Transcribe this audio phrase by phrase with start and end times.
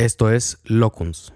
[0.00, 1.30] Esto es Locuns.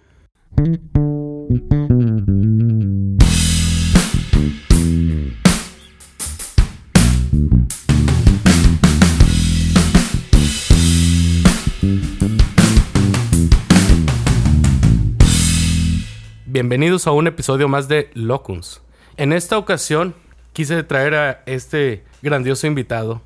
[16.47, 18.81] Bienvenidos a un episodio más de Locuns.
[19.19, 20.15] En esta ocasión
[20.55, 23.21] quise traer a este grandioso invitado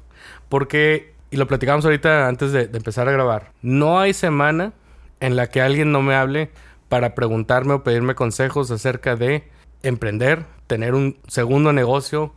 [0.48, 4.72] porque, y lo platicamos ahorita antes de, de empezar a grabar, no hay semana
[5.20, 6.50] en la que alguien no me hable
[6.88, 9.48] para preguntarme o pedirme consejos acerca de
[9.82, 12.32] emprender, tener un segundo negocio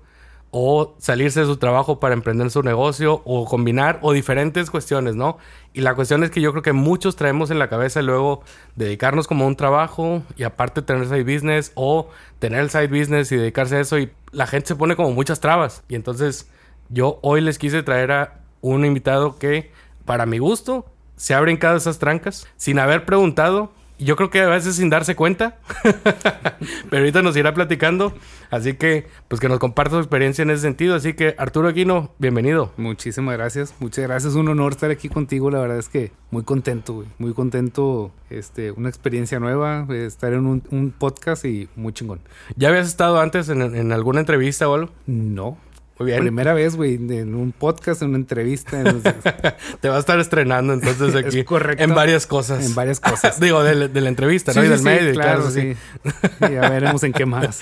[0.52, 5.38] o salirse de su trabajo para emprender su negocio o combinar o diferentes cuestiones, ¿no?
[5.74, 8.44] Y la cuestión es que yo creo que muchos traemos en la cabeza luego
[8.76, 12.10] dedicarnos como un trabajo y aparte tener side business o
[12.40, 15.40] tener el side business y dedicarse a eso y la gente se pone como muchas
[15.40, 15.84] trabas.
[15.88, 16.50] Y entonces
[16.90, 19.72] yo hoy les quise traer a un invitado que
[20.04, 20.86] para mi gusto
[21.22, 23.72] se ha brincado esas trancas sin haber preguntado.
[24.00, 25.60] Yo creo que a veces sin darse cuenta.
[26.90, 28.12] Pero ahorita nos irá platicando.
[28.50, 30.96] Así que, pues que nos comparta su experiencia en ese sentido.
[30.96, 32.74] Así que, Arturo Aquino, bienvenido.
[32.76, 33.76] Muchísimas gracias.
[33.80, 34.34] Muchas gracias.
[34.34, 35.52] Un honor estar aquí contigo.
[35.52, 37.08] La verdad es que muy contento, güey.
[37.20, 38.12] Muy contento.
[38.32, 39.86] Este, una experiencia nueva.
[39.92, 42.20] Estar en un, un podcast y muy chingón.
[42.56, 44.92] ¿Ya habías estado antes en, en alguna entrevista o algo?
[45.06, 45.60] No.
[46.02, 46.22] Muy bien.
[46.22, 48.82] Primera vez, güey, en un podcast, en una entrevista.
[48.82, 49.02] En...
[49.82, 51.40] Te va a estar estrenando entonces aquí.
[51.40, 51.84] Es correcto.
[51.84, 52.66] En varias cosas.
[52.66, 53.40] En varias cosas.
[53.40, 54.64] Digo, de, de, la entrevista, sí, ¿no?
[54.64, 55.76] Sí, y del sí, medio, claro, claro, sí.
[56.04, 56.48] sí.
[56.54, 57.62] Ya veremos en qué más.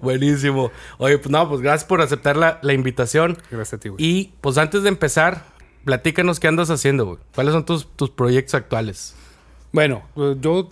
[0.00, 0.70] Buenísimo.
[0.98, 3.38] Oye, pues no, pues gracias por aceptar la, la invitación.
[3.50, 4.04] Gracias a ti, güey.
[4.04, 5.44] Y pues antes de empezar,
[5.84, 7.18] platícanos qué andas haciendo, güey.
[7.34, 9.14] ¿Cuáles son tus, tus proyectos actuales?
[9.72, 10.68] Bueno, pues, yo,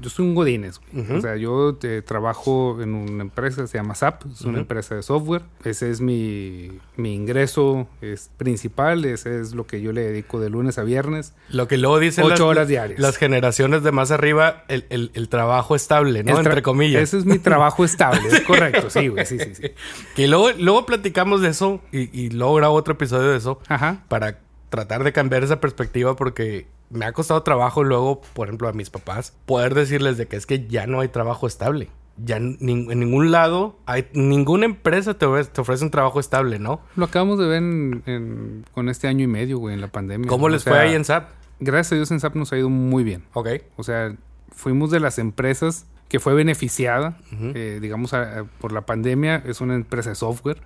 [0.00, 0.80] yo soy un Godínez.
[0.92, 1.18] Uh -huh.
[1.18, 4.56] O sea, yo te, trabajo en una empresa que se llama SAP, es una uh
[4.56, 4.60] -huh.
[4.60, 5.42] empresa de software.
[5.64, 10.50] Ese es mi, mi ingreso es principal, ese es lo que yo le dedico de
[10.50, 11.34] lunes a viernes.
[11.48, 13.00] Lo que luego dicen Ocho las, horas diarias.
[13.00, 16.38] las generaciones de más arriba, el, el, el trabajo estable, ¿no?
[16.38, 17.02] Entre comillas.
[17.02, 19.70] Ese es mi trabajo estable, es correcto, sí, güey, sí, sí, sí.
[20.14, 24.04] Que luego, luego platicamos de eso y, y luego grabo otro episodio de eso Ajá.
[24.08, 24.38] para
[24.68, 28.90] tratar de cambiar esa perspectiva porque me ha costado trabajo luego, por ejemplo, a mis
[28.90, 31.90] papás, poder decirles de que es que ya no hay trabajo estable.
[32.16, 36.80] Ya en, ningún lado, hay ninguna empresa te, te, ofrece un trabajo estable, ¿no?
[36.94, 40.28] Lo acabamos de ver en, en, con este año y medio, güey, en la pandemia.
[40.28, 41.28] ¿Cómo les o sea, fue ahí en SAP?
[41.58, 43.24] Gracias a Dios en SAP nos ha ido muy bien.
[43.32, 43.48] Ok.
[43.76, 44.14] O sea,
[44.52, 47.52] fuimos de las empresas que fue beneficiada, uh -huh.
[47.56, 49.42] eh, digamos, a, a, por la pandemia.
[49.44, 50.58] Es una empresa de software.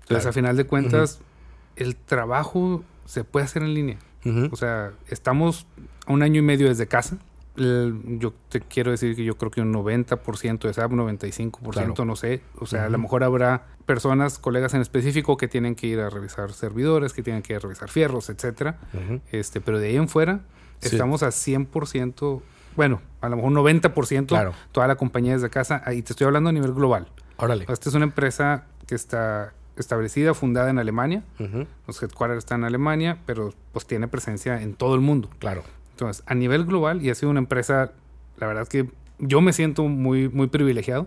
[0.00, 0.30] Entonces, claro.
[0.30, 1.82] a final de cuentas, uh -huh.
[1.84, 3.98] el trabajo se puede hacer en línea.
[4.26, 4.52] Uh -huh.
[4.52, 5.66] O sea, estamos
[6.06, 7.18] a un año y medio desde casa.
[7.56, 12.04] El, yo te quiero decir que yo creo que un 90% de SAP, 95%, claro.
[12.04, 12.42] no sé.
[12.58, 12.86] O sea, uh -huh.
[12.86, 17.12] a lo mejor habrá personas, colegas en específico, que tienen que ir a revisar servidores,
[17.12, 18.78] que tienen que ir a revisar fierros, etcétera.
[18.92, 19.20] Uh -huh.
[19.32, 20.40] este, pero de ahí en fuera,
[20.80, 20.88] sí.
[20.92, 22.42] estamos a 100%,
[22.74, 24.52] bueno, a lo mejor 90%, claro.
[24.72, 25.82] toda la compañía desde casa.
[25.94, 27.08] Y te estoy hablando a nivel global.
[27.38, 27.66] Órale.
[27.68, 31.22] Esta es una empresa que está establecida, fundada en Alemania.
[31.38, 31.66] Uh -huh.
[31.86, 35.28] Los headquarters están en Alemania, pero pues tiene presencia en todo el mundo.
[35.38, 35.62] Claro.
[35.92, 37.92] Entonces, a nivel global, y ha sido una empresa,
[38.38, 41.06] la verdad que yo me siento muy, muy privilegiado,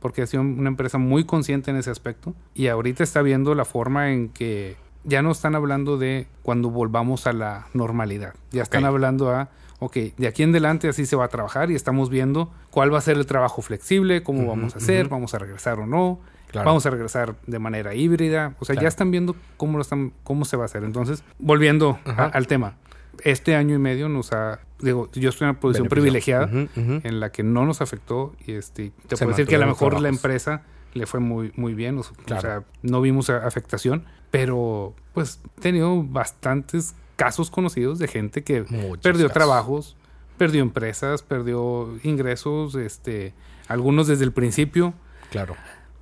[0.00, 2.34] porque ha sido una empresa muy consciente en ese aspecto.
[2.54, 7.26] Y ahorita está viendo la forma en que ya no están hablando de cuando volvamos
[7.26, 8.34] a la normalidad.
[8.50, 8.88] Ya están okay.
[8.88, 9.48] hablando a,
[9.78, 12.98] ok, de aquí en adelante así se va a trabajar y estamos viendo cuál va
[12.98, 15.12] a ser el trabajo flexible, cómo uh -huh, vamos a hacer, uh -huh.
[15.12, 16.20] vamos a regresar o no.
[16.54, 16.66] Claro.
[16.70, 18.54] Vamos a regresar de manera híbrida.
[18.60, 18.84] O sea, claro.
[18.84, 20.84] ya están viendo cómo, lo están, cómo se va a hacer.
[20.84, 22.76] Entonces, volviendo a, al tema.
[23.24, 24.60] Este año y medio nos ha...
[24.78, 25.90] Digo, yo estoy en una posición Beneficio.
[25.90, 27.00] privilegiada Uh -huh, uh -huh.
[27.04, 28.34] en la que no nos afectó.
[28.46, 30.62] Y este, te Se puedo decir que a lo mejor la empresa
[30.94, 31.98] le fue muy, muy bien.
[31.98, 32.38] O, Claro.
[32.38, 34.04] o sea, no vimos afectación.
[34.30, 39.32] Pero, pues, he tenido bastantes casos conocidos de gente que Muchos perdió casos.
[39.32, 39.96] trabajos,
[40.38, 43.34] perdió empresas, perdió ingresos, este,
[43.68, 44.94] algunos desde el principio.
[45.30, 45.56] Claro.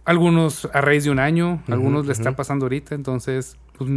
[0.04, 2.36] Algunos a raíz de un año, algunos le está ujú.
[2.36, 3.88] pasando ahorita, entonces, pues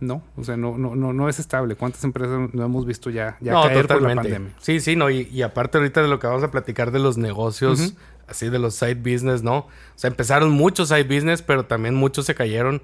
[0.00, 1.74] no, o sea, no, no, no, no es estable.
[1.74, 4.30] ¿Cuántas empresas no hemos visto ya, ya no, caer por la totalmente.
[4.30, 4.54] pandemia?
[4.58, 5.10] Sí, sí, no.
[5.10, 7.94] Y, y aparte ahorita de lo que vamos a platicar de los negocios,
[8.26, 9.58] así de los side business, ¿no?
[9.58, 12.82] O sea, empezaron muchos side business, pero también muchos se cayeron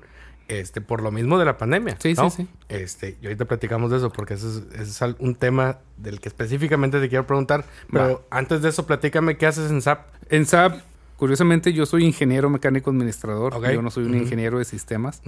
[0.48, 1.96] este, por lo mismo de la pandemia.
[2.00, 2.30] Sí, ¿no?
[2.30, 2.48] sí, sí.
[2.68, 6.28] Este, y ahorita platicamos de eso, porque ese es, ese es un tema del que
[6.28, 7.64] específicamente te quiero preguntar.
[7.90, 10.06] Pero antes de eso, platícame qué haces en SAP.
[10.30, 10.80] En SAP,
[11.16, 13.54] curiosamente, yo soy ingeniero mecánico administrador.
[13.74, 15.22] Yo no soy un ingeniero de sistemas.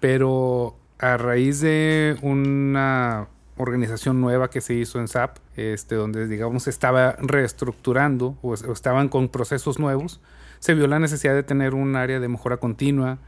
[0.00, 6.66] Pero a raíz de una organización nueva que se hizo en SAP, este, donde digamos
[6.68, 10.20] estaba reestructurando o, o estaban con procesos nuevos,
[10.58, 13.18] se vio la necesidad de tener un área de mejora continua,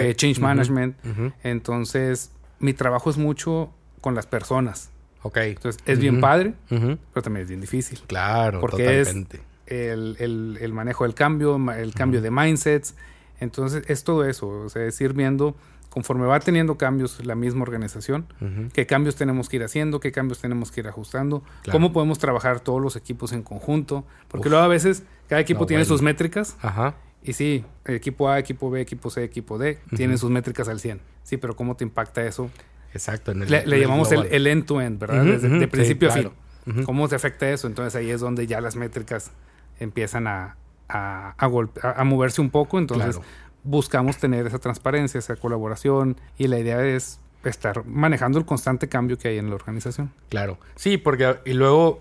[0.00, 0.96] de change management.
[1.42, 3.70] Entonces, mi trabajo es mucho
[4.00, 4.90] con las personas.
[5.22, 5.36] Ok.
[5.38, 8.00] Entonces, es bien padre, pero también es bien difícil.
[8.06, 9.40] Claro, Porque es- totalmente.
[9.66, 12.94] El, el- el manejo del cambio, el cambio de mindsets.
[13.40, 14.48] Entonces, es todo eso.
[14.48, 15.56] O sea, es ir viendo,
[15.90, 18.26] conforme va teniendo cambios la misma organización,
[18.72, 21.72] qué cambios tenemos que ir haciendo, qué cambios tenemos que ir ajustando, Claro.
[21.72, 24.04] cómo podemos trabajar todos los equipos en conjunto.
[24.28, 25.94] Porque luego a veces cada equipo No, tiene bueno.
[25.94, 26.56] sus métricas.
[26.62, 26.94] Ajá.
[27.22, 31.00] Y sí, equipo A, equipo B, equipo C, equipo D, tienen sus métricas al 100.
[31.24, 32.50] Sí, pero ¿cómo te impacta eso?
[32.94, 33.32] Exacto.
[33.32, 35.24] en el- Le, le llamamos el, end-to-end, ¿verdad?
[35.24, 36.30] Desde de sí, principio a fin.
[36.84, 37.66] ¿Cómo te afecta eso?
[37.66, 39.30] Entonces ahí es donde ya las métricas
[39.80, 40.56] empiezan a,
[40.88, 42.78] a, a moverse un poco.
[42.78, 43.28] Entonces Claro.
[43.64, 49.18] buscamos tener esa transparencia, esa colaboración y la idea es estar manejando el constante cambio
[49.18, 50.10] que hay en la organización.
[50.28, 50.58] Claro.
[50.74, 52.00] Sí, porque y luego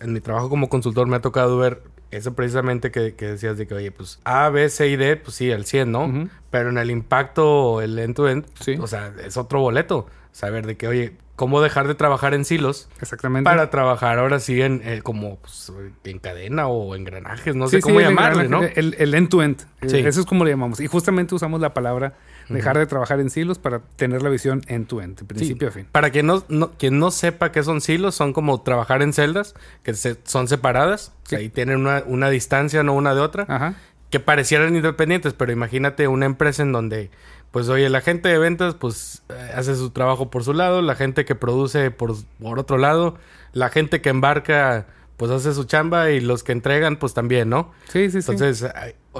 [0.00, 3.66] en mi trabajo como consultor me ha tocado ver eso precisamente que, que decías de
[3.66, 6.28] que, oye, pues A, B, C y D, pues sí, al 100, ¿no?
[6.50, 8.76] Pero en el impacto, el end-to-end, Sí.
[8.78, 10.06] o sea, es otro boleto.
[10.30, 13.44] Saber de que, oye, ¿cómo dejar de trabajar en silos Exactamente.
[13.50, 15.72] para trabajar ahora sí en eh, como pues,
[16.04, 17.56] en cadena o engranajes?
[17.56, 18.62] No Sí, sé sí, cómo el llamarle, ¿no?
[18.62, 19.62] El, end-to-end.
[19.80, 19.96] Eh, Sí.
[19.98, 20.78] Eso es como le llamamos.
[20.78, 22.14] Y justamente usamos la palabra
[22.48, 25.88] dejar de trabajar en silos para tener la visión end-to-end, principio a fin.
[25.90, 29.54] Para quien no, no- quien no sepa qué son silos, son como trabajar en celdas
[29.82, 31.12] que se- son separadas.
[31.24, 31.44] O sea, Sí.
[31.46, 33.46] ahí tienen una, una distancia, no una de otra.
[33.48, 33.74] Ajá.
[34.10, 37.10] que parecieran independientes, pero imagínate una empresa en donde,
[37.52, 40.94] pues oye, la gente de ventas, pues eh, hace su trabajo por su lado, la
[40.96, 43.16] gente que produce por, por otro lado,
[43.52, 47.70] la gente que embarca, pues hace su chamba y los que entregan, pues también, ¿no?
[47.88, 48.32] Sí, sí, sí.
[48.32, 48.68] Entonces,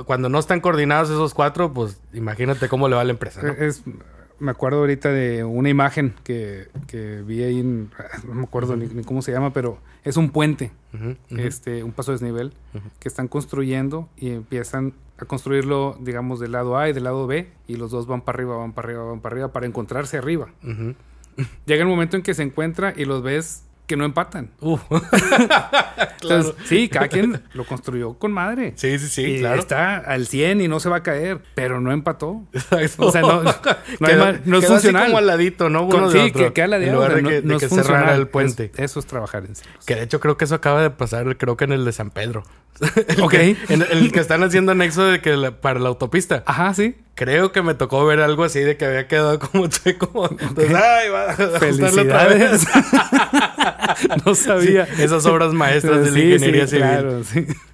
[0.06, 3.50] cuando no están coordinados esos cuatro, pues imagínate cómo le va a la empresa, ¿no?
[3.52, 3.82] Eh, Es,
[4.40, 7.90] me acuerdo ahorita de una imagen que, que vi ahí, en-
[8.26, 10.72] no me acuerdo ni, ni cómo se llama, pero es un puente,
[11.30, 12.52] este, un paso de desnivel
[12.98, 17.48] que están construyendo y empiezan a construirlo, digamos, del lado A y del lado B
[17.66, 20.48] y los dos van para arriba, van para arriba, van para arriba para encontrarse arriba.
[21.66, 24.48] Llega el momento en que se encuentra y los ves que no empatan.
[26.22, 28.72] Entonces, sí, cada quien lo construyó con madre.
[28.76, 29.60] sí, sí, sí, y claro.
[29.60, 32.42] está al 100 y no se va a caer, pero no empató.
[32.52, 33.06] Exacto.
[33.06, 35.06] O sea, no- no Quedó- no es quedó así funcional.
[35.06, 35.82] como al ladito, ¿no?
[35.82, 38.14] Uno Con- de sí, otro, que queda la En lugar de que, de que cerrara
[38.14, 38.72] el puente.
[38.76, 39.84] eso es trabajar en silos.
[39.84, 42.10] Que de hecho creo que eso acaba de pasar, creo que en el de San
[42.10, 42.44] Pedro.
[43.08, 43.30] El Ok.
[43.32, 46.42] que- en el que están haciendo anexo de que la- para la autopista.
[46.46, 46.96] Ajá, sí.
[47.14, 50.30] Creo que me tocó ver algo así de que había quedado como chueco.
[50.30, 52.66] Entonces, ay, va a ajustarlo otra vez.
[52.66, 52.66] Felicidades.
[54.24, 54.84] no sabía.
[54.98, 56.86] Esas obras maestras de la Sí, ingeniería sí, civil.
[56.88, 57.20] Claro.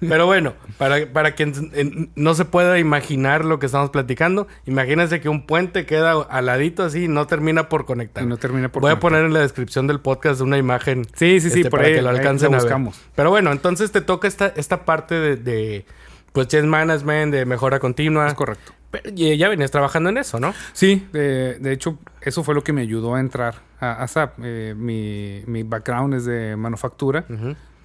[0.01, 5.21] Pero bueno, para, para quien eh, no se pueda imaginar lo que estamos platicando, imagínense
[5.21, 8.23] que un puente queda al ladito así y no termina por conectar.
[8.23, 11.39] Y no termina por Voy a poner en la descripción del podcast una imagen Sí,
[11.39, 12.93] sí, sí, este, por para ahí, que lo alcancen lo a ver.
[13.15, 15.85] Pero bueno, entonces te toca esta, esta parte de, de
[16.33, 18.27] pues change management, de mejora continua.
[18.27, 18.73] Es correcto.
[18.91, 20.53] Pero ya venías trabajando en eso, ¿no?
[20.73, 24.39] Sí, de, de hecho, eso fue lo que me ayudó a entrar a, a SAP.
[24.43, 27.25] Eh, mi, mi background es de manufactura.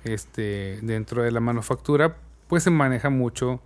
[0.05, 2.17] Este, dentro de la manufactura,
[2.49, 3.61] pues se maneja mucho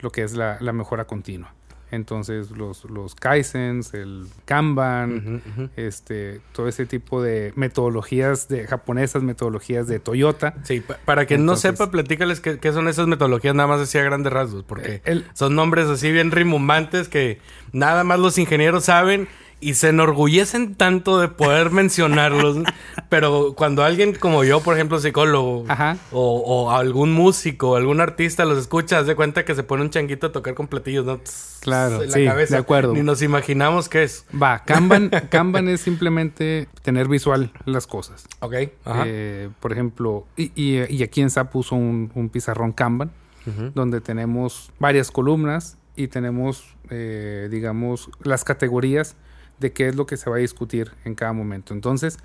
[0.00, 1.52] lo que es la, la mejora continua.
[1.94, 5.42] Entonces, los, los Kaizens, el Kanban,
[5.76, 10.54] este, todo ese tipo de metodologías de japonesas, metodologías de Toyota.
[10.64, 13.80] Sí, pa- para quien Entonces- no sepa, platícales qué, qué son esas metodologías, nada más
[13.80, 17.38] decía grandes rasgos, porque Eh, el- son nombres así bien rimbombantes que
[17.72, 19.28] nada más los ingenieros saben
[19.64, 22.58] y se enorgullecen tanto de poder mencionarlos.
[23.08, 25.96] Pero cuando alguien como yo, por ejemplo, psicólogo, Ajá.
[26.12, 29.90] o, o algún músico, algún artista los escucha, haz de cuenta que se pone un
[29.90, 31.20] changuito a tocar con platillos, ¿no?
[31.60, 32.56] Claro, en la sí, cabeza.
[32.56, 32.92] de acuerdo.
[32.92, 34.26] Ni nos imaginamos qué es.
[34.40, 38.26] Va, Kanban, Kanban es simplemente tener visual las cosas.
[38.40, 38.54] Ok.
[38.84, 39.04] Ajá.
[39.06, 43.10] Eh, por ejemplo, y, y- y aquí en SAP uso un, un pizarrón Kanban,
[43.46, 43.70] Ujú.
[43.74, 49.16] donde tenemos varias columnas y tenemos, eh, digamos, las categorías
[49.60, 51.74] de qué es lo que se va a discutir en cada momento.
[51.74, 52.18] Entonces,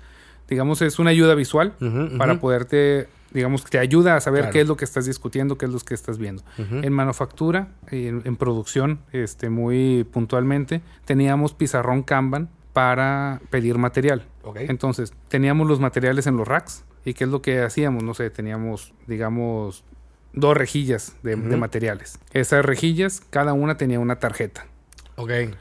[0.48, 1.74] digamos, es una ayuda visual
[2.18, 4.52] para poderte, digamos, te ayuda a saber Claro.
[4.52, 6.42] qué es lo que estás discutiendo, qué es lo que estás viendo.
[6.58, 14.26] En manufactura, en, en producción, este, muy puntualmente, teníamos pizarrón Kanban para pedir material.
[14.56, 16.84] Entonces, teníamos los materiales en los racks.
[17.04, 18.02] ¿Y qué es lo que hacíamos?
[18.02, 19.84] No sé, teníamos, digamos,
[20.32, 22.18] dos rejillas de, de materiales.
[22.32, 24.66] Esas rejillas, cada una tenía una tarjeta.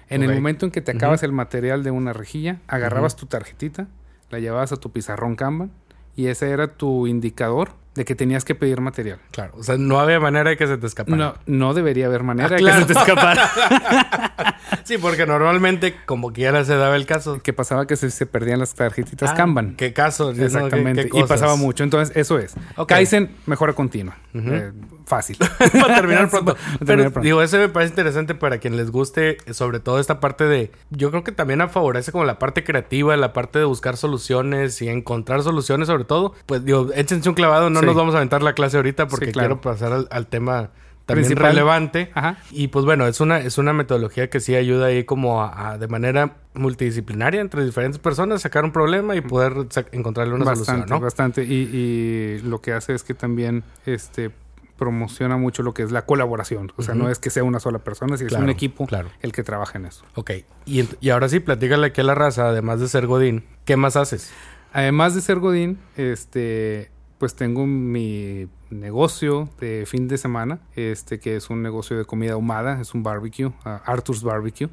[0.09, 3.87] En el momento en que te acabas el material de una rejilla, agarrabas tu tarjetita,
[4.29, 5.71] la llevabas a tu pizarrón Kanban
[6.15, 9.19] y ese era tu indicador de que tenías que pedir material.
[9.31, 11.17] Claro, o sea, no había manera de que se te escapara.
[11.17, 12.85] No, no debería haber manera Ah, de claro.
[12.85, 13.49] que se te escapara.
[14.83, 17.41] Sí, porque normalmente, como quiera, se daba el caso.
[17.43, 19.75] que pasaba que se, se perdían las tarjetitas Ah, Kanban.
[19.75, 20.31] ¿Qué caso?
[20.31, 21.03] Exactamente.
[21.03, 21.83] ¿Qué- qué y pasaba mucho.
[21.83, 22.55] Entonces, eso es.
[22.75, 22.89] Ok.
[22.89, 24.17] Kaizen, mejora continua.
[24.33, 24.71] Eh,
[25.05, 25.37] fácil.
[25.81, 26.55] para terminar pronto.
[26.55, 27.21] Para terminar Pero pronto.
[27.21, 30.71] digo, ese me parece interesante para quien les guste, sobre todo esta parte de.
[30.89, 34.89] Yo creo que también favorece como la parte creativa, la parte de buscar soluciones y
[34.89, 36.33] encontrar soluciones, sobre todo.
[36.45, 37.85] Pues digo, échense un clavado, no Sí.
[37.87, 39.59] nos vamos a aventar la clase ahorita porque Sí, claro.
[39.59, 40.69] quiero pasar al, al tema
[41.05, 41.51] también Principal.
[41.51, 42.11] relevante.
[42.13, 42.37] Ajá.
[42.51, 45.77] Y pues bueno, es una, es una metodología que sí ayuda ahí como a, a,
[45.79, 49.53] de manera multidisciplinaria entre diferentes personas sacar un problema y poder
[49.91, 50.99] encontrarle una bastante, solución, ¿no?
[51.03, 51.43] bastante.
[51.43, 54.29] Y, y lo que hace es que también este
[54.77, 56.71] promociona mucho lo que es la colaboración.
[56.77, 59.09] O sea, no es que sea una sola persona, sino Claro, es un equipo claro.
[59.21, 60.05] el que trabaja en eso.
[60.15, 60.31] Ok,
[60.65, 63.97] y, y ahora sí, platícale aquí a la raza, además de ser Godín, ¿qué más
[63.97, 64.31] haces?
[64.71, 71.35] Además de ser Godín, este, pues tengo mi negocio de fin de semana, este, que
[71.35, 73.53] es un negocio de comida ahumada, es un barbecue, uh,
[73.85, 74.69] Arthur's Barbecue.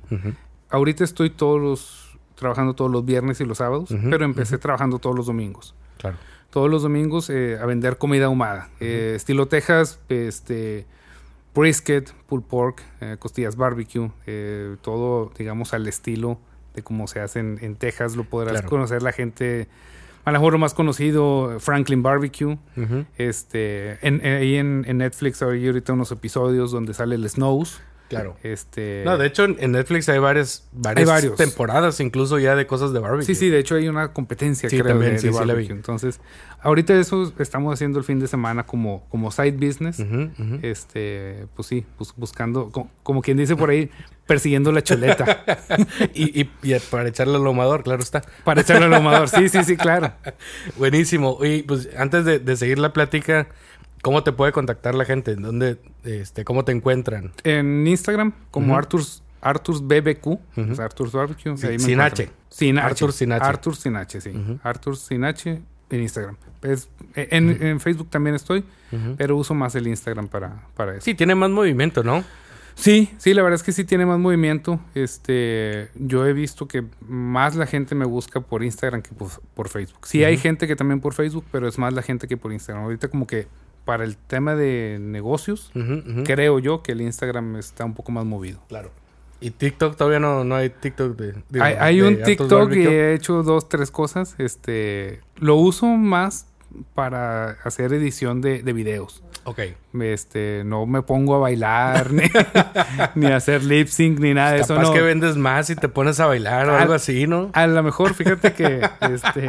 [0.71, 5.15] Ahorita estoy todos los, trabajando todos los viernes y los sábados, pero empecé trabajando todos
[5.17, 5.75] los domingos.
[5.99, 6.17] Claro.
[6.51, 8.71] Todos los domingos eh, a vender comida ahumada.
[8.81, 10.87] Eh, estilo Texas, este,
[11.55, 14.11] brisket, pulled pork, eh, costillas barbecue,
[14.83, 16.39] todo, digamos, al estilo
[16.75, 18.15] de cómo se hace en, en Texas.
[18.17, 18.69] Lo podrás Claro.
[18.69, 19.69] conocer la gente,
[20.27, 22.59] a lo mejor lo más conocido, Franklin Barbecue.
[22.77, 23.07] Ujú.
[23.17, 27.81] Este, en, ahí en, en Netflix hay ahorita unos episodios donde sale el Snows.
[28.09, 28.37] Claro.
[28.45, 31.37] Este, No, de hecho en, Netflix hay varias, varias Hay varios.
[31.37, 33.25] temporadas incluso ya de cosas de barbecue.
[33.27, 35.45] Sí, sí, de hecho hay una competencia, Sí, creo, también, de, sí, de sí la
[35.45, 35.49] vi.
[35.53, 35.75] barbecue.
[35.75, 36.21] Entonces,
[36.61, 39.99] ahorita eso estamos haciendo el fin de semana como, como side business.
[40.63, 43.91] Este, pues sí, bus- buscando, co- como, quien dice por ahí,
[44.27, 45.45] persiguiendo la chuleta
[46.15, 48.23] y, y- y para echarle al ahumador, claro está.
[48.45, 49.29] para echarle al ahumador.
[49.29, 50.13] Sí, sí, sí, claro.
[50.77, 51.39] Buenísimo.
[51.45, 53.49] Y pues antes de, de seguir la plática,
[54.03, 55.33] ¿cómo te puede contactar la gente?
[55.33, 57.33] ¿En ¿Dónde, este, cómo te encuentran?
[57.45, 58.75] En Instagram, como
[59.83, 61.57] BBQ, o sea, Arthur's Barbecue.
[61.57, 62.01] Sí, ahí me sin.
[62.01, 62.31] H.
[62.49, 62.87] Sin H.
[62.87, 63.45] Arthur sin H.
[63.45, 64.33] Arthur sin H, sí.
[64.63, 66.37] Arthur sin H en Instagram.
[66.63, 68.65] Es- en, en Facebook también estoy,
[69.17, 71.03] pero uso más el Instagram para, para eso.
[71.03, 72.25] Sí, tiene más movimiento, ¿no?
[72.75, 74.81] Sí, sí, la verdad es que sí tiene más movimiento.
[74.95, 79.69] Este, yo he visto que más la gente me busca por Instagram que por, por
[79.69, 80.07] Facebook.
[80.07, 82.85] Sí hay gente que también por Facebook, pero es más la gente que por Instagram.
[82.85, 83.47] Ahorita como que
[83.87, 85.71] para el tema de negocios,
[86.25, 88.61] creo yo que el Instagram está un poco más movido.
[88.69, 88.91] Claro.
[89.41, 91.35] ¿Y TikTok todavía no, no hay TikTok de...
[91.49, 94.35] digo, hay hay de un TikTok y he hecho dos, tres cosas.
[94.39, 96.49] Este, lo uso más
[96.95, 99.23] para hacer edición de, de videos.
[99.49, 99.61] Ok.
[100.01, 102.25] Este, no me pongo a bailar, ni,
[103.15, 104.75] ni a hacer lip sync, ni nada de eso.
[104.75, 104.93] Capaz no.
[104.93, 107.51] que vendes más y te pones a bailar o Al- algo así, ¿no?
[107.53, 108.81] A lo mejor, fíjate que
[109.13, 109.49] este,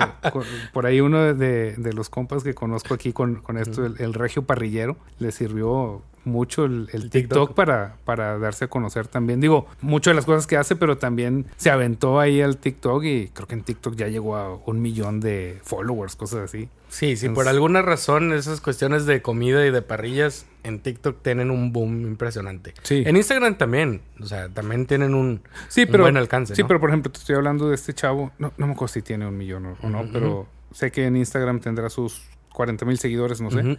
[0.72, 4.14] por ahí uno de, de los compas que conozco aquí con, con esto, el, el
[4.14, 7.12] regio parrillero, le sirvió mucho el, el El TikTok,
[7.50, 7.54] TikTok.
[7.56, 9.42] para, para darse a conocer también.
[9.42, 13.28] Digo, muchas de las cosas que hace, pero también se aventó ahí al TikTok y
[13.30, 16.70] creo que en TikTok ya llegó a un millón de followers, cosas así.
[16.90, 21.52] Sí, sí, por alguna razón esas cuestiones de comida y de parrillas en TikTok tienen
[21.52, 22.74] un boom impresionante.
[22.84, 23.04] Sí.
[23.06, 26.56] En Instagram también, o sea, también tienen un, Sí, un pero, buen alcance.
[26.56, 26.68] sí, ¿no?
[26.70, 29.28] pero por ejemplo, te estoy hablando de este chavo, no, no me acuerdo si tiene
[29.28, 32.22] un millón o, no, pero sé que en Instagram tendrá sus
[32.54, 33.78] 40 mil seguidores, no sé.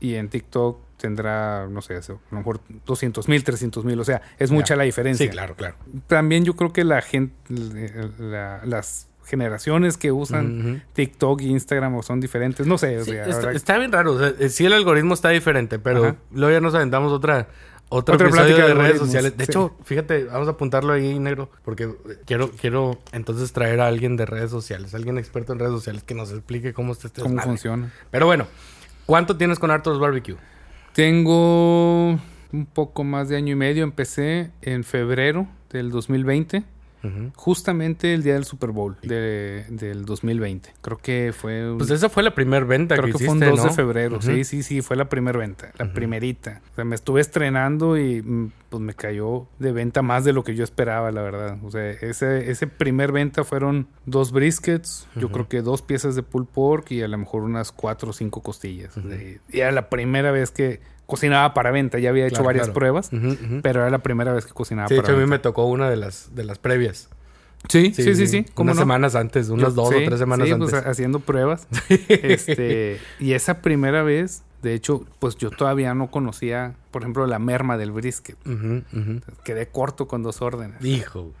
[0.00, 4.22] Y en TikTok tendrá, no sé, a lo mejor 200 mil, 300 mil, o sea,
[4.38, 4.76] es mucha Ya.
[4.76, 5.24] la diferencia.
[5.26, 5.76] Sí, claro, claro.
[6.06, 7.34] También yo creo que la gente,
[8.18, 10.82] la- las generaciones que usan.
[10.92, 14.12] TikTok e Instagram son diferentes, no sé, o Sí, sea, está, bien raro.
[14.14, 16.16] O sea, eh, sí, el algoritmo está diferente, pero Ajá.
[16.32, 17.46] luego ya nos aventamos otra,
[17.90, 19.36] otro Otra episodio plática de de redes sociales.
[19.36, 19.50] De sí.
[19.52, 24.16] hecho, fíjate, vamos a apuntarlo ahí, negro, porque eh, quiero, quiero entonces traer a alguien
[24.16, 27.40] de redes sociales, alguien experto en redes sociales que nos explique cómo está este cómo
[27.40, 27.92] funciona.
[28.10, 28.46] Pero bueno,
[29.06, 30.36] ¿cuánto tienes con Arthur's Barbecue?
[30.94, 32.18] Tengo
[32.52, 36.64] un poco más de año y medio, empecé en febrero del 2020.
[37.36, 40.72] Justamente el día del Super Bowl de- del 2020.
[40.82, 43.48] Creo que fue un, Pues esa fue la primera venta Creo que, que hiciste, fue
[43.48, 43.74] un 2 de ¿no?
[43.74, 44.16] febrero.
[44.18, 44.26] Ujú.
[44.26, 46.60] Sí, sí, sí, fue la primera venta, la primerita.
[46.72, 50.44] O sea, me estuve estrenando y mm, pues me cayó de venta más de lo
[50.44, 51.58] que yo esperaba, la verdad.
[51.64, 56.22] O sea, ese, ese primer venta fueron dos briskets, yo creo que dos piezas de
[56.22, 58.96] pulled pork y a lo mejor unas cuatro o cinco costillas.
[58.96, 60.80] O sea, y era la primera vez que
[61.10, 61.98] cocinaba para venta.
[61.98, 62.74] Ya había hecho Claro, varias claro.
[62.78, 63.10] pruebas,
[63.62, 65.42] pero era la primera vez que cocinaba Sí, de para hecho, a mí me venta.
[65.42, 67.08] tocó una de las, de las previas.
[67.68, 68.46] Sí, sí, sí, sí.
[68.54, 68.82] ¿cómo Unas no?
[68.82, 70.70] semanas antes, unas Yo- dos sí, o tres semanas sí, antes.
[70.70, 71.68] pues, haciendo pruebas.
[72.08, 77.38] este, y esa primera vez, de hecho, pues yo todavía no conocía, por ejemplo, la
[77.38, 78.36] merma del brisket.
[79.44, 80.82] Quedé corto con dos órdenes.
[80.82, 81.32] Hijo.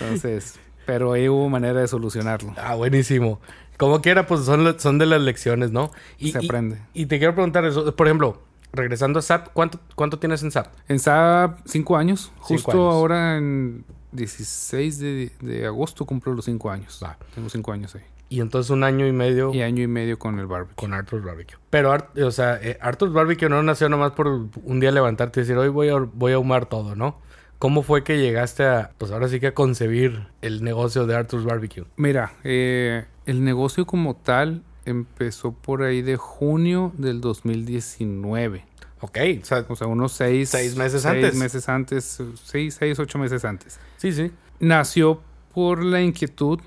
[0.00, 2.54] Entonces, pero ahí hubo manera de solucionarlo.
[2.56, 3.40] Ah, buenísimo.
[3.78, 5.90] Como quiera, pues son, son de las lecciones, ¿no?
[6.18, 6.82] Y, Se aprende.
[6.92, 7.94] Y, te quiero preguntar eso.
[7.96, 8.42] Por ejemplo,
[8.72, 10.66] regresando a SAP, ¿cuánto, cuánto tienes en SAP?
[10.88, 12.30] En SAP, cinco años.
[12.38, 12.94] Justo años.
[12.94, 17.02] ahora en 16 de, de agosto cumplo los cinco años.
[17.34, 18.02] Tengo cinco años ahí.
[18.30, 20.74] Y entonces un año y medio Y año y medio con el barbecue.
[20.76, 21.56] con Arthur's Barbecue.
[21.70, 25.56] Pero, o sea, eh, Arthur's Barbecue no nació nomás por un día levantarte y decir,
[25.56, 27.20] hoy voy a, voy a ahumar todo, ¿no?
[27.58, 31.44] ¿Cómo fue que llegaste a, pues ahora sí que a concebir el negocio de Arthur's
[31.44, 31.84] Barbecue?
[31.96, 38.64] Mira, eh, el negocio como tal empezó por ahí de junio del 2019.
[39.00, 41.34] Ok, o sea, O sea, unos seis, Seis meses seis antes.
[41.36, 42.18] meses antes.
[42.44, 43.78] Seis, seis, ocho meses antes.
[43.96, 44.30] sí, sí.
[44.60, 45.20] Nació
[45.54, 46.58] por la inquietud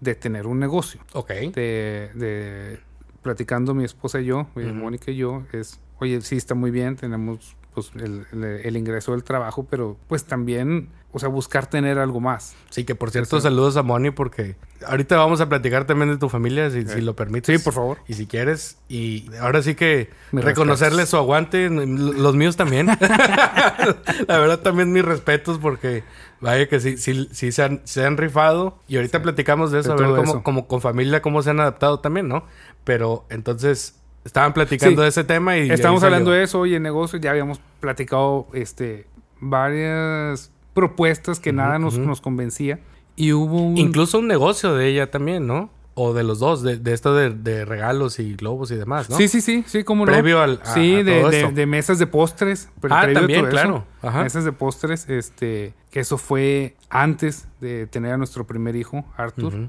[0.00, 1.00] de tener un negocio.
[1.12, 1.30] Ok.
[1.30, 2.80] de, de-
[3.22, 4.72] platicando mi esposa y yo, eh.
[4.72, 9.12] Mónica y yo, es, oye, sí está muy bien, tenemos pues el, el- el ingreso
[9.12, 12.54] del trabajo, pero pues también, o sea, buscar tener algo más.
[12.70, 13.42] Sí, que por cierto, Eso.
[13.48, 14.56] saludos a Moni porque
[14.86, 17.58] ahorita vamos a platicar también de tu familia, si, si Eh, lo permites.
[17.58, 17.98] Sí, por favor.
[18.08, 18.78] Y si quieres.
[18.88, 21.10] Y ahora sí que Mis reconocerle respetos.
[21.10, 22.86] su aguante, los míos también.
[24.28, 26.02] La verdad también mis respetos porque
[26.40, 28.78] vaya que sí, sí, sí se, han, se han rifado.
[28.88, 30.42] Y ahorita platicamos de eso, De a ver cómo, eso.
[30.42, 32.44] como con familia cómo se han adaptado también, ¿no?
[32.84, 35.02] Pero entonces estaban platicando Sí.
[35.04, 35.70] de ese tema y...
[35.70, 39.06] Estamos hablando de eso hoy en negocio, ya habíamos platicado este
[39.40, 42.78] varias propuestas que nada nos, nos convencía.
[43.16, 43.78] Y hubo un...
[43.78, 45.70] Incluso un negocio de ella también, ¿no?
[45.94, 49.16] O de los dos, de, de esto de, de regalos y globos y demás, ¿no?
[49.16, 51.52] Sí, sí, sí, sí, como Previo al- a- sí, a de, todo de- esto.
[51.54, 52.68] de mesas de postres.
[52.80, 53.86] pre- Ah, también, claro.
[54.02, 54.22] Ajá.
[54.22, 59.54] Mesas de postres, este, que eso fue antes de tener a nuestro primer hijo, Arthur.
[59.54, 59.68] Ujú.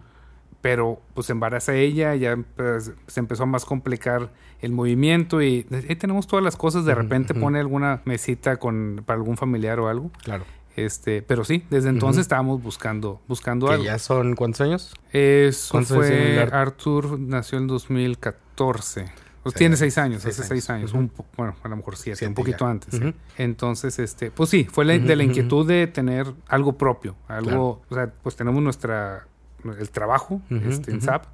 [0.62, 5.96] Pero pues embaraza ella, ya pues, se empezó a más complicar el movimiento y ahí
[5.96, 6.84] tenemos todas las cosas.
[6.86, 10.12] De repente pone alguna mesita con para algún familiar o algo.
[10.24, 10.46] Claro.
[10.76, 13.86] Este, pero sí, desde entonces estábamos buscando, buscando Que algo.
[13.86, 14.94] ya son cuántos años?
[15.12, 19.06] Eso ¿Cuántos fue Ar- Arthur nació en 2014.
[19.44, 20.94] Pues Sí, tiene seis años, seis hace seis años.
[20.94, 22.72] un bueno, a lo mejor siete, Siete un poquito ya.
[22.72, 23.00] antes.
[23.38, 27.82] Entonces, este, pues sí, fue la- de la inquietud de tener algo propio, algo, Claro.
[27.90, 29.26] o sea, pues tenemos nuestra,
[29.64, 31.02] el trabajo este, en.
[31.02, 31.26] SAP,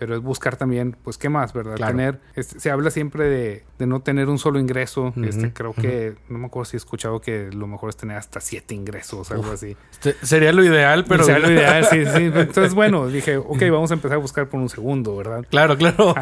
[0.00, 1.76] pero es buscar también, pues, ¿qué más, verdad?
[1.76, 1.94] Claro.
[1.94, 6.14] Tener, este, se habla siempre de, de no tener un solo ingreso, este, creo que,
[6.30, 9.48] no me acuerdo si he escuchado que lo mejor es tener hasta siete ingresos, algo
[9.48, 9.52] Uf.
[9.52, 9.76] así.
[9.92, 11.22] Este, Sería lo ideal, pero...
[11.24, 12.30] Sea, lo ideal, sí, sí.
[12.34, 15.44] Entonces, bueno, dije, ok, vamos a empezar a buscar por un segundo, ¿verdad?
[15.50, 16.14] Claro, claro.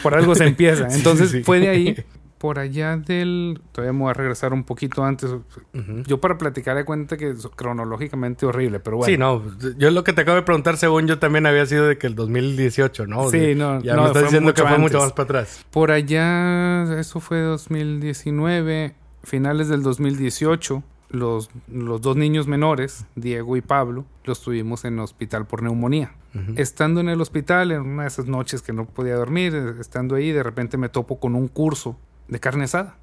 [0.00, 0.86] Por algo se empieza.
[0.90, 1.42] Entonces, sí, sí.
[1.42, 2.04] fue de ahí,
[2.38, 3.60] por allá del...
[3.72, 5.30] Todavía me voy a regresar un poquito antes.
[6.06, 9.12] Yo para platicar de cuenta que es cronológicamente horrible, pero bueno.
[9.12, 9.42] Sí, no.
[9.76, 12.14] Yo lo que te acabo de preguntar, según yo, también había sido de que el
[12.14, 13.28] 2018, ¿no?
[13.30, 15.66] Sí, no, Ya no, me estás diciendo que fue mucho más para atrás.
[15.70, 23.60] Por allá, eso fue 2019, finales del 2018, los, los dos niños menores, Diego y
[23.62, 26.12] Pablo, los tuvimos en hospital por neumonía.
[26.54, 30.30] Estando en el hospital, en una de esas noches que no podía dormir, estando ahí,
[30.30, 31.96] de repente me topo con un curso
[32.28, 32.96] de carne asada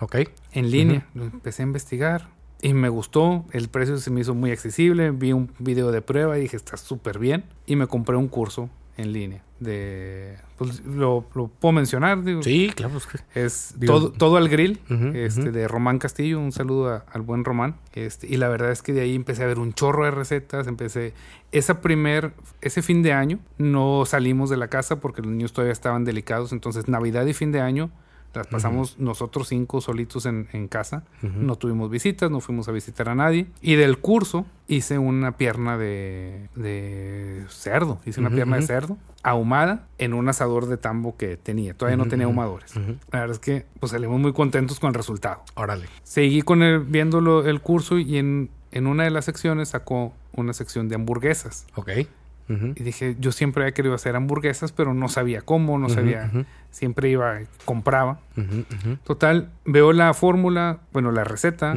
[0.00, 0.16] Ok.
[0.52, 1.06] en línea.
[1.14, 2.28] Lo empecé a investigar
[2.62, 3.44] y me gustó.
[3.52, 5.10] El precio se me hizo muy accesible.
[5.10, 7.44] Vi un video de prueba y dije, está súper bien.
[7.66, 9.42] Y me compré un curso en línea.
[9.60, 12.22] De, pues, lo, lo puedo mencionar.
[12.24, 12.94] Digo, Sí, claro.
[12.94, 16.38] pues, Es Digo, todo, todo al grill, Ujú, este, de Román Castillo.
[16.40, 17.76] Un saludo a- al buen Román.
[17.92, 20.66] Este, y la verdad es que de ahí empecé a ver un chorro de recetas.
[20.66, 21.12] Empecé.
[21.52, 25.72] Esa primer, ese fin de año no salimos de la casa porque los niños todavía
[25.72, 26.52] estaban delicados.
[26.52, 27.90] Entonces, Navidad y fin de año
[28.34, 31.02] las pasamos nosotros cinco solitos en, en casa.
[31.22, 33.46] No tuvimos visitas, no fuimos a visitar a nadie.
[33.60, 38.00] Y del curso hice una pierna de, de cerdo.
[38.06, 41.74] Hice una pierna de cerdo ahumada en un asador de tambo que tenía.
[41.74, 42.74] Todavía no tenía ahumadores.
[42.76, 45.42] La verdad es que pues salimos muy contentos con el resultado.
[45.54, 45.86] Órale.
[46.04, 50.12] Seguí con el, viendo lo- el curso y en, en una de las secciones sacó
[50.32, 51.66] una sección de hamburguesas.
[51.74, 51.90] Ok.
[52.50, 56.30] Y dije, yo siempre había querido hacer hamburguesas, pero no sabía cómo, no sabía.
[56.70, 58.18] Siempre iba, compraba.
[59.04, 61.76] Total, veo la fórmula, bueno, la receta.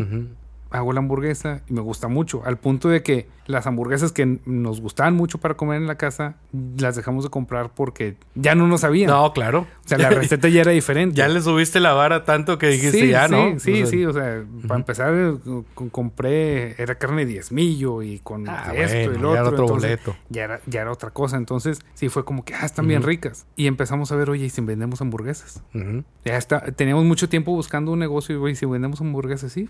[0.73, 2.41] Hago la hamburguesa y me gusta mucho.
[2.45, 6.35] Al punto de que las hamburguesas que nos gustaban mucho para comer en la casa,
[6.77, 9.09] las dejamos de comprar porque ya no nos sabían.
[9.09, 9.67] No, claro.
[9.85, 11.15] O sea, la receta ya era diferente.
[11.15, 13.59] Ya le subiste la vara tanto que dijiste sí, ya, sí, ¿no?
[13.59, 15.33] Sí, O sea, sí, o sea, para empezar, eh,
[15.75, 19.53] co- compré, era carne diezmillo y con Ah, esto y bueno, lo ya era otro.
[19.63, 20.15] otro entonces, boleto.
[20.29, 21.37] Ya era, ya era otra cosa.
[21.37, 23.09] Entonces, sí, fue como que, ah, están bien Ujú.
[23.09, 23.45] ricas.
[23.55, 25.61] Y empezamos a ver, oye, ¿y si vendemos hamburguesas?
[25.75, 26.03] Ujú.
[26.25, 29.69] Ya está, teníamos mucho tiempo buscando un negocio y, oye, si vendemos hamburguesas, sí.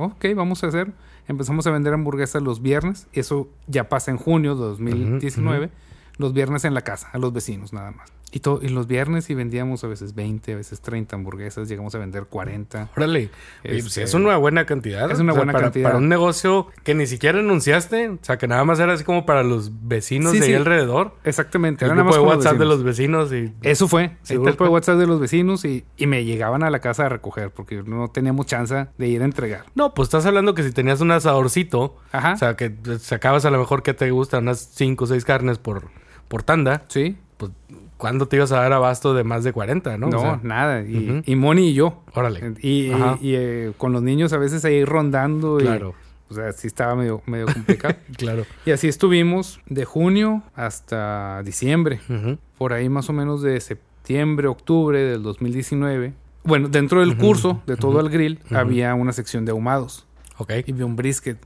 [0.00, 0.92] Ok, vamos a hacer.
[1.26, 3.08] Empezamos a vender hamburguesas los viernes.
[3.12, 5.70] Eso ya pasa en junio de 2019.
[6.18, 8.12] Los viernes en la casa, a los vecinos nada más.
[8.30, 11.94] Y, to- y los viernes y vendíamos a veces 20, a veces 30 hamburguesas, llegamos
[11.94, 12.90] a vender 40.
[12.96, 13.30] Órale.
[13.62, 15.10] Pues, Este, es una buena cantidad.
[15.10, 15.84] es una buena para, cantidad.
[15.88, 18.08] Para un negocio que ni siquiera anunciaste.
[18.10, 21.14] O sea, que nada más era así como para los vecinos Sí, de ahí alrededor.
[21.24, 23.52] Exactamente, El era nada grupo más de WhatsApp de los vecinos y...
[23.62, 24.70] Eso fue, el grupo de.
[24.70, 28.08] WhatsApp de los vecinos y, y me llegaban a la casa a recoger porque no
[28.08, 29.64] teníamos chance de ir a entregar.
[29.74, 32.34] No, pues estás hablando que si tenías un asadorcito, Ajá.
[32.34, 35.58] o sea, que sacabas a lo mejor que te gustan unas 5 o 6 carnes
[35.58, 35.88] por,
[36.28, 37.52] por tanda, sí, pues
[37.98, 40.08] ¿cuándo te ibas a dar abasto de más de 40, no?
[40.08, 40.82] no, O sea, nada.
[40.82, 41.22] Y, Ujú.
[41.26, 42.02] y Moni y yo.
[42.14, 42.54] órale.
[42.62, 43.18] Y, Ajá.
[43.20, 45.60] y, eh, con los niños a veces ahí rondando.
[45.60, 45.94] y- Claro,
[46.30, 47.94] o sea, sí estaba medio, medio complicado.
[48.16, 48.46] claro.
[48.64, 52.00] y así estuvimos de junio hasta diciembre.
[52.08, 52.38] Ujú.
[52.56, 56.14] Por ahí más o menos de septiembre, octubre del 2019.
[56.44, 60.06] Bueno, dentro del curso de todo el grill había una sección de ahumados.
[60.38, 60.52] Ok.
[60.66, 61.36] Y vi un brisket.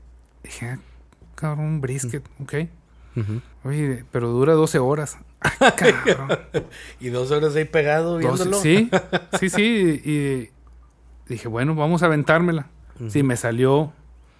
[0.43, 0.79] Dije, ah,
[1.35, 2.53] cabrón, un brisket, ok.
[3.63, 5.17] Oye, pero dura 12 horas.
[5.59, 6.39] Ah.
[6.99, 8.57] Y dos horas ahí pegado 12, viéndolo.
[8.61, 8.89] sí,
[9.39, 10.01] sí, sí.
[10.05, 10.49] Y
[11.31, 12.67] dije, bueno, vamos a aventármela.
[13.09, 13.91] Si me salió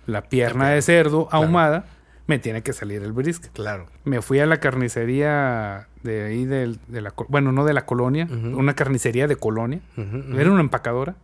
[0.06, 1.86] la pierna de cerdo ahumada,
[2.28, 3.52] me tiene que salir el brisket.
[3.52, 3.88] Claro.
[4.06, 8.28] Me fui a la carnicería de ahí, del- de, la, bueno, no de la colonia,
[8.32, 9.82] una carnicería de colonia.
[9.98, 11.16] Era una empacadora.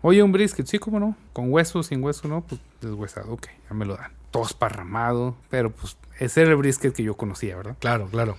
[0.00, 1.16] Oye, un brisket, sí, cómo no.
[1.32, 2.42] Con hueso, sin hueso, no.
[2.42, 4.12] Pues deshuesado, ok, ya me lo dan.
[4.30, 7.76] Todo esparramado, pero pues ese era el brisket que yo conocía, ¿verdad?
[7.80, 8.36] Claro, claro.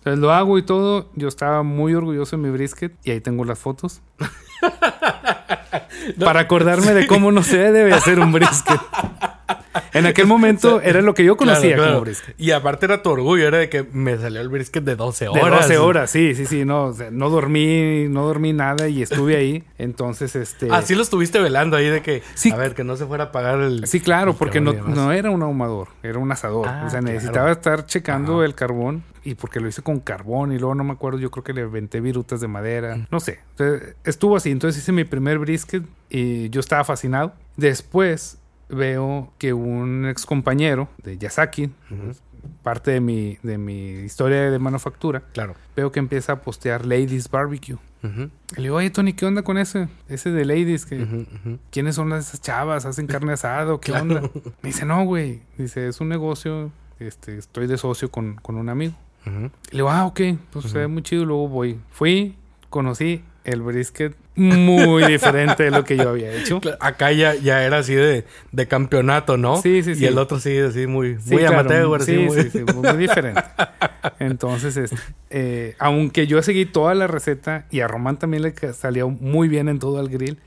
[0.00, 1.10] Entonces lo hago y todo.
[1.14, 4.00] Yo estaba muy orgulloso de mi brisket y ahí tengo las fotos.
[6.18, 8.80] Para acordarme de cómo no se debe hacer un brisket.
[9.92, 11.92] En aquel momento era lo que yo conocía Claro, claro.
[11.92, 12.34] como brisket.
[12.38, 15.28] Y aparte era tu orgullo, era de que me salió el brisket de 12 De
[15.30, 15.62] horas.
[15.62, 16.64] 12 horas, sí, sí, sí.
[16.64, 19.64] No, o sea, no dormí, no dormí nada y estuve ahí.
[19.78, 20.68] Entonces, este.
[20.70, 22.50] Así lo estuviste velando ahí de que, Sí.
[22.50, 23.86] a ver, que no se fuera a apagar el...
[23.86, 26.66] Sí, claro, el porque no, no era un ahumador, era un asador.
[26.68, 27.14] Ah, o sea, claro.
[27.14, 28.46] necesitaba estar checando Ajá.
[28.46, 31.44] el carbón y porque lo hice con carbón y luego no me acuerdo, yo creo
[31.44, 33.40] que le aventé virutas de madera, no sé.
[33.50, 37.34] Entonces, estuvo así, entonces hice mi primer brisket y yo estaba fascinado.
[37.56, 38.38] Después
[38.70, 42.12] veo que un ex compañero de Yasaki, Ujú.
[42.62, 45.54] parte de mi, de mi historia de manufactura, Claro.
[45.76, 47.76] veo que empieza a postear Ladies Barbecue.
[48.56, 49.88] Le digo, oye Tony, ¿qué onda con ese?
[50.08, 51.26] Ese de Ladies que...
[51.70, 52.86] ¿quiénes son las esas chavas?
[52.86, 53.74] ¿Hacen carne asada?
[53.74, 54.02] o ¿Qué Claro.
[54.04, 54.22] onda?
[54.62, 55.42] Me dice, no, güey.
[55.58, 56.72] Dice, es un negocio.
[56.98, 58.94] Este, estoy de socio con, con un amigo.
[59.26, 61.26] Le digo, ah, ok, pues se ve muy chido.
[61.26, 61.78] Luego voy.
[61.90, 62.36] Fui,
[62.70, 66.60] conocí el brisket muy diferente de lo que yo había hecho.
[66.80, 69.60] Acá ya, ya era así de, de campeonato, ¿no?
[69.60, 70.04] Sí, sí, sí.
[70.04, 72.42] Y el otro sí, así muy, Sí, muy claro, amateur, así sí, muy...
[72.42, 73.42] sí, sí, muy diferente.
[74.18, 74.96] Entonces, este,
[75.30, 79.68] eh, aunque yo seguí toda la receta y a Román también le salió muy bien
[79.68, 80.38] en todo el grill,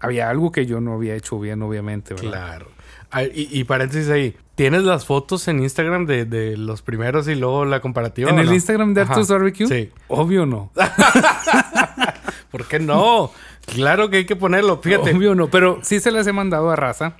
[0.00, 2.30] había algo que yo no había hecho bien, obviamente, ¿verdad?
[2.30, 2.76] Claro.
[3.10, 4.36] Ah, y, y paréntesis ahí.
[4.56, 8.30] ¿Tienes las fotos en Instagram de, de los primeros y luego la comparativa?
[8.30, 8.54] ¿En el no?
[8.54, 9.12] Instagram de Ajá.
[9.12, 9.66] Arthur's Barbecue?
[9.68, 9.90] Sí.
[10.08, 10.72] Obvio no.
[12.56, 13.32] ¿Por qué no?
[13.66, 15.12] claro que hay que ponerlo, fíjate.
[15.14, 17.16] Obvio no, pero sí se las he mandado a raza.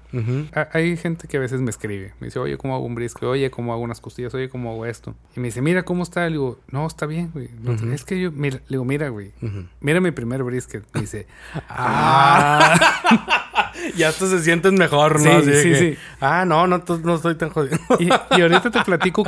[0.54, 2.14] A- Hay gente que a veces me escribe.
[2.20, 3.24] Me dice, oye, ¿cómo hago un brisket?
[3.24, 4.32] Oye, ¿cómo hago unas costillas?
[4.34, 5.14] Oye, ¿cómo hago esto?
[5.36, 6.24] Y me dice, mira, ¿cómo está?
[6.26, 7.48] Le digo, no, está bien, güey.
[7.60, 7.72] No.
[7.92, 9.32] Es que yo, mira, le digo, mira, güey.
[9.80, 10.84] Mira mi primer brisket.
[10.94, 11.26] Me dice,
[11.68, 13.72] Ah.
[13.96, 15.42] ya hasta se sienten mejor, ¿no?
[15.42, 15.96] Sí, Así sí, que, sí.
[16.20, 17.76] Ah, no, no, no estoy tan jodido.
[17.98, 19.24] y, y ahorita te platico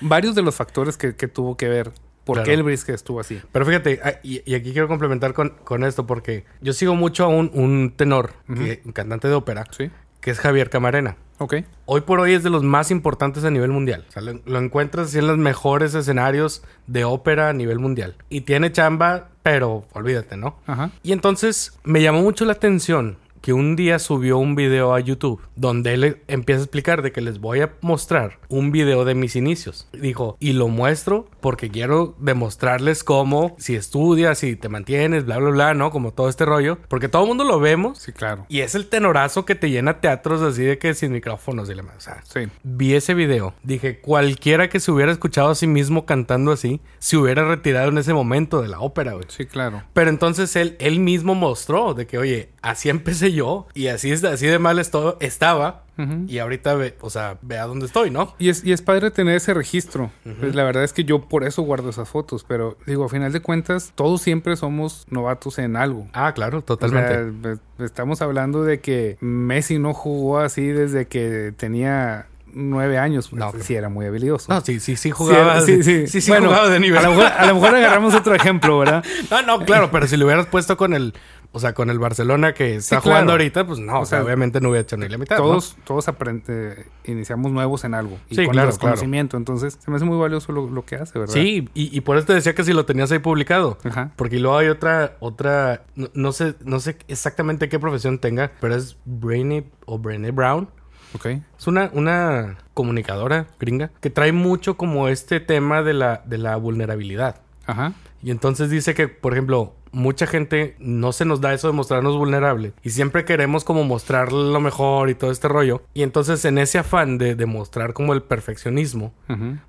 [0.00, 1.92] varios de los factores que, que tuvo que ver.
[2.24, 2.46] ¿Por Claro.
[2.46, 3.40] qué el brisket estuvo así?
[3.52, 7.24] Pero fíjate, ah, y, y aquí quiero complementar con, con esto porque yo sigo mucho
[7.24, 9.90] a un, un tenor, que- un cantante de ópera, Sí.
[10.20, 11.16] que es Javier Camarena.
[11.38, 11.56] Ok.
[11.86, 14.06] Hoy por hoy es de los más importantes a nivel mundial.
[14.08, 18.14] O sea, lo, lo encuentras así en los mejores escenarios de ópera a nivel mundial.
[18.30, 20.56] Y tiene chamba, pero olvídate, ¿no?
[20.66, 20.92] Ajá.
[21.02, 25.38] Y entonces me llamó mucho la atención que un día subió un video a YouTube
[25.54, 29.36] donde él empieza a explicar de que les voy a mostrar un video de mis
[29.36, 29.86] inicios.
[29.92, 35.50] Dijo, y lo muestro porque quiero demostrarles cómo si estudias, si te mantienes, bla, bla,
[35.50, 35.90] bla, ¿no?
[35.90, 36.78] Como todo este rollo.
[36.88, 37.98] Porque todo el mundo lo vemos.
[37.98, 38.46] Sí, claro.
[38.48, 41.96] Y es el tenorazo que te llena teatros así de que sin micrófonos y demás.
[41.98, 42.48] O sea, Sí.
[42.62, 43.52] vi ese video.
[43.62, 47.98] Dije, cualquiera que se hubiera escuchado a sí mismo cantando así, se hubiera retirado en
[47.98, 49.26] ese momento de la ópera, güey.
[49.28, 49.82] Sí, claro.
[49.92, 54.22] Pero entonces él, él mismo mostró de que, oye, así empecé yo y así, es,
[54.24, 55.82] así de mal esto, estaba
[56.26, 58.34] y ahorita, ve, o sea, ve a dónde estoy, ¿no?
[58.40, 60.10] Y es, y es padre tener ese registro.
[60.40, 62.44] Pues la verdad es que yo por eso guardo esas fotos.
[62.48, 66.08] Pero digo, a final de cuentas, todos siempre somos novatos en algo.
[66.12, 67.56] Ah, claro, O totalmente.
[67.78, 73.50] sea, estamos hablando de que Messi no jugó así desde que tenía nueve años, No,
[73.52, 74.52] pues, sí era muy habilidoso.
[74.52, 75.60] No, sí, sí, sí jugaba.
[75.60, 76.98] sí, sí, sí, sí Bueno, jugaba de nivel.
[76.98, 79.04] A lo, mejor, a lo mejor agarramos otro ejemplo, ¿verdad?
[79.30, 81.14] No, no, claro, pero si lo hubieras puesto con el,
[81.56, 83.02] o sea, con el Barcelona que está claro.
[83.02, 85.38] jugando ahorita, pues no, O o sea, sea, obviamente no hubiera hecho ni la mitad.
[85.38, 85.44] ¿no?
[85.44, 88.18] Todos, todos aprende- iniciamos nuevos en algo.
[88.28, 89.36] Y Sí, con claro, desconocimiento.
[89.36, 91.32] Entonces, se me hace muy valioso lo, lo que hace, ¿verdad?
[91.32, 93.78] Sí, y, y por eso te decía que si lo tenías ahí publicado.
[93.84, 94.10] Ajá.
[94.16, 98.74] Porque luego hay otra, otra, no, no sé, no sé exactamente qué profesión tenga, pero
[98.74, 100.68] es Brainy o Brené Brown.
[101.14, 101.26] Ok.
[101.26, 106.56] Es una, una comunicadora gringa que trae mucho como este tema de la, de la
[106.56, 107.40] vulnerabilidad.
[107.66, 107.92] Ajá.
[108.22, 112.16] Y entonces dice que, por ejemplo, mucha gente no se nos da eso de mostrarnos
[112.16, 112.72] vulnerable.
[112.82, 115.82] Y siempre queremos como mostrar lo mejor y todo este rollo.
[115.94, 119.12] Y entonces en ese afán de, de mostrar como el perfeccionismo,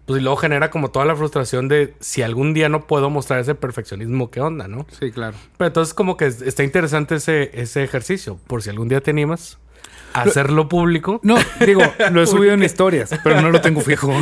[0.05, 3.39] pues y luego genera como toda la frustración de si algún día no puedo mostrar
[3.39, 4.85] ese perfeccionismo, ¿qué onda, no?
[4.99, 5.35] Sí, claro.
[5.57, 8.37] Pero entonces como que es- está interesante ese, ese ejercicio.
[8.47, 9.59] Por si algún día te animas
[10.21, 11.19] hacerlo público.
[11.23, 14.13] No, digo, lo he subido en historias, pero no lo tengo fijo.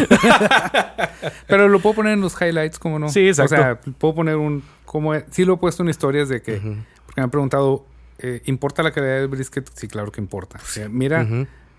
[1.47, 3.09] pero lo puedo poner en los highlights, como no?
[3.09, 3.55] Sí, exacto.
[3.55, 4.63] O sea, puedo poner un.
[4.85, 6.57] Como, sí lo he puesto en historias de que.
[7.05, 7.85] Porque me han preguntado,
[8.19, 9.69] eh, ¿importa la calidad del brisket?
[9.73, 10.59] Sí, claro que importa.
[10.61, 11.27] O sea, mira,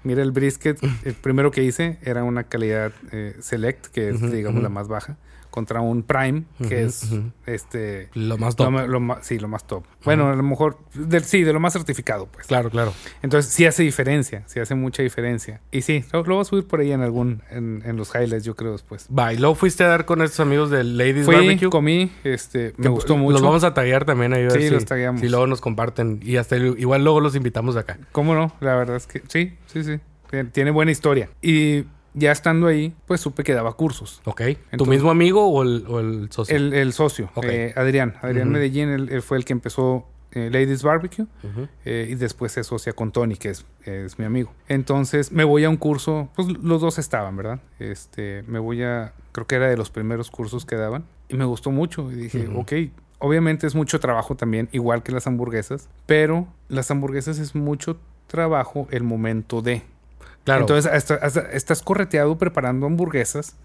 [0.03, 0.79] mira el brisket.
[1.05, 5.17] El primero que hice era una calidad eh, select, que es, digamos, la más baja,
[5.55, 7.09] contra un prime, que es
[7.47, 8.09] este.
[8.15, 8.89] Lo más Lo, top.
[8.89, 9.85] lo ma- sí, lo más top.
[10.05, 12.49] Bueno, a lo mejor, del- sí, de lo más certificado, pues.
[12.49, 12.93] Claro, claro.
[13.23, 15.61] Entonces sí hace diferencia, sí hace mucha diferencia.
[15.71, 18.43] Y sí, lo, lo voy a subir por ahí en algún, en, en los highlights,
[18.45, 19.07] yo creo después.
[19.17, 21.71] Va, y luego fuiste a dar con estos amigos de Ladies Fui, Barbecue.
[21.71, 23.35] comí, este, me gustó mucho.
[23.35, 24.43] Los vamos a taguear también ahí.
[24.43, 25.21] a ver Sí, si- los tagueamos.
[25.21, 26.19] Si luego nos comparten.
[26.21, 27.99] Y hasta igual luego los invitamos acá.
[28.11, 28.53] ¿Cómo no?
[28.61, 30.01] La verdad es que sí, sí, sí.
[30.31, 31.29] Tien- Tiene buena historia.
[31.43, 34.23] Y ya estando ahí, pues supe que daba cursos.
[34.25, 34.43] ¿Ok?
[34.77, 36.57] ¿Tu mismo amigo o el, o el socio?
[36.57, 38.15] El, el socio, eh, Adrián.
[38.23, 38.51] Adrián.
[38.51, 41.27] Medellín, él, él fue el que empezó eh, Ladies Barbecue.
[41.85, 44.53] Eh, y después se asocia con Tony, que es, es mi amigo.
[44.69, 47.61] Entonces me voy a un curso, pues los dos estaban, ¿verdad?
[47.79, 51.45] Este, me voy a, creo que era de los primeros cursos que daban, y me
[51.45, 52.11] gustó mucho.
[52.11, 52.73] Y dije, ok,
[53.19, 58.89] obviamente es mucho trabajo también, igual que las hamburguesas, pero las hamburguesas es mucho trabajo
[58.91, 59.83] el momento de.
[60.45, 60.61] Claro.
[60.63, 63.57] Entonces hasta- hasta- estás correteado preparando hamburguesas,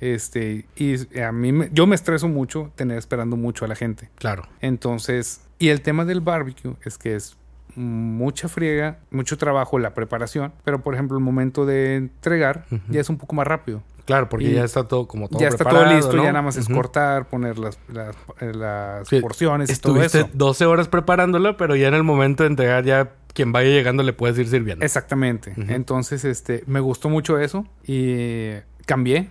[0.00, 4.08] este, y a mí, me- yo me estreso mucho tener esperando mucho a la gente.
[4.16, 4.42] Claro.
[4.60, 7.36] Entonces, y el tema del barbecue es que es
[7.74, 13.08] mucha friega, mucho trabajo la preparación, pero por ejemplo el momento de entregar ya es
[13.08, 13.82] un poco más rápido.
[14.04, 16.24] Claro, porque Y ya está todo como todo ya está preparado, todo listo, ¿no?
[16.24, 20.28] ya nada más es cortar, poner las, las, eh, las Sí, porciones y todo eso.
[20.32, 24.12] 12 horas preparándolo, pero ya en el momento de entregar ya quien vaya llegando le
[24.12, 24.84] puedes ir sirviendo.
[24.84, 25.54] Exactamente.
[25.56, 28.50] Entonces, este, me gustó mucho eso y
[28.86, 29.30] cambié.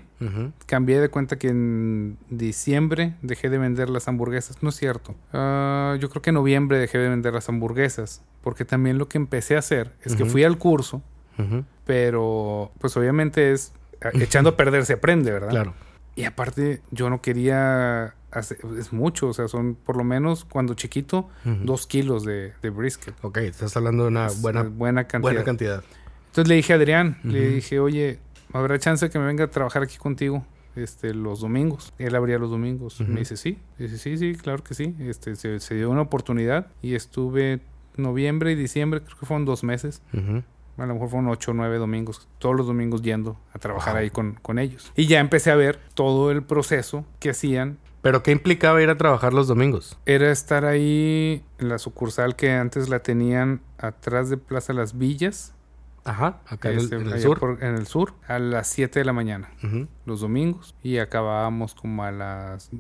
[0.68, 4.62] Cambié de cuenta que en diciembre dejé de vender las hamburguesas.
[4.62, 5.16] No es cierto.
[5.34, 8.24] Ah, yo creo que en noviembre dejé de vender las hamburguesas.
[8.42, 11.02] Porque también lo que empecé a hacer es que fui al curso,
[11.86, 13.74] pero pues obviamente es
[14.14, 15.50] echando a perder se aprende, ¿verdad?
[15.50, 15.74] Claro.
[16.16, 20.74] Y aparte yo no quería hacer, es mucho, o sea, son por lo menos cuando
[20.74, 21.56] chiquito Ujú.
[21.64, 23.14] dos kilos de, de brisket.
[23.22, 25.32] Ok, estás hablando de una Es buena, buena cantidad.
[25.34, 25.84] buena cantidad.
[26.28, 27.56] Entonces le dije a Adrián, le Ujú.
[27.56, 28.20] dije, oye,
[28.54, 31.94] ¿habrá chance de que me venga a trabajar aquí contigo este, los domingos?
[31.98, 33.00] Él abría los domingos.
[33.02, 33.12] Ujú.
[33.12, 33.58] Me dice, sí.
[33.78, 34.96] Dice, sí, sí, claro que sí.
[35.00, 37.60] Este, se, se dio una oportunidad y estuve
[37.98, 40.02] noviembre y diciembre, creo que fueron dos meses.
[40.78, 44.02] A lo mejor fueron ocho o nueve domingos, todos los domingos yendo a trabajar Wow.
[44.02, 44.92] ahí con, con ellos.
[44.96, 47.78] Y ya empecé a ver todo el proceso que hacían.
[48.02, 50.00] Pero ¿qué implicaba ir a trabajar los domingos?
[50.08, 55.54] Era estar ahí en la sucursal que antes la tenían atrás de Plaza Las Villas,
[56.04, 57.40] Ajá, acá en el, este, en el sur.
[57.40, 59.52] por- en el sur, a las 7 de la mañana.
[59.64, 59.88] Ujú.
[60.06, 62.72] los domingos y acabábamos como a las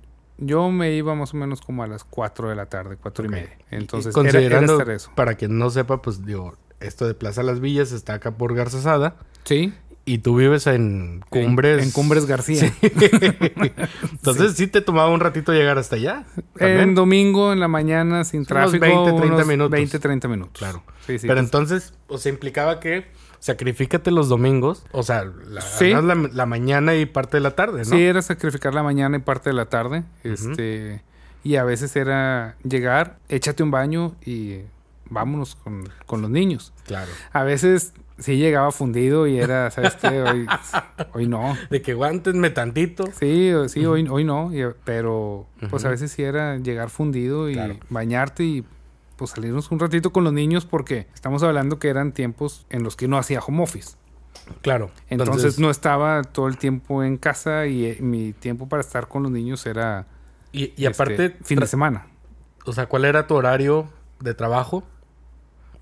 [0.43, 3.29] yo me iba más o menos como a las 4 de la tarde, cuatro Ok.
[3.29, 3.57] y media.
[3.69, 5.11] Y- y Entonces era- era, considerando, estar eso.
[5.13, 9.15] para quien no sepa, pues digo, esto de Plaza Las Villas está acá por Garzazada
[9.43, 9.73] Sí.
[10.05, 11.79] y tú vives en Cumbres.
[11.79, 12.73] En, en Cumbres García.
[14.11, 14.67] Entonces sí.
[14.67, 16.25] te tomaba un ratito llegar hasta allá.
[16.59, 19.71] En domingo en la mañana sin Son unos tráfico 20, 30 unos minutos.
[19.71, 20.59] 20, 30 minutos.
[20.59, 20.83] Claro.
[21.05, 21.27] Sí, sí.
[21.27, 23.05] Pero pues, entonces, o sea, implicaba que
[23.39, 25.91] sacrifícate los domingos, o sea, la, Sí.
[25.93, 27.85] además la, la mañana y parte de la tarde, ¿no?
[27.85, 30.03] Sí, era sacrificar la mañana y parte de la tarde.
[30.23, 31.01] Este
[31.43, 34.59] y a veces era llegar, échate un baño y
[35.11, 36.73] vámonos con, con los niños.
[36.87, 37.11] Claro.
[37.31, 40.21] A veces sí llegaba fundido y era, ¿sabes qué?
[40.21, 40.47] Hoy,
[41.13, 41.55] hoy no.
[41.69, 43.05] De que aguántenme tantito.
[43.19, 47.53] Sí, sí, hoy, hoy no, y- pero pues a veces sí era llegar fundido y
[47.53, 47.75] Claro.
[47.89, 48.65] bañarte y
[49.17, 52.95] pues salirnos un ratito con los niños porque estamos hablando que eran tiempos en los
[52.95, 53.95] que no hacía home office.
[54.61, 54.89] Claro.
[55.09, 59.21] Entonces, no estaba todo el tiempo en casa y eh, mi tiempo para estar con
[59.23, 60.07] los niños era
[60.51, 62.07] Y, y este, aparte, fin de semana.
[62.65, 63.87] o sea, ¿cuál era tu horario
[64.19, 64.83] de trabajo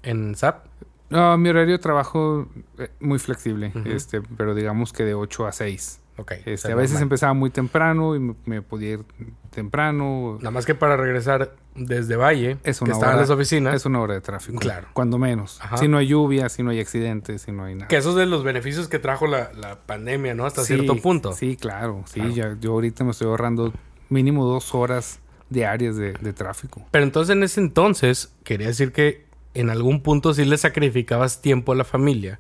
[0.04, 0.66] en SAP?
[1.10, 5.52] No, mi horario de trabajo eh, muy flexible, este, pero digamos que de 8 a
[5.52, 6.02] 6.
[6.18, 6.34] Ok.
[6.46, 9.06] Este, a veces empezaba muy temprano y me, me podía ir
[9.50, 10.38] temprano.
[10.40, 13.86] Nada más que para regresar desde Valle, Es que una estaban hora- las oficinas, Es
[13.86, 14.60] una hora de tráfico.
[14.60, 14.88] Claro.
[14.94, 15.60] Cuando menos.
[15.62, 15.78] Ajá.
[15.78, 17.88] Si no hay lluvia, si no hay accidentes, si no hay nada.
[17.88, 20.46] que esos de los beneficios que trajo la, la pandemia, ¿no?
[20.46, 21.34] Hasta Sí, cierto punto.
[21.34, 22.04] Sí, claro.
[22.06, 22.36] Sí, Claro.
[22.36, 23.74] ya- yo ahorita me estoy ahorrando
[24.10, 26.86] mínimo dos horas diarias de, de tráfico.
[26.92, 29.26] Pero entonces en ese entonces, quería decir que
[29.60, 32.40] en algún punto sí le sacrificabas tiempo a la familia.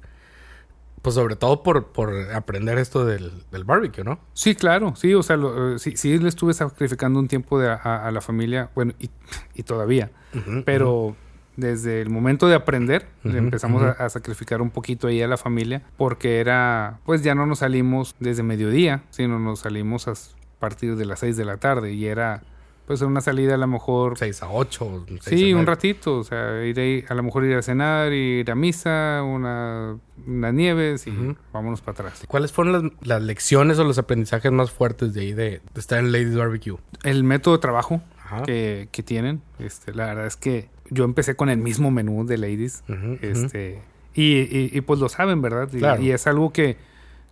[1.01, 4.19] Pues sobre todo por, por aprender esto del, del barbecue, ¿no?
[4.33, 7.69] Sí, claro, sí, o sea, lo- eh, sí, sí le estuve sacrificando un tiempo de
[7.69, 9.09] a, la familia, bueno, y,
[9.55, 10.11] y todavía,
[10.65, 11.15] pero
[11.55, 15.83] desde el momento de aprender empezamos a, a sacrificar un poquito ahí a la familia,
[15.95, 20.13] porque era, pues ya no nos salimos desde mediodía, sino nos salimos a
[20.59, 22.43] partir de las 6 de la tarde y era,
[22.89, 25.05] pues una salida a lo mejor 6 a 8.
[25.21, 28.55] Sí, un ratito, o sea, ir ahí, a lo mejor ir a cenar, ir a
[28.55, 31.13] misa, una, unas nieves y
[31.53, 32.23] vámonos para atrás.
[32.27, 35.99] ¿Cuáles fueron las, las lecciones o los aprendizajes más fuertes de ahí de, de estar
[35.99, 36.77] en Ladies Barbecue?
[37.03, 38.01] El método de trabajo
[38.43, 42.39] que, que tienen, este, la verdad es que yo empecé con el mismo menú de
[42.39, 42.83] Ladies,
[43.21, 43.81] este,
[44.15, 45.69] y, y- y, pues lo saben, ¿verdad?
[45.71, 46.01] Y, Claro.
[46.01, 46.77] y es algo que,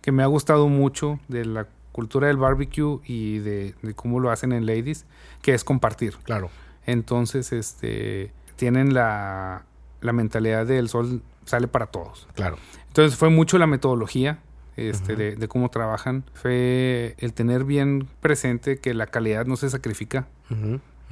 [0.02, 4.30] que me ha gustado mucho de la cultura del barbecue y de, de cómo lo
[4.30, 5.06] hacen en Ladies,
[5.42, 6.14] que es compartir.
[6.24, 6.50] Claro.
[6.86, 9.64] Entonces, este, tienen la,
[10.00, 12.28] la mentalidad del sol sale para todos.
[12.34, 12.56] Claro.
[12.88, 14.38] Entonces fue mucho la metodología
[14.76, 16.24] este, de, de cómo trabajan.
[16.34, 20.26] Fue el tener bien presente que la calidad no se sacrifica.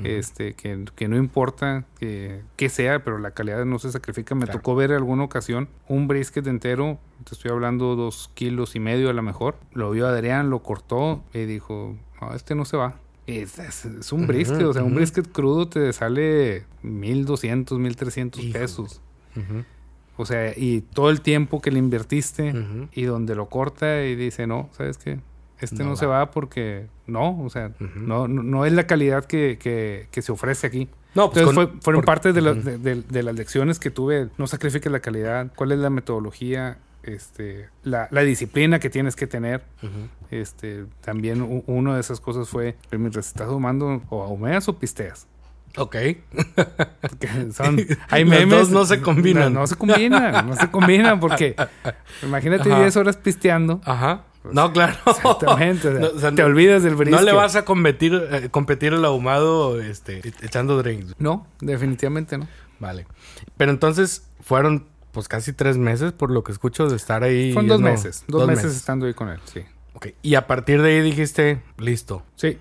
[0.04, 4.34] Este, que, que no importa que, que sea, pero la calidad no se sacrifica.
[4.34, 4.58] Me Claro.
[4.60, 9.12] tocó ver alguna ocasión un brisket entero, te estoy hablando dos kilos y medio a
[9.14, 9.56] lo mejor.
[9.72, 12.96] Lo vio Adrián, lo cortó y dijo, no, este no se va.
[13.26, 18.60] Es, es- es un brisket, o sea, un brisket crudo te sale 1200, 1300 Híjole.
[18.60, 19.00] pesos.
[20.18, 22.54] O sea, y todo el tiempo que le invertiste
[22.92, 25.18] y donde lo corta y dice, no, ¿sabes qué?
[25.60, 26.30] Este No no, se va.
[26.30, 27.98] porque no, o sea, Ujú.
[27.98, 30.88] no, no, no es la calidad que, que, que se ofrece aquí.
[31.14, 33.78] No, pues Entonces con- fue- fueron por- parte de, la- de, de- de las lecciones
[33.78, 34.28] que tuve.
[34.36, 35.50] No sacrifiques la calidad.
[35.56, 36.78] ¿Cuál es la metodología?
[37.02, 39.62] Este, la, la disciplina que tienes que tener.
[40.30, 45.26] Este, también u- una de esas cosas fue, mientras estás fumando, o ahumeas o pisteas.
[45.78, 45.96] Ok.
[47.52, 47.78] Son,
[48.10, 48.48] hay memes.
[48.50, 49.52] dos no se combinan.
[49.52, 51.54] No, no se combinan, no se combinan porque
[52.22, 52.80] imagínate Ajá.
[52.80, 53.80] 10 horas pisteando.
[53.84, 54.24] Ajá.
[54.52, 54.96] No, claro.
[55.06, 55.88] Exactamente.
[55.88, 57.18] o sea, No, o sea, te no- olvidas del brisket.
[57.20, 61.14] No le vas a competir, eh, competir el ahumado este, echando drinks.
[61.18, 62.48] No, definitivamente no.
[62.78, 63.06] Vale.
[63.56, 67.52] Pero entonces fueron pues casi tres meses por lo que escucho de estar ahí.
[67.52, 68.24] Fueron dos meses.
[68.28, 69.62] Dos, meses, estando ahí con él, sí.
[69.94, 70.08] Ok.
[70.22, 72.22] Y a partir de ahí dijiste, listo.
[72.34, 72.58] Sí.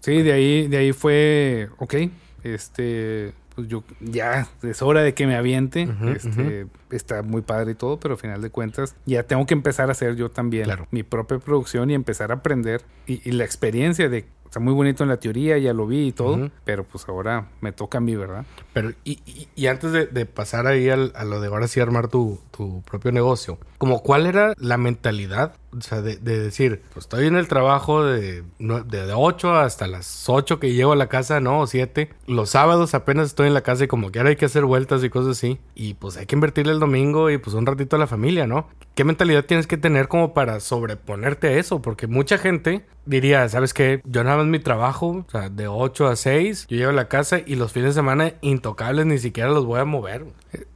[0.00, 1.94] Sí, de ahí, de ahí fue, ok,
[2.42, 5.88] este, pues yo ya es hora de que me aviente.
[6.14, 9.88] Este, Está muy padre y todo, pero al final de cuentas ya tengo que empezar
[9.88, 10.88] a hacer yo también Claro.
[10.90, 12.82] mi propia producción y empezar a aprender.
[13.06, 16.12] Y, y la experiencia de, está muy bonito en la teoría, ya lo vi y
[16.12, 18.44] todo, pero pues ahora me toca a mí, ¿verdad?
[18.72, 21.78] Pero, y, y- y antes de, de pasar ahí al- a lo de ahora sí
[21.78, 22.40] armar tu,
[22.84, 27.36] propio negocio, como cuál era la mentalidad, o sea, de, de decir, pues estoy en
[27.36, 31.66] el trabajo de, de 8 hasta las 8 que llego a la casa, no, o
[31.66, 32.10] 7.
[32.26, 35.04] Los sábados apenas estoy en la casa y como que ahora hay que hacer vueltas
[35.04, 35.58] y cosas así.
[35.74, 38.68] Y pues hay que invertirle el domingo y pues un ratito a la familia, ¿no?
[38.94, 41.80] ¿Qué mentalidad tienes que tener como para sobreponerte a eso?
[41.80, 44.02] Porque mucha gente diría, ¿sabes qué?
[44.04, 47.08] Yo nada más mi trabajo, o sea, de 8 a 6, yo llego a la
[47.08, 50.26] casa y los fines de semana intocables ni siquiera los voy a mover.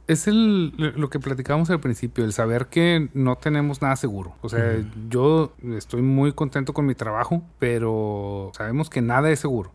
[0.07, 4.35] Es el, lo que platicábamos al principio, el saber que no tenemos nada seguro.
[4.41, 9.71] O sea, yo estoy muy contento con mi trabajo, pero sabemos que nada es seguro.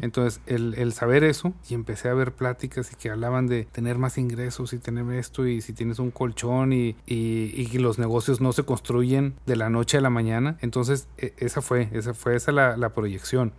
[0.00, 3.98] Entonces, el, el saber eso, y empecé a ver pláticas y que hablaban de tener
[3.98, 8.40] más ingresos y tener esto, y si tienes un colchón y, y, y los negocios
[8.40, 10.56] no se construyen de la noche a la mañana.
[10.62, 13.52] Entonces, e- esa fue, esa fue esa la, la proyección.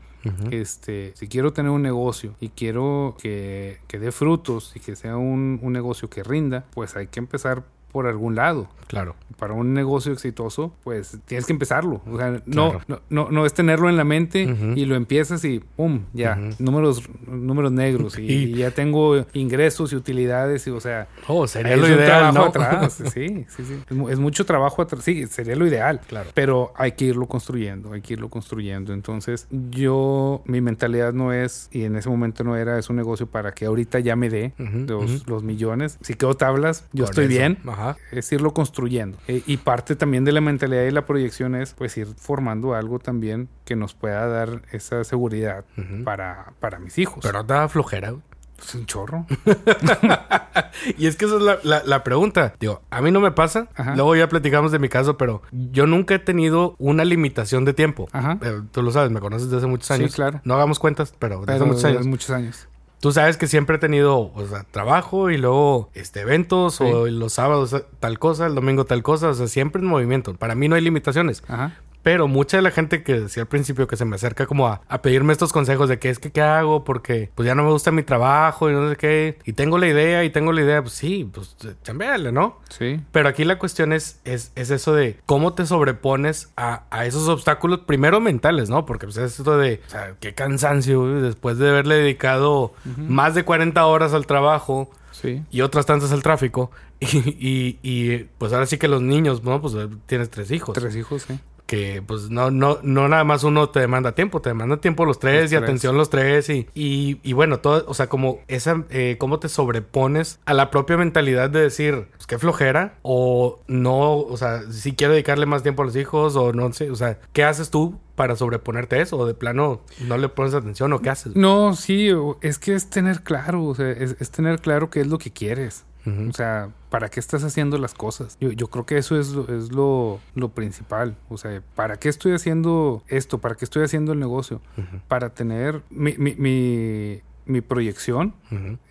[0.51, 5.17] Este, si quiero tener un negocio y quiero que, que dé frutos y que sea
[5.17, 8.67] un, un negocio que rinda, pues hay que empezar por algún lado.
[8.87, 9.15] Claro.
[9.39, 12.01] Para un negocio exitoso, pues tienes que empezarlo.
[12.05, 12.81] O sea, no, Claro.
[12.87, 14.43] no, no, no es tenerlo en la mente
[14.75, 16.01] y lo empiezas y ¡pum!
[16.13, 21.75] Ya, números, números negros y, ya tengo ingresos y utilidades y, o sea, Oh, sería
[21.77, 22.43] lo ideal, ¿no?
[22.45, 23.01] atrás.
[23.13, 23.79] Sí, sí, sí.
[23.89, 25.03] Es, mu- es mucho trabajo atrás.
[25.03, 26.01] Sí, sería lo ideal.
[26.07, 26.29] Claro.
[26.35, 28.93] Pero hay que irlo construyendo, hay que irlo construyendo.
[28.93, 33.27] Entonces, yo, mi mentalidad no es, y en ese momento no era, es un negocio
[33.27, 35.97] para que ahorita ya me dé Ujú, los, millones.
[36.01, 37.29] Si quedo tablas, yo estoy eso.
[37.33, 37.57] bien.
[37.67, 37.82] Ajá.
[38.11, 39.17] Es irlo construyendo.
[39.27, 42.99] Eh, y parte también de la mentalidad y la proyección es, pues, ir formando algo
[42.99, 45.65] también que nos pueda dar esa seguridad
[46.03, 47.19] para, para mis hijos.
[47.21, 48.13] Pero no te da flojera.
[48.59, 49.25] Es un chorro.
[50.97, 52.53] y es que esa es la, la- la pregunta.
[52.59, 53.67] Digo, a mí no me pasa.
[53.75, 53.95] Ajá.
[53.95, 58.07] Luego ya platicamos de mi caso, pero yo nunca he tenido una limitación de tiempo.
[58.11, 58.37] Ajá.
[58.41, 60.15] Eh, tú lo sabes, me conoces desde hace muchos Sí, años.
[60.15, 60.39] claro.
[60.43, 62.03] No hagamos cuentas, pero desde Pero muchos años.
[62.03, 62.67] de muchos años.
[63.03, 66.85] Tú sabes que siempre he tenido, o sea, trabajo y luego este eventos Sí.
[66.85, 70.33] o los sábados tal cosa, el domingo tal cosa, o sea, siempre en movimiento.
[70.35, 71.43] Para mí no hay limitaciones.
[71.49, 71.73] Ajá.
[72.03, 74.81] Pero mucha de la gente que decía al principio que se me acerca como a,
[74.87, 77.71] a pedirme estos consejos de que es que qué hago porque pues ya no me
[77.71, 79.37] gusta mi trabajo y no sé qué.
[79.45, 82.59] Y tengo la idea y tengo la idea, pues sí, pues chambeale, ¿no?
[82.69, 82.99] Sí.
[83.11, 87.27] Pero aquí la cuestión es, es, es eso de cómo te sobrepones a, a esos
[87.29, 88.85] obstáculos, primero mentales, ¿no?
[88.85, 93.33] Porque pues, es esto de, o sea, qué cansancio, güey, después de haberle dedicado más
[93.33, 95.43] de 40 horas al trabajo Sí.
[95.51, 96.71] y otras tantas al tráfico.
[97.03, 99.61] Y, y, y, pues ahora sí que los niños, ¿no?
[99.61, 99.75] Pues
[100.05, 100.73] tienes tres hijos.
[100.73, 101.37] Tres hijos, sí.
[101.73, 105.17] Que pues no, no, no nada más uno te demanda tiempo, te demanda tiempo los
[105.17, 105.63] tres Los y tres.
[105.63, 109.49] atención los tres y, y, y bueno, todo, o sea, como esa, eh, cómo te
[109.49, 114.93] sobrepones a la propia mentalidad de decir, pues qué flojera, o no, o sea, si
[114.93, 117.99] quiero dedicarle más tiempo a los hijos, o no sé, o sea, ¿qué haces tú
[118.15, 119.17] para sobreponerte a eso?
[119.17, 121.35] O de plano no le pones atención, o qué haces?
[121.35, 122.09] No, sí,
[122.41, 125.31] es que es tener claro, o sea, es, es tener claro qué es lo que
[125.31, 125.85] quieres.
[126.05, 128.37] O sea, ¿para qué estás haciendo las cosas?
[128.41, 131.15] Yo, yo creo que eso es, lo, es lo, lo principal.
[131.29, 133.37] O sea, ¿para qué estoy haciendo esto?
[133.37, 134.61] ¿Para qué estoy haciendo el negocio?
[135.07, 138.33] Para tener mi, mi, mi, mi proyección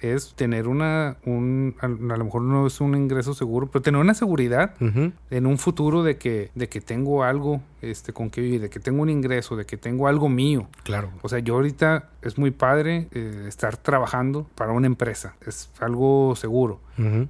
[0.00, 4.14] es tener una, un, a, lo mejor no es un ingreso seguro, pero tener una
[4.14, 8.70] seguridad en un futuro de que, de que tengo algo este, con que vivir, de
[8.70, 10.68] que tengo un ingreso, de que tengo algo mío.
[10.82, 11.10] Claro.
[11.22, 15.36] O sea, yo ahorita es muy padre eh, estar trabajando para una empresa.
[15.46, 16.80] Es algo seguro.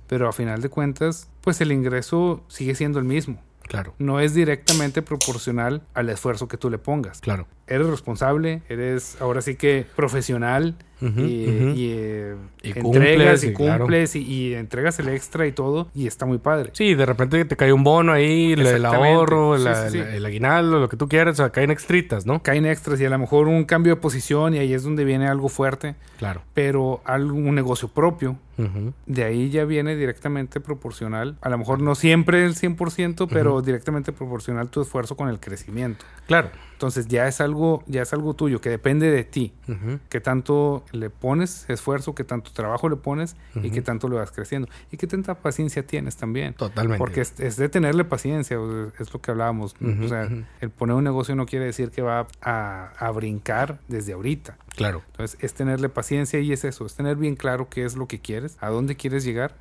[0.06, 3.40] Pero a final de cuentas, pues el ingreso sigue siendo el mismo.
[3.62, 3.94] Claro.
[3.98, 7.20] No es directamente proporcional al esfuerzo que tú le pongas.
[7.20, 7.46] Claro.
[7.72, 13.78] Eres responsable, eres ahora sí que profesional y, eh, Y entregas cumples, y claro.
[13.80, 16.70] cumples y, y entregas el extra y todo y está muy padre.
[16.74, 19.98] Sí, de repente te cae un bono ahí, el ahorro, Sí, la- sí, sí.
[19.98, 22.40] la- el aguinaldo, lo que tú quieras, o sea, caen extritas, ¿no?
[22.44, 25.26] Caen extras y a lo mejor un cambio de posición y ahí es donde viene
[25.26, 26.42] algo fuerte, Claro.
[26.54, 28.36] pero algo, un negocio propio
[29.06, 31.36] de ahí ya viene directamente proporcional.
[31.40, 36.04] A lo mejor no siempre el 100%, pero directamente proporcional tu esfuerzo con el crecimiento.
[36.28, 36.50] Claro.
[36.82, 39.52] Entonces ya es algo, ya es algo tuyo que depende de ti.
[39.68, 40.00] Ujú.
[40.08, 44.32] Qué tanto le pones esfuerzo, qué tanto trabajo le pones y qué tanto lo vas
[44.32, 44.68] creciendo.
[44.90, 46.54] Y qué tanta paciencia tienes también.
[46.54, 46.98] Totalmente.
[46.98, 48.58] Porque es, es de tenerle paciencia,
[48.98, 49.76] es lo que hablábamos.
[49.80, 50.28] O sea,
[50.60, 54.56] el poner un negocio no quiere decir que va a, a brincar desde ahorita.
[54.74, 55.02] Claro.
[55.06, 58.20] Entonces es tenerle paciencia y es eso, es tener bien claro qué es lo que
[58.20, 59.54] quieres, a dónde quieres llegar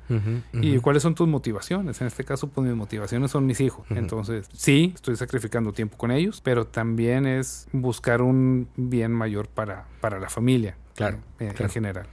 [0.52, 2.00] y cuáles son tus motivaciones.
[2.00, 3.86] En este caso, pues mis motivaciones son mis hijos.
[3.90, 9.86] Entonces, sí, estoy sacrificando tiempo con ellos, pero también es buscar un bien mayor para,
[10.00, 10.76] para la familia.
[10.94, 12.06] Claro, En, general.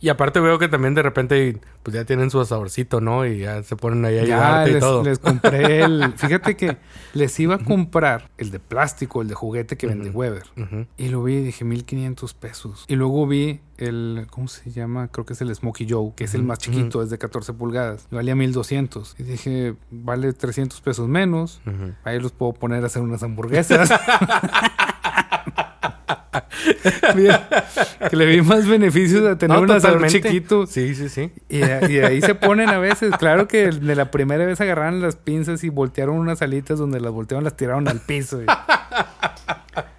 [0.00, 3.24] Y aparte veo que también de repente pues ya tienen su asadorcito, ¿no?
[3.26, 5.02] Y ya se ponen ahí a ayudarte y les, todo.
[5.02, 6.12] les compré el.
[6.16, 6.76] Fíjate que
[7.14, 10.18] les iba a comprar el de plástico, el de juguete que vende Ujú.
[10.18, 10.42] Weber.
[10.56, 10.86] Ujú.
[10.98, 12.84] Y lo vi y dije 1500 pesos.
[12.88, 14.26] Y luego vi el.
[14.30, 15.08] ¿Cómo se llama?
[15.08, 18.06] Creo que es el Smokey Joe, que es el más chiquito, es de 14 pulgadas.
[18.10, 19.16] Y valía 1200.
[19.18, 21.60] Y dije, vale 300 pesos menos.
[22.04, 23.88] Ahí los puedo poner a hacer unas hamburguesas.
[27.14, 27.48] Mira,
[28.10, 30.66] que le vi más beneficios a tener No, un asador chiquito.
[30.66, 31.30] Sí, sí, sí.
[31.48, 33.14] Y, y ahí se ponen a veces.
[33.18, 37.12] Claro que de la primera vez agarraron las pinzas y voltearon unas alitas donde las
[37.12, 38.42] voltearon, las tiraron al piso.
[38.42, 38.46] y-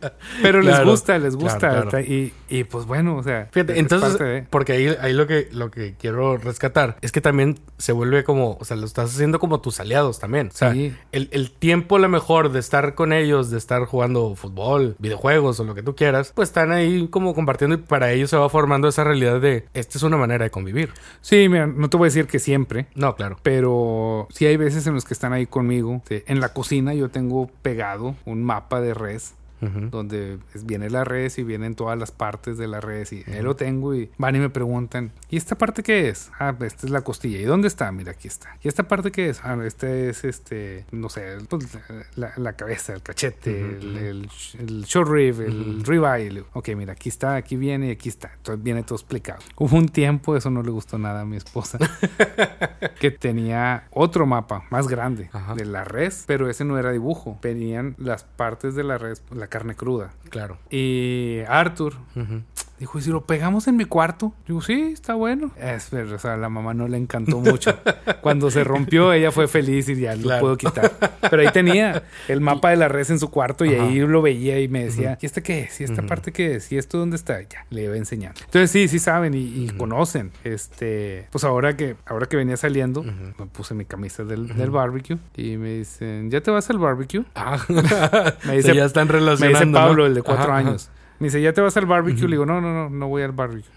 [0.41, 1.57] Pero les gusta, les gusta.
[1.59, 2.05] claro, claro.
[2.05, 3.47] Y, y pues bueno, o sea.
[3.51, 7.21] Fíjate, es entonces, de- porque ahí, ahí lo que lo que quiero rescatar es que
[7.21, 10.47] también se vuelve como, o sea, lo estás haciendo como tus aliados también.
[10.47, 10.93] O sea, Sí.
[11.11, 15.59] el, el tiempo a lo mejor de estar con ellos, de estar jugando fútbol, videojuegos
[15.59, 18.49] o lo que tú quieras, pues están ahí como compartiendo y para ellos se va
[18.49, 20.91] formando esa realidad de, esta es una manera de convivir.
[21.21, 22.87] Sí, mira, no te voy a decir que siempre.
[22.95, 23.37] No, claro.
[23.43, 26.01] Pero sí hay veces en los que están ahí conmigo.
[26.09, 29.89] En la cocina yo tengo pegado un mapa de res Ujú.
[29.89, 33.41] donde es- viene la res y vienen todas las partes de la res y ahí
[33.41, 36.31] lo tengo y van y me preguntan, ¿y esta parte qué es?
[36.39, 37.39] Ah, esta es la costilla.
[37.39, 37.91] ¿Y dónde está?
[37.91, 38.55] Mira, aquí está.
[38.63, 39.39] ¿Y esta parte qué es?
[39.43, 41.67] Ah, este es este, no sé, pues,
[42.15, 44.29] la, la cabeza, el cachete, el, el,
[44.59, 46.25] el short rib, el ribeye.
[46.25, 48.31] Y le digo, Ok, mira, aquí está, aquí viene y aquí está.
[48.37, 49.39] Entonces viene todo explicado.
[49.57, 51.77] Hubo un tiempo, eso no le gustó nada a mi esposa,
[52.99, 55.55] que tenía otro mapa más grande Ajá.
[55.55, 57.39] de la res, pero ese no era dibujo.
[57.41, 60.11] Venían las partes de la res, la carne cruda.
[60.29, 60.57] Claro.
[60.69, 61.95] Y Arthur.
[62.79, 64.33] Dijo, ¿y si lo pegamos en mi cuarto?
[64.47, 65.51] Digo, sí, está bueno.
[65.59, 67.75] Es, pero, o sea, a la mamá no le encantó mucho.
[68.21, 70.41] Cuando se rompió, ella fue feliz y ya lo Claro.
[70.41, 70.91] puedo quitar.
[71.29, 73.85] Pero ahí tenía el mapa de la red en su cuarto y Ajá.
[73.87, 75.81] ahí lo veía y me decía, ¿y este qué es?
[75.81, 76.71] ¿Y esta parte qué es?
[76.71, 77.41] ¿Y esto dónde está?
[77.41, 78.39] Ya, le iba enseñando.
[78.45, 80.31] Entonces sí, sí saben y, y conocen.
[80.43, 85.17] Este, pues ahora que, ahora que venía saliendo, me puse mi camisa del, del barbecue
[85.35, 87.23] y me dicen, ¿ya te vas al barbecue?
[87.33, 87.57] Ah,
[88.45, 89.59] Me dice, ya están me relacionando.
[89.65, 90.05] dice Pablo, ¿no?
[90.05, 90.57] el de cuatro ajá.
[90.57, 90.89] años.
[91.19, 92.27] Me dice, ¿ya te vas al barbecue?
[92.27, 93.71] Le digo, no, no, no, no voy al barbecue.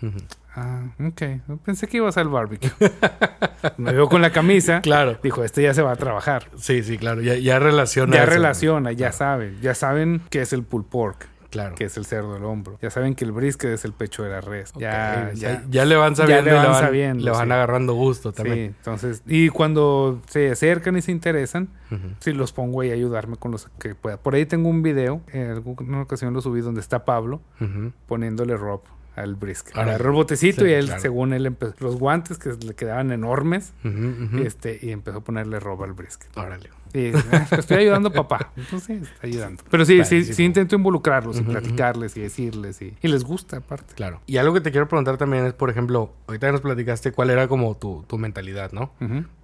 [0.54, 1.22] Ah, ok.
[1.64, 2.70] Pensé que ibas al barbecue.
[3.78, 4.80] me veo con la camisa.
[4.82, 5.18] Claro.
[5.22, 6.48] Dijo, este ya se va a trabajar.
[6.56, 7.22] Sí, sí, claro.
[7.22, 8.14] Ya, ya relaciona.
[8.14, 8.32] Ya eso.
[8.32, 9.58] relaciona, ya saben.
[9.62, 11.74] Ya saben que es el pulled pork, Claro.
[11.74, 12.78] que es el cerdo del hombro.
[12.80, 14.72] Ya saben que el brisket es el pecho de la res.
[14.78, 15.62] Ya, ya.
[15.68, 16.44] ya le van sabiendo.
[16.44, 17.52] le van van, sabiendo, Le van sí.
[17.52, 18.58] agarrando gusto Sí, también.
[18.78, 22.00] entonces, y cuando se acercan y se interesan, Ujú.
[22.20, 24.16] sí los pongo ahí a ayudarme con los que pueda.
[24.16, 27.40] Por ahí tengo un video, en alguna ocasión lo subí donde está Pablo
[28.06, 28.82] poniéndole rob
[29.20, 29.74] al brisket.
[29.76, 29.90] Órale.
[29.92, 31.00] Agarró el botecito Sí, y él, claro.
[31.02, 33.72] según él, empezó los guantes que le quedaban enormes,
[34.42, 36.36] este, y empezó a ponerle rob al brisket.
[36.36, 36.70] Órale.
[36.92, 38.50] Y "Ah, estoy ayudando a papá.
[38.56, 39.62] Entonces, está ayudando.
[39.70, 42.82] Pero sí, sí, sí intento involucrarlos y platicarles y decirles.
[42.82, 43.94] Y, y les gusta, aparte.
[43.94, 44.20] Claro.
[44.26, 47.46] Y algo que te quiero preguntar también es, por ejemplo, ahorita nos platicaste cuál era
[47.46, 48.92] como tu, tu mentalidad, ¿no?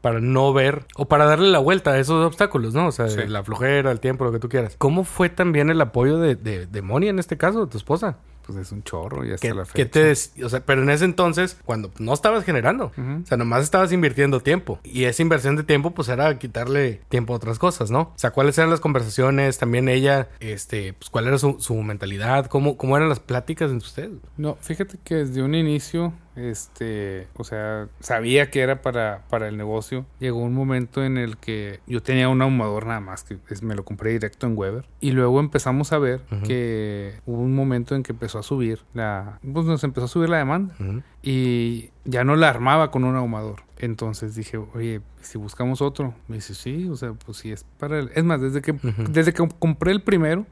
[0.01, 2.89] Para no ver o para darle la vuelta a esos obstáculos, ¿no?
[2.89, 3.21] O sea, Sí.
[3.29, 4.75] la flojera, el tiempo, lo que tú quieras.
[4.79, 8.17] ¿Cómo fue también el apoyo de, de, de Moni en este caso, de tu esposa?
[8.47, 9.91] Pues es un chorro y hasta ¿Qué, la qué fecha.
[9.91, 13.65] te dec- o sea, pero en ese entonces, cuando no estabas generando, o sea, nomás
[13.65, 14.79] estabas invirtiendo tiempo.
[14.85, 18.01] Y esa inversión de tiempo, pues era quitarle tiempo a otras cosas, ¿no?
[18.01, 19.59] O sea, ¿cuáles eran las conversaciones?
[19.59, 22.47] También ella, este, pues, ¿cuál era su, su mentalidad?
[22.47, 24.11] ¿Cómo, ¿Cómo eran las pláticas entre ustedes?
[24.37, 29.57] No, fíjate que desde un inicio, este, o sea, sabía que era para, para el
[29.57, 30.07] negocio.
[30.21, 33.75] Llegó un momento en el que yo tenía un ahumador nada más, que es- me
[33.75, 34.87] lo compré directo en Weber.
[35.01, 39.41] Y luego empezamos a ver que hubo un momento en que empezó a subir la,
[39.53, 40.75] pues nos empezó a subir la demanda.
[41.23, 43.63] Y ya no la armaba con un ahumador.
[43.79, 46.15] Entonces dije, oye, si buscamos otro.
[46.29, 48.11] Me dice, sí, o sea, pues sí es para el...
[48.15, 48.73] Es más, desde que,
[49.11, 50.47] desde que compré el primero.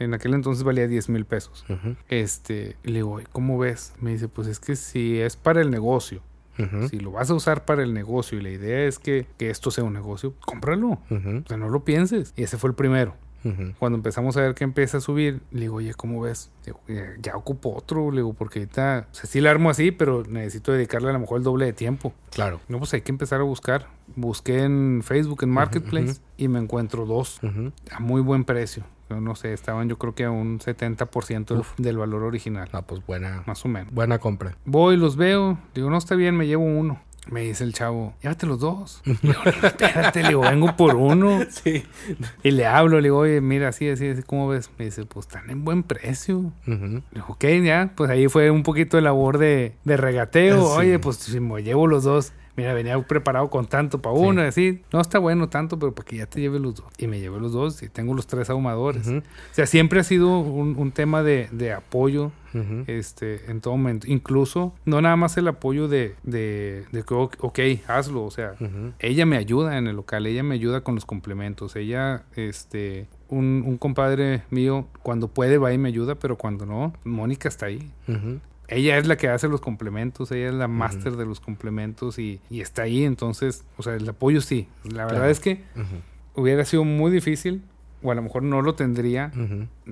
[0.00, 1.64] En aquel entonces valía 10 mil pesos.
[2.08, 3.92] Este, le digo, "Oye, ¿cómo ves?
[4.00, 6.22] Me dice, pues es que si es para el negocio,
[6.90, 9.70] si lo vas a usar para el negocio y la idea es que, que esto
[9.70, 10.98] sea un negocio, cómpralo.
[11.10, 12.34] O sea, no lo pienses.
[12.36, 13.14] Y ese fue el primero.
[13.78, 16.50] Cuando empezamos a ver que empieza a subir, le digo, oye, ¿cómo ves?
[16.66, 19.70] Le digo, "Ya- ya ocupo otro, le digo, porque ahorita, o sea, sí la armo
[19.70, 22.12] así, pero necesito dedicarle a lo mejor el doble de tiempo.
[22.30, 22.60] Claro.
[22.68, 23.86] No, pues hay que empezar a buscar.
[24.14, 27.40] Busqué en Facebook, en Marketplace, y me encuentro dos
[27.90, 28.84] a muy buen precio.
[29.18, 31.72] No sé, estaban yo creo que a un 70% del- Uf.
[31.78, 33.92] del valor original, Ah, pues buena, más o menos.
[33.92, 34.56] buena compra.
[34.64, 37.00] Voy, los veo, digo, no está bien, me llevo uno.
[37.30, 39.02] Me dice el chavo, llévate los dos.
[39.04, 41.40] Le digo, "No, espérate, le digo, vengo por uno.
[41.50, 41.84] Sí.
[42.42, 44.70] Y le hablo, le digo, oye, mira, así, así, así, ¿cómo ves?
[44.78, 46.52] Me dice, pues están en buen precio.
[46.66, 46.76] Le
[47.12, 50.62] digo, ok, ya, pues ahí fue un poquito de labor de, de regateo.
[50.72, 50.78] Sí.
[50.78, 54.46] Oye, pues si me llevo los dos, mira, venía preparado con tanto para uno, y
[54.46, 54.82] así.
[54.92, 56.86] No está bueno tanto, pero para que ya te lleve los dos.
[56.98, 59.06] Y me llevé los dos y tengo los tres ahumadores.
[59.06, 59.18] Ujú.
[59.18, 59.22] O
[59.54, 62.84] sea, siempre ha sido un, un tema de, de apoyo Ujú.
[62.86, 64.06] este, en todo momento.
[64.08, 67.58] Incluso, no nada más el apoyo de, de, de que, ok,
[67.88, 68.24] hazlo.
[68.24, 68.92] O sea, Ujú.
[68.98, 71.76] ella me ayuda en el local, ella me ayuda con los complementos.
[71.76, 76.92] Ella, este, un, un compadre mío, cuando puede va y me ayuda, pero cuando no,
[77.04, 77.90] Mónica está ahí.
[78.08, 78.40] Ujú.
[78.70, 82.40] Ella es la que hace los complementos, ella es la máster de los complementos y,
[82.50, 83.04] y está ahí.
[83.04, 84.68] Entonces, o sea, el apoyo sí.
[84.84, 85.30] La verdad Claro.
[85.32, 85.64] es que
[86.34, 87.62] hubiera sido muy difícil,
[88.02, 89.30] o a lo mejor no lo tendría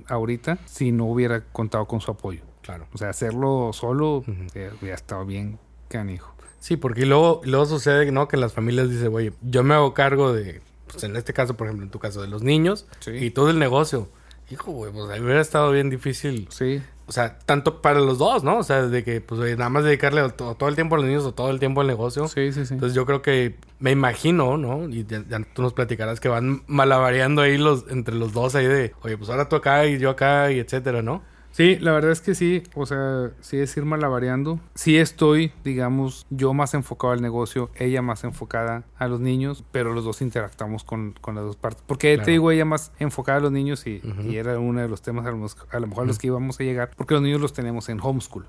[0.08, 2.40] ahorita si no hubiera contado con su apoyo.
[2.62, 2.86] Claro.
[2.92, 4.24] O sea, hacerlo solo
[4.54, 5.58] eh, hubiera estado bien
[5.88, 6.34] canijo.
[6.60, 8.28] Sí, porque luego, luego sucede, ¿no?
[8.28, 10.60] Que las familias dicen, oye, yo me hago cargo de,
[10.90, 13.12] pues en este caso, por ejemplo, en tu caso, de los niños Sí.
[13.12, 14.08] y todo el negocio.
[14.50, 16.48] Hijo, güey, pues hubiera estado bien difícil.
[16.50, 18.58] Sí, O sea, tanto para los dos, ¿no?
[18.58, 21.24] O sea, de que, pues, oye, nada más dedicarle todo el tiempo a los niños
[21.24, 22.28] o todo el tiempo al negocio.
[22.28, 22.74] sí, sí, sí.
[22.74, 24.88] Entonces yo creo que, me imagino, ¿no?
[24.88, 28.66] Y ya, ya tú nos platicarás que van malabareando ahí los, entre los dos ahí
[28.66, 31.22] de, oye, pues ahora tú acá y yo acá y etcétera, ¿no?
[31.50, 34.60] Sí, la verdad es que sí, o sea, sí es ir malabareando.
[34.76, 39.92] Sí estoy, digamos, yo más enfocado al negocio, ella más enfocada a los niños, pero
[39.92, 41.82] los dos interactuamos con, con las dos partes.
[41.86, 42.26] Porque Claro.
[42.26, 45.26] te digo, ella más enfocada a los niños y, y era uno de los temas
[45.26, 47.98] a, lo mejor a los que íbamos a llegar, porque los niños los tenemos en
[48.00, 48.46] homeschool.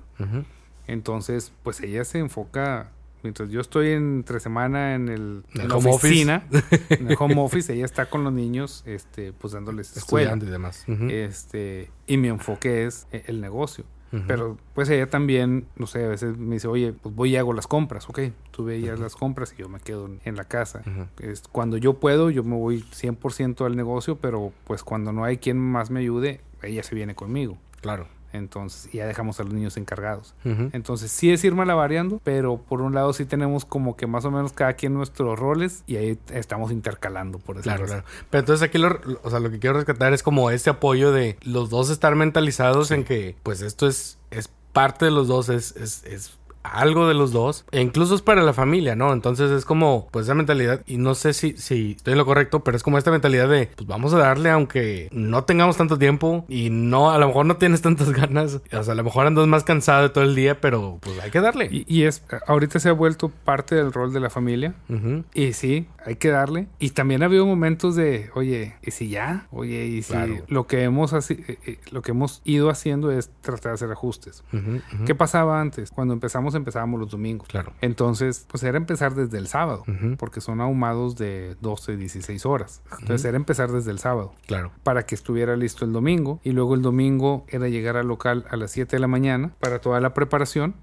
[0.86, 2.90] Entonces, pues ella se enfoca,
[3.22, 6.46] mientras yo estoy entre semana en, el, En en la home oficina,
[6.88, 10.32] en el home office, ella está con los niños, este, pues dándoles escuela.
[10.32, 10.84] Estudiando y demás.
[11.10, 13.84] Este, y mi enfoque es eh, el negocio.
[14.26, 17.52] Pero pues ella también, no sé, a veces me dice, oye, pues voy y hago
[17.52, 18.18] las compras, ok,
[18.50, 20.82] tú ve y haz las compras y yo me quedo en, la casa.
[21.20, 25.38] Es, cuando yo puedo, yo me voy 100% al negocio, pero pues cuando no hay
[25.38, 27.56] quien más me ayude, ella se viene conmigo.
[27.82, 28.08] Claro.
[28.32, 30.34] Entonces, ya dejamos a los niños encargados.
[30.44, 34.30] Entonces, sí es ir malabareando, pero por un lado sí tenemos como que más o
[34.30, 38.02] menos cada quien nuestros roles y ahí estamos intercalando, por decirlo Claro, así.
[38.02, 38.26] claro.
[38.30, 41.36] Pero entonces aquí lo, o sea, lo que quiero rescatar es como este apoyo de
[41.42, 45.74] los dos estar mentalizados en que pues esto es, es parte de los dos, es,
[45.76, 49.12] es, es algo de los dos, e incluso es para la familia, ¿no?
[49.12, 52.60] Entonces es como pues esa mentalidad, y no sé si, si estoy en lo correcto,
[52.64, 56.44] pero es como esta mentalidad de pues vamos a darle aunque no tengamos tanto tiempo
[56.48, 59.46] y no, a lo mejor no tienes tantas ganas, o sea, a lo mejor andas
[59.46, 61.68] más cansado de todo el día, pero pues hay que darle.
[61.70, 64.74] Y, y es, ahorita se ha vuelto parte del rol de la familia.
[64.88, 65.24] Ujú.
[65.34, 66.66] Y sí, hay que darle.
[66.78, 69.46] Y también ha habido momentos de, oye, ¿y si ya?
[69.50, 70.34] Oye, ¿y si Claro.
[70.48, 73.92] lo que hemos haci- eh, eh, lo que hemos ido haciendo es tratar de hacer
[73.92, 74.42] ajustes?
[74.52, 75.04] Ujú, ujú.
[75.06, 75.90] ¿Qué pasaba antes?
[75.90, 77.48] Cuando empezamos, empezábamos los domingos.
[77.48, 77.72] Claro.
[77.80, 79.84] Entonces, pues era empezar desde el sábado,
[80.18, 82.82] porque son ahumados de 12, 16 horas.
[83.00, 84.72] Entonces era empezar desde el sábado Claro.
[84.82, 86.40] para que estuviera listo el domingo.
[86.44, 89.80] Y luego el domingo era llegar al local a las 7 de la mañana para
[89.80, 90.74] toda la preparación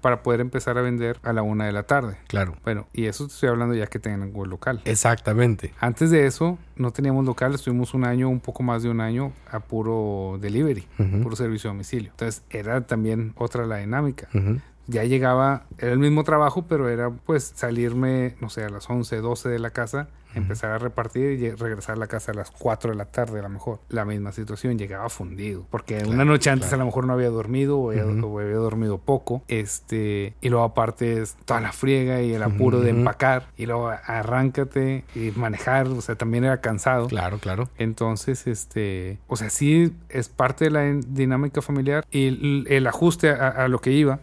[0.00, 2.16] para poder empezar a vender a la 1 de la tarde.
[2.28, 2.56] Claro.
[2.64, 4.80] Bueno, y eso te estoy hablando ya que tengan el local.
[4.84, 5.72] Exactamente.
[5.80, 9.32] Antes de eso, no teníamos local, estuvimos un año, un poco más de un año,
[9.50, 10.86] a puro delivery,
[11.22, 12.10] puro servicio a domicilio.
[12.10, 14.28] Entonces, era también otra la dinámica.
[14.34, 14.60] Ujú.
[14.86, 19.16] Ya llegaba, era el mismo trabajo, pero era pues salirme, no sé, a las 11,
[19.16, 22.90] 12 de la casa, empezar a repartir y regresar a la casa a las 4
[22.90, 23.80] de la tarde a lo mejor.
[23.88, 26.82] La misma situación, llegaba fundido, porque una noche antes claro.
[26.82, 28.26] a lo mejor no había dormido o había, Ujú.
[28.26, 29.42] o había dormido poco.
[29.48, 32.98] Este, y luego aparte es toda la friega y el apuro de Ujú.
[33.00, 37.06] empacar y luego arráncate y manejar, o sea, también era cansado.
[37.08, 37.68] Claro, claro.
[37.78, 43.30] Entonces, este, o sea, sí es parte de la dinámica familiar y el, el ajuste
[43.30, 44.20] a, a lo que iba,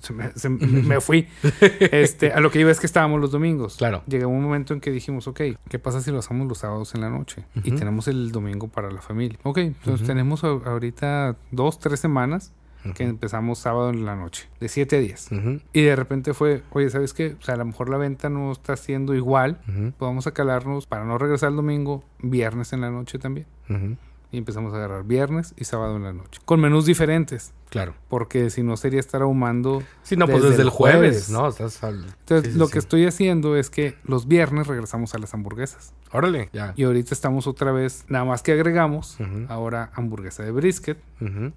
[0.00, 1.28] se me, se me- me fui,
[1.80, 3.76] este, a lo que iba es que estábamos los domingos.
[3.76, 4.02] Claro.
[4.06, 7.00] Llegó un momento en que dijimos, ok, ¿qué pasa si lo hacemos los sábados en
[7.00, 7.44] la noche?
[7.62, 9.38] Y tenemos el domingo para la familia.
[9.42, 10.06] Ok, entonces Ujú.
[10.06, 12.52] tenemos a- ahorita dos, tres semanas
[12.94, 15.32] que empezamos sábado en la noche, de 7 a 10.
[15.32, 15.60] Ujú.
[15.72, 17.34] Y de repente fue, oye, ¿sabes qué?
[17.40, 19.58] O sea, a lo mejor la venta no está siendo igual.
[19.66, 19.92] Ujú.
[19.96, 23.46] Pues vamos a calarnos para no regresar el domingo, viernes en la noche también.
[23.70, 23.96] Ujú.
[24.34, 26.40] Y empezamos a agarrar viernes y sábado en la noche.
[26.44, 27.52] Con menús diferentes.
[27.70, 27.94] Claro.
[28.08, 29.82] Porque si no sería estar ahumando.
[30.02, 31.30] Sí, no, pues Desde el jueves, jueves.
[31.30, 31.48] ¿no?
[31.48, 32.04] Estás al...
[32.04, 32.72] Entonces, Sí, lo sí.
[32.72, 35.92] que estoy haciendo es que los viernes regresamos a las hamburguesas.
[36.12, 36.72] Órale, ya.
[36.76, 39.18] Y ahorita estamos otra vez, nada más que agregamos
[39.48, 40.98] ahora hamburguesa de brisket,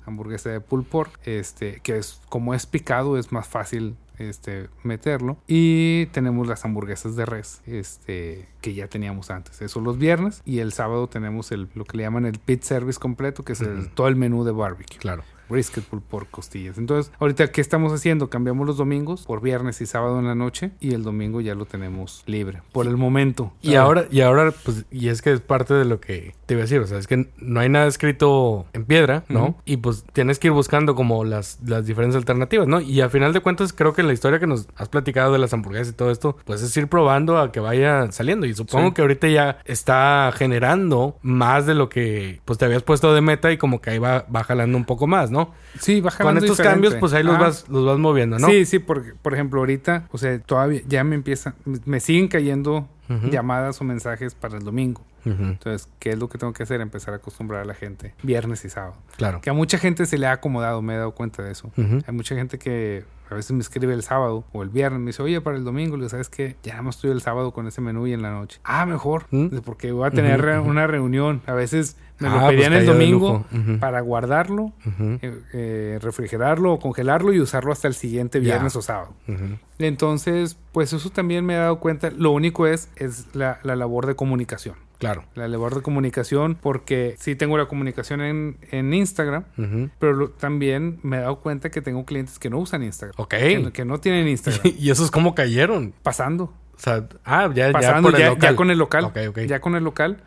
[0.05, 5.37] hamburguesa de pulled pork, este, que es como es picado, es más fácil este, meterlo.
[5.47, 9.61] Y tenemos las hamburguesas de res, este, que ya teníamos antes.
[9.61, 10.41] Eso los viernes.
[10.45, 13.61] Y el sábado tenemos el, lo que le llaman el pit service completo, que es
[13.61, 14.97] el- todo el menú de barbecue.
[14.99, 15.23] Claro.
[15.49, 16.77] Brisket pork, costillas.
[16.77, 18.29] Entonces, ahorita, ¿qué estamos haciendo?
[18.29, 20.71] Cambiamos los domingos por viernes y sábado en la noche.
[20.79, 22.61] Y el domingo ya lo tenemos libre.
[22.71, 23.53] Por el momento.
[23.61, 26.53] Y Ah, ahora, y ahora, pues, y es que es parte de lo que te
[26.53, 29.43] iba a decir, o sea, es que no hay nada escrito en piedra, ¿no?
[29.43, 29.55] Ujú.
[29.65, 32.79] Y pues tienes que ir buscando como las, las diferentes alternativas, ¿no?
[32.81, 35.53] Y a final de cuentas, creo que la historia que nos has platicado de las
[35.53, 38.45] hamburguesas y todo esto, pues es ir probando a que vaya saliendo.
[38.45, 38.93] Y supongo Sí.
[38.95, 43.51] que ahorita ya está generando más de lo que, pues, te habías puesto de meta
[43.51, 45.36] y como que ahí va, va jalando un poco más, ¿no?
[45.79, 46.63] Sí, va Con estos diferente.
[46.63, 48.47] cambios, pues ahí los Ah, vas, los vas moviendo, ¿no?
[48.47, 51.53] Sí, sí, porque, por ejemplo, ahorita, o sea, todavía ya me empiezan,
[51.85, 53.29] me siguen cayendo Ujú.
[53.29, 55.01] llamadas o mensajes para el domingo.
[55.31, 56.81] Entonces, ¿qué es lo que tengo que hacer?
[56.81, 58.95] Empezar a acostumbrar a la gente viernes y sábado.
[59.17, 59.41] Claro.
[59.41, 61.71] Que a mucha gente se le ha acomodado, me he dado cuenta de eso.
[61.77, 65.21] Hay mucha gente que a veces me escribe el sábado o el viernes, me dice,
[65.21, 66.55] oye, para el domingo, le ¿sabes qué?
[66.63, 68.61] Ya no estoy el sábado con ese menú y en la noche.
[68.63, 69.57] Ah, mejor, ¿Mm?
[69.65, 71.41] Porque voy a tener una reunión.
[71.45, 73.45] A veces me Ah, lo pues pedían el domingo
[73.81, 74.71] para guardarlo,
[75.21, 79.13] eh, eh, refrigerarlo o congelarlo y usarlo hasta el siguiente viernes o sábado.
[79.77, 82.09] Entonces, pues eso también me he dado cuenta.
[82.11, 84.75] Lo único es, es la, la labor de comunicación.
[84.97, 85.23] Claro.
[85.35, 89.43] La labor de comunicación, porque sí tengo la comunicación en, en Instagram,
[89.99, 93.13] pero lo- también me he dado cuenta que tengo clientes que no usan Instagram.
[93.17, 93.29] Ok.
[93.35, 94.73] Que, no- que no tienen Instagram.
[94.77, 95.93] y esos cómo cayeron.
[96.03, 96.51] pasando.
[96.77, 98.49] O sea, ah, ya, ya Pasando ya, el local.
[98.51, 99.11] ya con el local.
[99.47, 100.17] Ya con el local.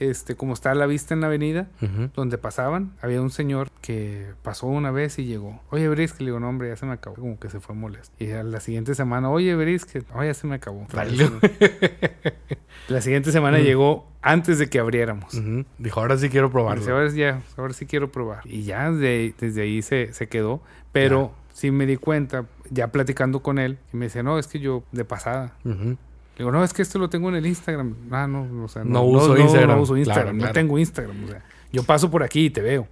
[0.00, 1.68] Este, como está a la vista en la avenida,
[2.14, 5.60] donde pasaban, había un señor que pasó una vez y llegó.
[5.70, 7.16] Oye, Brisket, le digo, no, hombre, ya se me acabó.
[7.16, 8.14] Como que se fue molesto.
[8.18, 10.86] Y a la siguiente semana, oye, Brisket, oh, ya se me acabó.
[12.88, 15.38] La siguiente semana llegó antes de que abriéramos.
[15.78, 16.94] Dijo, ahora sí quiero Dice, probarlo.
[16.94, 18.40] ahora, ya, ahora sí quiero probar.
[18.44, 20.62] Y ya de- desde ahí se, se quedó.
[20.92, 24.58] Pero sí me di cuenta, ya platicando con él, y me dice, no, es que
[24.60, 25.54] yo de pasada.
[25.64, 25.96] Le
[26.38, 27.94] digo, no, es que esto lo tengo en el Instagram.
[28.10, 29.76] Ah, no, o sea, No uso Instagram.
[29.76, 30.54] No uso Instagram, Claro, no claro.
[30.54, 31.24] tengo Instagram.
[31.24, 31.42] O sea,
[31.72, 32.86] yo paso por aquí y te veo.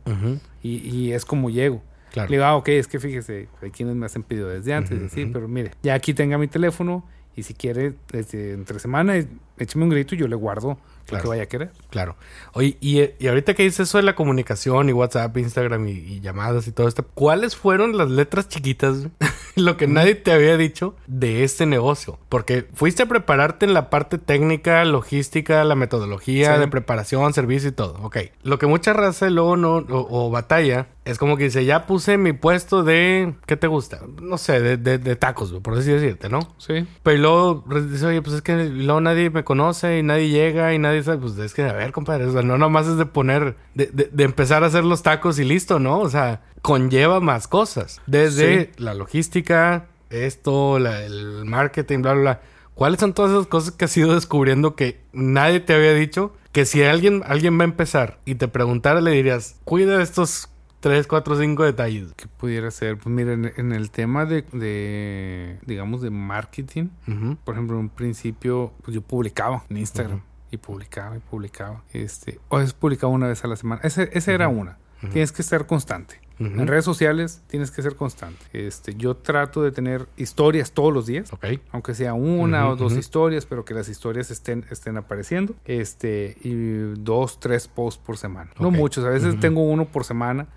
[0.62, 1.82] Y, y es como llego.
[2.12, 2.28] Claro.
[2.30, 5.26] Le digo, ah, ok, es que fíjese, hay quienes me hacen pedido desde antes, sí,
[5.26, 7.04] pero mire, ya aquí tenga mi teléfono
[7.36, 9.14] y si quiere, desde entre semana,
[9.58, 10.78] écheme un grito y yo le guardo
[11.10, 11.70] lo que vaya a querer.
[11.90, 12.16] Claro.
[12.52, 16.20] Oye, y, y ahorita que dices eso de la comunicación y WhatsApp, Instagram y, y
[16.20, 19.06] llamadas y todo esto, ¿cuáles fueron las letras chiquitas,
[19.56, 22.18] lo que nadie te había dicho de este negocio?
[22.28, 26.60] Porque fuiste a prepararte en la parte técnica, logística, la metodología Sí.
[26.60, 27.98] de preparación, servicio y todo.
[28.02, 28.18] Ok.
[28.42, 32.18] Lo que mucha raza luego no, o, o batalla, es como que dice, ya puse
[32.18, 34.00] mi puesto de, ¿qué te gusta?
[34.20, 36.40] No sé, de, de- de tacos, por así decirte, ¿no?
[36.58, 36.86] Sí.
[37.04, 40.78] Pero luego dice, oye, pues es que luego nadie me conoce y nadie llega y
[40.78, 41.18] nadie sabe.
[41.18, 44.10] Pues es que, a ver, compadre, o sea, no nomás es de poner, de, de-
[44.12, 45.98] de empezar a hacer los tacos y listo, ¿no?
[46.00, 48.00] O sea, conlleva más cosas.
[48.06, 48.70] Desde Sí.
[48.78, 52.40] la logística, esto, la- el marketing, bla, bla, bla.
[52.74, 56.34] ¿Cuáles son todas esas cosas que has ido descubriendo que nadie te había dicho?
[56.52, 60.48] Que si alguien, alguien va a empezar y te preguntara, le dirías, cuida estos
[60.80, 62.12] 3, 4, 5 detalles.
[62.16, 62.96] ¿Qué pudiera ser?
[62.98, 67.36] Pues mira, en, el tema de, de, digamos, de marketing, Ujú.
[67.44, 70.20] por ejemplo, en un principio, pues yo publicaba en Instagram.
[70.50, 71.82] Y publicaba y publicaba.
[71.92, 73.80] Este, o es publicaba una vez a la semana.
[73.84, 74.78] Ese, esa era una.
[75.12, 76.20] Tienes que ser constante.
[76.40, 76.60] Ujú.
[76.60, 78.44] En redes sociales tienes que ser constante.
[78.52, 81.32] Este, yo trato de tener historias todos los días.
[81.32, 81.46] Ok.
[81.70, 83.00] Aunque sea una Ujú, o dos ujú.
[83.00, 85.54] historias, pero que las historias estén, estén apareciendo.
[85.64, 86.52] Este, y
[86.98, 88.50] dos, tres posts por semana.
[88.58, 88.74] No Ok.
[88.74, 90.48] muchos, a veces tengo uno por semana.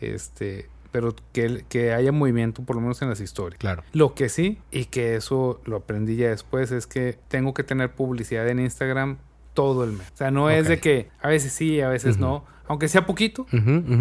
[0.00, 3.58] Este, pero que, que haya movimiento por lo menos en las historias.
[3.58, 3.82] Claro.
[3.92, 7.92] Lo que sí, y que eso lo aprendí ya después, es que tengo que tener
[7.92, 9.18] publicidad en Instagram
[9.58, 10.06] todo el mes.
[10.14, 13.44] O sea, no es de que a veces sí, a veces no, aunque sea poquito,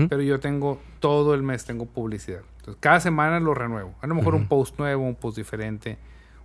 [0.07, 2.41] pero yo tengo todo el mes tengo publicidad.
[2.59, 3.95] Entonces, cada semana lo renuevo.
[4.01, 5.97] A lo mejor un post nuevo, un post diferente.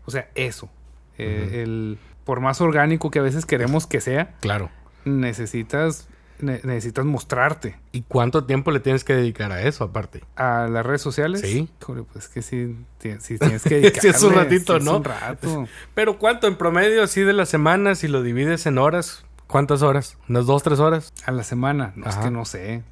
[0.07, 0.71] O sea, eso.
[1.19, 4.71] Eh, el, por más orgánico que a veces queremos que sea, Claro.
[5.05, 6.09] necesitas,
[6.43, 10.23] ne- necesitas mostrarte ¿Y cuánto tiempo le tienes que dedicar a eso aparte?
[10.37, 11.41] a las redes sociales.
[11.41, 11.69] Sí.
[11.81, 14.01] Híjole, pues que sí, ti- sí tienes que dedicarle.
[14.01, 14.91] Sí, es un ratito, sí ¿no?
[14.93, 15.69] Es un rato.
[15.95, 19.25] Pero ¿cuánto en promedio así de la semana si lo divides en horas?
[19.47, 20.17] ¿Cuántas horas?
[20.29, 21.13] ¿Unas dos, tres horas?
[21.27, 21.93] A la semana.
[21.97, 22.83] No, es que no sé.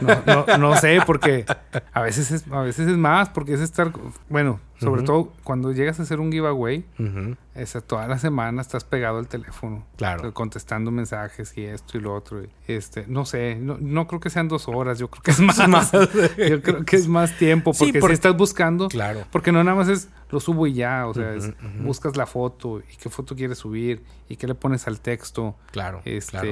[0.00, 1.44] No, no, no sé, porque
[1.92, 3.92] a veces es, a veces es más, porque es estar,
[4.30, 7.36] bueno, sobre todo cuando llegas a hacer un giveaway, Ujú.
[7.60, 9.84] Esa, toda la semana estás pegado al teléfono.
[9.96, 10.32] Claro.
[10.34, 12.42] Contestando mensajes y esto y lo otro.
[12.42, 15.40] y, Este, no sé, no, no creo que sean dos horas, yo creo que es
[15.40, 15.68] más.
[15.68, 15.92] más.
[15.92, 19.24] yo creo que es más tiempo, Sí, porque si estás buscando, Claro.
[19.30, 21.52] porque no nada más es lo subo y ya, o sea, es-
[21.82, 25.56] buscas la foto y qué foto quieres subir y qué le pones al texto.
[25.72, 26.02] Claro.
[26.04, 26.48] Este, claro.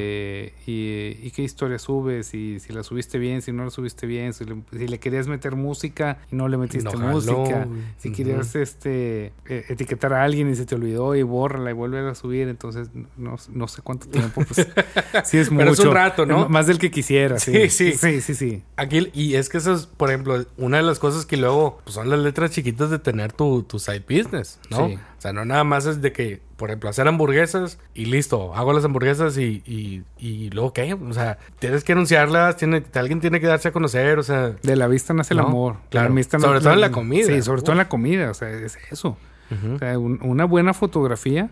[0.67, 4.33] y, y qué historia subes, y si la subiste bien, si no la subiste bien,
[4.33, 7.67] si le, si le querías meter música y no le metiste No música,
[7.99, 12.09] si querías este eh, etiquetar a alguien y se te olvidó y bórrala y vuelve
[12.09, 14.67] a subir, entonces no, no sé cuánto tiempo, pues
[15.25, 15.61] sí es mucho.
[15.61, 16.49] Pero es un rato, ¿no?
[16.49, 17.53] Más del que quisiera, sí.
[17.53, 17.93] Sí, sí.
[17.93, 18.63] Sí, sí, sí.
[18.77, 21.95] Aquí, y es que eso es, por ejemplo, una de las cosas que luego pues,
[21.95, 24.89] son las letras chiquitas de tener tu, tu side business, ¿no?
[24.89, 24.99] Sí.
[25.19, 28.73] O sea, no nada más es de que, por ejemplo, hacer hamburguesas y listo, hago
[28.73, 33.41] las hamburguesas y, y, y luego qué, o sea, tienes que anunciarlas, tiene, alguien tiene
[33.41, 35.77] que darse a conocer, o sea, De la vista nace el amor.
[35.91, 36.11] Claro.
[36.11, 37.27] la vista Sobre todo en la comida.
[37.27, 39.17] Sí, sobre todo en la comida, o sea, es eso.
[39.51, 41.51] Ujú, O sea, un- una buena fotografía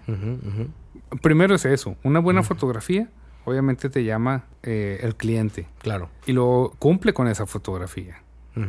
[1.22, 3.08] Primero es eso, una buena fotografía,
[3.44, 6.08] obviamente te llama eh, el cliente claro.
[6.26, 8.20] y luego cumple con esa fotografía.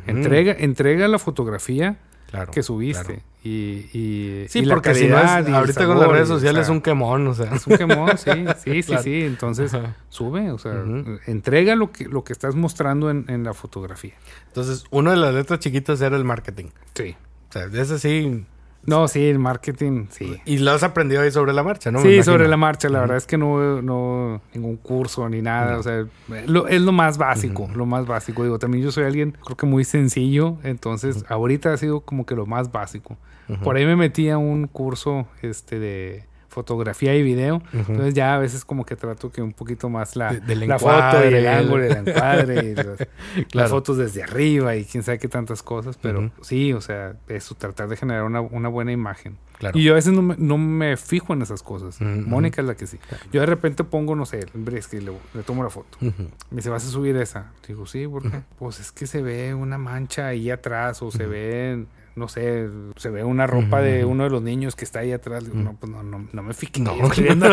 [0.07, 1.97] Entrega, entrega la fotografía
[2.29, 3.21] claro, que subiste claro.
[3.43, 3.49] y,
[3.93, 6.69] y, Sí, y la porque si no es, ahorita con las redes o sociales es
[6.69, 7.53] un quemón, o sea.
[7.55, 8.31] es un quemón, sí,
[8.63, 9.03] sí, sí, Claro.
[9.03, 9.21] sí.
[9.23, 9.95] Entonces Ajá.
[10.09, 10.83] sube, o sea,
[11.27, 14.13] entrega lo que, lo que estás mostrando en, en la fotografía.
[14.47, 16.65] Entonces, una de las letras chiquitas era el marketing.
[16.95, 17.15] Sí.
[17.49, 18.45] O sea, de ese sí.
[18.85, 20.39] No, sí, el marketing, sí.
[20.45, 22.01] Y lo has aprendido ahí sobre la marcha, ¿no?
[22.01, 22.89] Sí, sobre la marcha.
[22.89, 25.77] La verdad es que no, no ningún curso ni nada.
[25.77, 26.05] O sea,
[26.47, 28.43] lo- es lo más básico, lo más básico.
[28.43, 30.57] Digo, también yo soy alguien, creo que muy sencillo.
[30.63, 33.17] Entonces, ahorita ha sido como que lo más básico.
[33.63, 36.23] Por ahí me metí a un curso este de
[36.55, 37.61] fotografía y video.
[37.73, 40.79] Entonces ya a veces como que trato que un poquito más la, De- del la
[40.79, 42.75] foto y el ángulo y el encuadre y
[43.57, 45.99] las, fotos desde arriba y quién sabe qué tantas cosas.
[46.01, 49.37] Pero sí, o sea, eso, tratar de generar una, una buena imagen.
[49.57, 49.77] Claro.
[49.77, 51.99] Y yo a veces no me, no me fijo en esas cosas.
[52.01, 52.99] Mónica es la que sí.
[53.33, 55.97] Yo de repente pongo, no sé, el le, le tomo la foto.
[56.01, 56.23] Ujú.
[56.51, 57.51] Me dice, ¿vas a subir esa?
[57.67, 58.41] Digo, sí, ¿por qué?
[58.57, 61.85] Pues es que se ve una mancha ahí atrás o se ve,
[62.15, 65.43] no sé, se ve una ropa de uno de los niños que está ahí atrás.
[65.43, 66.79] Digo, no, pues no, no, no me fijé.
[66.81, 66.93] No.
[67.07, 67.47] estoy viendo".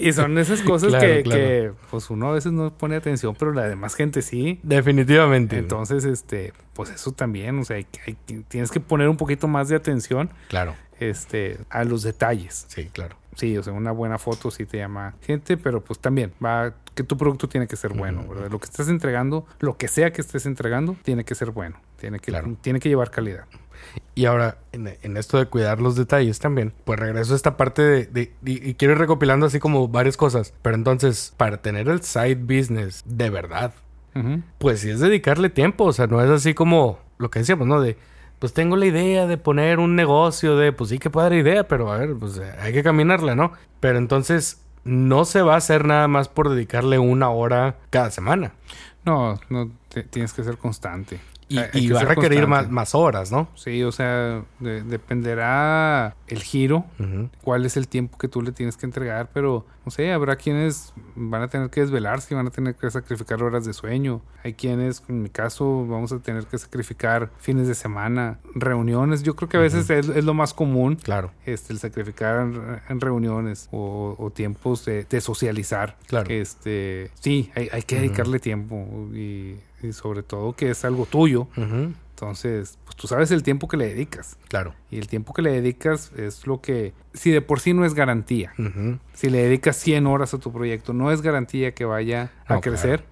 [0.00, 1.40] y son esas cosas Claro, que, claro.
[1.40, 4.60] que, pues uno a veces no pone atención, pero la demás gente sí.
[4.62, 5.58] Definitivamente.
[5.58, 8.16] Entonces, este, pues eso también, o sea, hay que- hay
[8.48, 10.74] tienes que poner un poquito más de atención Claro.
[11.00, 12.64] este, a los detalles.
[12.68, 13.16] Sí, claro.
[13.36, 17.02] Sí, o sea, una buena foto sí te llama gente, pero pues también va que
[17.02, 18.50] tu producto tiene que ser bueno, ¿verdad?
[18.50, 21.76] Lo que estás entregando, lo que sea que estés entregando, tiene que ser bueno.
[21.98, 22.56] Tiene que, Claro.
[22.60, 23.44] tiene que llevar calidad.
[24.14, 27.82] Y ahora, en, en esto de cuidar los detalles también, pues regreso a esta parte
[27.82, 30.54] de, de- y, y quiero ir recopilando así como varias cosas.
[30.62, 33.74] Pero entonces, para tener el side business de verdad,
[34.14, 34.42] Ujú.
[34.58, 35.84] pues sí es dedicarle tiempo.
[35.84, 37.80] O sea, no es así como lo que decíamos, ¿no?
[37.80, 37.96] De,
[38.38, 41.92] pues tengo la idea de poner un negocio de, pues sí puede dar idea, pero
[41.92, 43.52] a ver, pues eh, hay que caminarla, ¿no?
[43.80, 48.52] Pero entonces, no se va a hacer nada más por dedicarle una hora cada semana.
[49.04, 51.20] No, no, te- tienes que ser constante.
[51.48, 53.48] Y, que va a requerir más, horas, ¿no?
[53.54, 56.84] Sí, o sea, de- dependerá el giro,
[57.42, 60.94] cuál es el tiempo que tú le tienes que entregar, pero no sé, habrá quienes
[61.14, 64.22] van a tener que desvelarse, van a tener que sacrificar horas de sueño.
[64.42, 69.22] Hay quienes, en mi caso, vamos a tener que sacrificar fines de semana, reuniones.
[69.22, 70.96] Yo creo que a veces es, es lo más común.
[70.96, 75.96] Claro, Este, el sacrificar en, en reuniones o, o tiempos de, de socializar.
[76.06, 76.30] Claro.
[76.30, 81.48] Este, sí, hay, hay que dedicarle tiempo y, y sobre todo que es algo tuyo.
[82.10, 84.36] Entonces, pues tú sabes el tiempo que le dedicas.
[84.48, 84.74] claro.
[84.90, 87.94] Y el tiempo que le dedicas es lo que, si de por sí no es
[87.94, 88.52] garantía,
[89.14, 92.60] si le dedicas 100 horas a tu proyecto, no es garantía que vaya a No,
[92.60, 93.04] crecer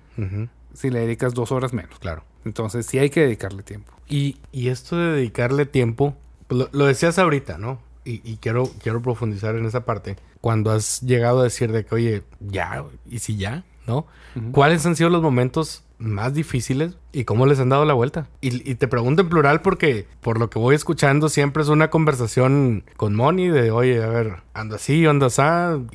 [0.75, 1.99] si le dedicas dos horas menos.
[1.99, 2.25] Claro.
[2.45, 3.93] Entonces, sí hay que dedicarle tiempo.
[4.09, 6.17] Y, y esto de dedicarle tiempo,
[6.49, 7.81] pues, lo, lo decías ahorita, ¿no?
[8.05, 10.17] Y, y quiero, quiero profundizar en esa parte.
[10.41, 13.65] Cuando has llegado a decir de que, oye, ya, ¿y si ya?
[13.87, 14.07] ¿No?
[14.53, 18.29] ¿Cuáles han sido los momentos más difíciles y cómo les han dado la vuelta?
[18.41, 21.91] Y, y te pregunto en plural porque por lo que voy escuchando siempre es una
[21.91, 25.43] conversación con Moni de, oye, a ver, ando así, ando así,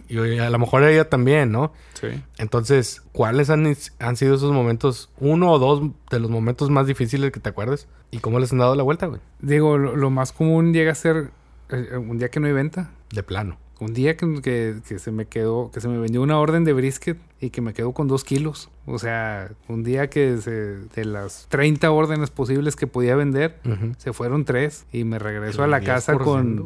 [0.07, 1.73] y oye, a lo mejor ella también, ¿no?
[1.93, 2.07] Sí.
[2.37, 7.31] Entonces, ¿cuáles han, han sido esos momentos, uno o dos de los momentos más difíciles
[7.31, 7.87] que te acuerdes?
[8.11, 9.21] ¿Y cómo les han dado la vuelta, güey?
[9.39, 11.31] Digo, lo, lo más común llega a ser
[11.69, 12.91] eh, un día que no hay venta.
[13.11, 13.57] De plano.
[13.79, 16.73] Un día que, que- que se me quedó, que se me vendió una orden de
[16.73, 18.69] brisket y que me quedó con dos kilos.
[18.87, 20.51] O sea, un día que se-
[20.95, 23.59] de las 30 órdenes posibles que podía vender,
[23.97, 26.23] se fueron tres y me regreso a la casa 10%.
[26.23, 26.59] con...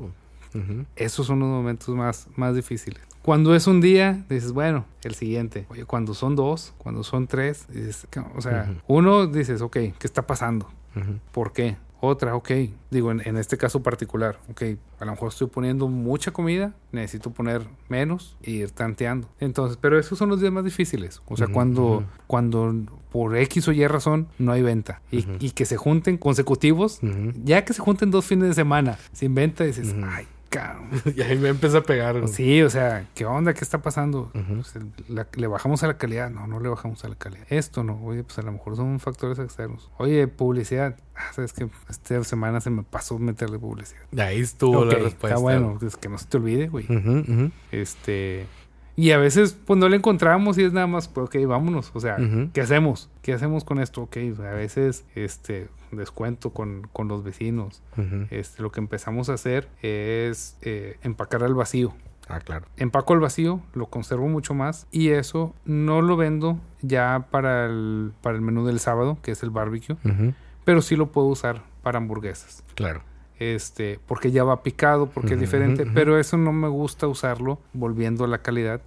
[0.53, 0.86] Ujú.
[0.95, 3.01] Esos son los momentos más, más difíciles.
[3.22, 5.66] Cuando es un día, dices, bueno, el siguiente.
[5.70, 10.26] Oye, cuando son dos, cuando son tres, dices, o sea, uno dices, ok, ¿qué está
[10.26, 10.70] pasando?
[11.32, 11.78] ¿Por qué?
[12.02, 12.52] Otra, ok.
[12.89, 14.64] Digo, en, en este caso particular, ok,
[14.99, 19.30] a lo mejor estoy poniendo mucha comida, necesito poner menos e ir tanteando.
[19.39, 21.22] Entonces, pero esos son los días más difíciles.
[21.28, 22.74] O sea, cuando, cuando
[23.12, 26.99] por X o Y razón no hay venta y, que se junten consecutivos,
[27.43, 30.89] ya que se junten dos fines de semana sin venta, dices, ay, cabrón.
[31.16, 32.20] y ahí me empieza a pegar.
[32.20, 32.32] güey.
[32.32, 33.54] Sí, o sea, ¿qué onda?
[33.56, 34.30] ¿Qué está pasando?
[34.34, 36.30] Pues, el- la- ¿Le bajamos a la calidad?
[36.30, 37.45] No, no le bajamos a la calidad.
[37.49, 37.99] Esto no.
[38.04, 39.89] Oye, pues a lo mejor son factores externos.
[39.97, 40.97] Oye, publicidad.
[41.16, 44.02] Ah, sabes que esta semana se me pasó meterle publicidad.
[44.12, 45.28] Y ahí estuvo la respuesta.
[45.30, 46.86] Está bueno, es que no se te olvide, güey.
[47.72, 48.45] Este.
[48.96, 51.92] Y a veces, pues no le encontramos y es nada más, pues, ok, vámonos.
[51.94, 52.18] O sea.
[52.54, 53.10] ¿qué hacemos?
[53.22, 54.04] ¿Qué hacemos con esto?
[54.04, 57.82] Ok, a veces, este, descuento con, con los vecinos.
[57.98, 58.28] Ujú.
[58.30, 61.94] Este, lo que empezamos a hacer es eh, empacar al vacío.
[62.30, 62.66] Ah, claro.
[62.78, 68.14] empaco el vacío, lo conservo mucho más y eso no lo vendo ya para el,
[68.22, 69.98] para el menú del sábado, que es el barbecue,
[70.64, 72.64] pero sí lo puedo usar para hamburguesas.
[72.76, 73.02] Claro.
[73.42, 78.24] Este, porque ya va picado, porque es diferente, pero eso no me gusta usarlo volviendo
[78.24, 78.82] a la calidad,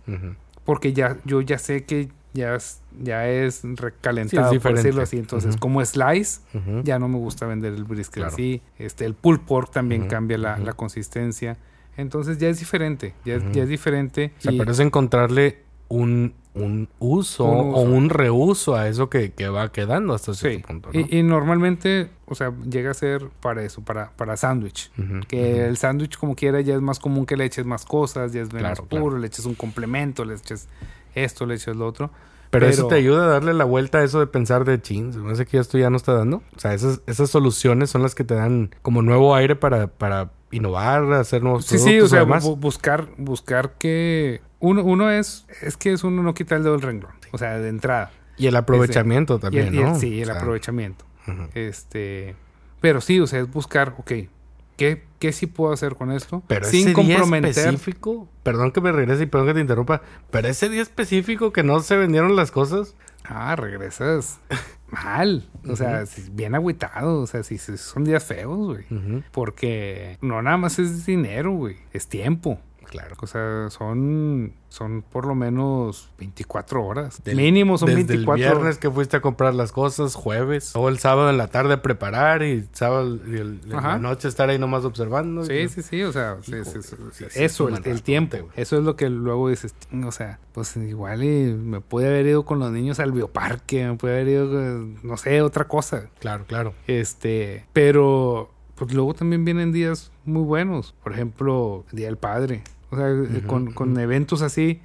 [0.65, 5.03] porque ya yo ya sé que ya es, ya es Sí, recalentado, es por decirlo
[5.03, 5.19] así.
[5.19, 6.41] Entonces, como slice,
[6.85, 8.33] ya no me gusta vender el brisket Claro.
[8.33, 8.63] así.
[8.79, 11.57] Este, el pulled pork también cambia la, la consistencia.
[11.97, 13.53] Entonces ya es diferente, ya, es- Ujú.
[13.53, 14.33] ya es diferente.
[14.39, 17.79] O sea, y- pero es encontrarle un, un uso Un uso.
[17.79, 20.91] o un reuso a eso que, que va quedando hasta cierto Sí, punto.
[20.93, 21.01] ¿no?
[21.01, 24.91] y, y normalmente, o sea, llega a ser para eso, para, para sándwich.
[25.29, 28.43] Que el sándwich, como quiera, ya es más común que le eches más cosas, ya
[28.43, 29.19] es menos Claro, puro, claro.
[29.19, 30.69] le eches un complemento, le eches
[31.15, 32.11] esto, le eches lo otro.
[32.51, 35.19] Pero, eso te ayuda a darle la vuelta a eso de pensar de chin, se
[35.19, 36.37] me hace que esto ya no está dando.
[36.57, 40.31] O sea, esas, esas soluciones son las que te dan como nuevo aire para, para
[40.53, 42.45] innovar, hacer nuevos Sí, sí, o productos sea, además.
[42.45, 44.41] buscar, buscar que...
[44.65, 47.59] Uno, uno es, es que es uno no quitar el dedo del renglón, o sea,
[47.59, 48.11] de entrada.
[48.37, 49.95] Y el aprovechamiento Y también, el- y el- ¿no?
[49.99, 51.05] sí, el O sea, aprovechamiento.
[51.29, 51.49] ujú.
[51.55, 52.35] Este,
[52.81, 54.13] pero sí, o sea, es buscar, ok,
[54.77, 56.43] ¿qué, qué sí puedo hacer con esto?
[56.49, 57.51] Pero sin ese día comprometer.
[57.51, 61.63] específico, perdón que me regrese y perdón que te interrumpa, pero ese día específico que
[61.63, 62.95] no se vendieron las cosas,
[63.27, 64.39] Ah, regresas
[64.91, 65.49] mal.
[65.69, 67.21] O sea, si- bien agüitado.
[67.23, 68.85] O sea, si, son días feos, güey.
[68.91, 71.77] ujú, Porque no nada más es dinero, güey.
[71.93, 72.61] Es tiempo.
[72.99, 73.17] Claro.
[73.21, 77.23] O sea, son, son por lo menos 24 horas.
[77.25, 80.89] Del- Mínimo son desde 24 el viernes que fuiste a comprar las cosas, jueves, o
[80.89, 84.59] el sábado en la tarde preparar y sábado y el- en la noche estar ahí
[84.59, 85.45] nomás observando.
[85.45, 88.37] Sí, sí, sí, o sea, sí, Hijo, sí, sí, sí, sí, eso, es el, tiempo,
[88.57, 89.75] eso es lo que luego dices,
[90.07, 93.95] o sea, pues igual y me pude haber ido con los niños al bioparque, me
[93.97, 96.75] pude haber ido, con, no sé, otra cosa, Claro, claro.
[96.87, 102.63] este, pero pues luego también vienen días muy buenos, por ejemplo, el Día del Padre,
[102.95, 104.81] o sea, con, con eventos así,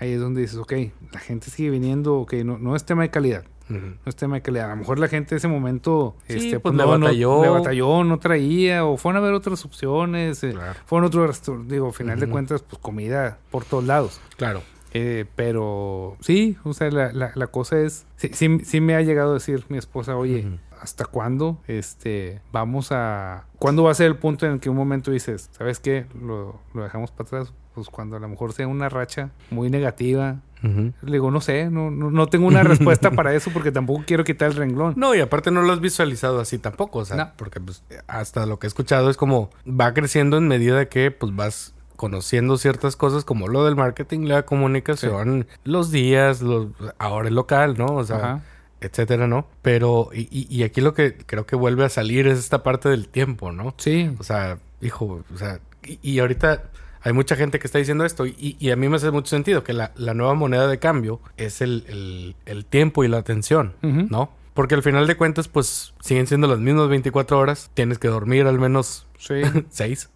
[0.00, 0.72] ahí es donde dices, ok,
[1.12, 4.42] la gente sigue viniendo, ok, no, no es tema de calidad, no es tema de
[4.42, 4.66] calidad.
[4.66, 7.08] A lo mejor la gente en ese momento Sí, este, pues, le no, no-
[7.42, 10.74] le batalló, no traía, o fueron a ver otras opciones, eh, Claro.
[10.86, 11.72] fueron a otro restaurante.
[11.74, 14.20] Digo, al final de cuentas, pues comida por todos lados.
[14.36, 14.62] Claro.
[14.98, 18.06] Eh, pero sí, o sea, la, la, la cosa es.
[18.16, 20.46] Sí, sí, sí me ha llegado a decir mi esposa, oye.
[20.80, 23.44] ¿Hasta cuándo este, vamos a.
[23.58, 26.06] ¿Cuándo va a ser el punto en que un momento dices, ¿sabes qué?
[26.20, 27.52] Lo, lo dejamos para atrás.
[27.74, 31.90] Pues cuando a lo mejor sea una racha muy negativa, le digo, no sé, no,
[31.90, 34.94] no, no tengo una respuesta para eso porque tampoco quiero quitar el renglón.
[34.96, 37.30] No, y aparte no lo has visualizado así tampoco, o sea, No.
[37.36, 41.36] porque pues hasta lo que he escuchado es como va creciendo en medida que pues
[41.36, 46.68] vas conociendo ciertas cosas como lo del marketing, la comunicación, los días, los
[46.98, 47.86] ahora el local, ¿no?
[47.94, 48.40] O sea, Ajá.
[48.80, 49.46] Etcétera, ¿no?
[49.62, 53.08] Pero y, y- aquí lo que creo que vuelve a salir es esta parte del
[53.08, 53.74] tiempo, ¿no?
[53.78, 56.64] Sí, O sea, hijo, o sea, y, y ahorita
[57.02, 59.62] hay mucha gente que está diciendo esto y, y a mí me hace mucho sentido
[59.64, 63.74] que la, la nueva moneda de cambio es el, el- el tiempo y la atención.
[63.82, 64.30] ¿no?
[64.56, 67.70] Porque al final de cuentas, pues siguen siendo las mismas 24 horas.
[67.74, 69.34] Tienes que dormir al menos sí,
[69.70, 70.10] 6.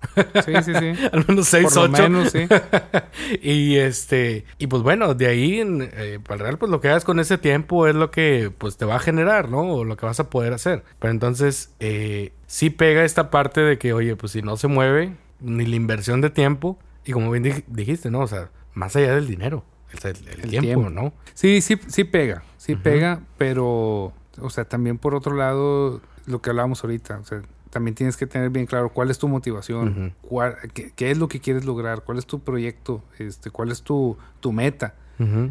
[0.45, 1.05] sí, sí, sí.
[1.12, 1.91] al menos 6, Por lo 8.
[2.03, 2.49] menos, sí.
[3.43, 6.88] y este, y pues bueno, de ahí, en, eh, para el real, pues lo que
[6.88, 9.61] hagas con ese tiempo es lo que pues te va a generar, ¿no?
[9.74, 10.82] O lo que vas a poder hacer.
[10.99, 15.14] Pero entonces, eh, sí pega esta parte de que, oye, pues si no se mueve,
[15.41, 18.20] ni la inversión de tiempo, y como bien dij- dijiste, ¿no?
[18.20, 20.91] O sea, más allá del dinero, el, el El tiempo, tiempo.
[20.91, 21.12] ¿no?
[21.34, 24.12] Sí, sí, sí pega, sí pega, pero,
[24.43, 28.26] o sea, también por otro lado, lo que hablábamos ahorita, o sea, también tienes que
[28.26, 32.03] tener bien claro cuál es tu motivación, cuál- qué, qué es lo que quieres lograr,
[32.03, 34.95] cuál es tu proyecto, este, cuál es tu, tu meta.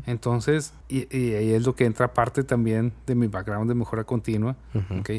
[0.07, 4.03] Entonces, y, y ahí es lo que entra parte también de mi background de mejora
[4.03, 4.55] continua,
[4.99, 5.09] ¿ok?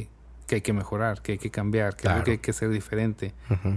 [0.51, 2.25] Que hay que mejorar, que hay que cambiar, que, Claro.
[2.27, 3.33] hay que hacer diferente,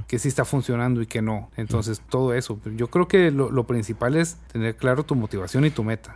[0.07, 1.51] que sí está funcionando y que no.
[1.55, 2.59] Entonces, todo eso.
[2.75, 6.15] Yo creo que lo, lo principal es tener claro tu motivación y tu meta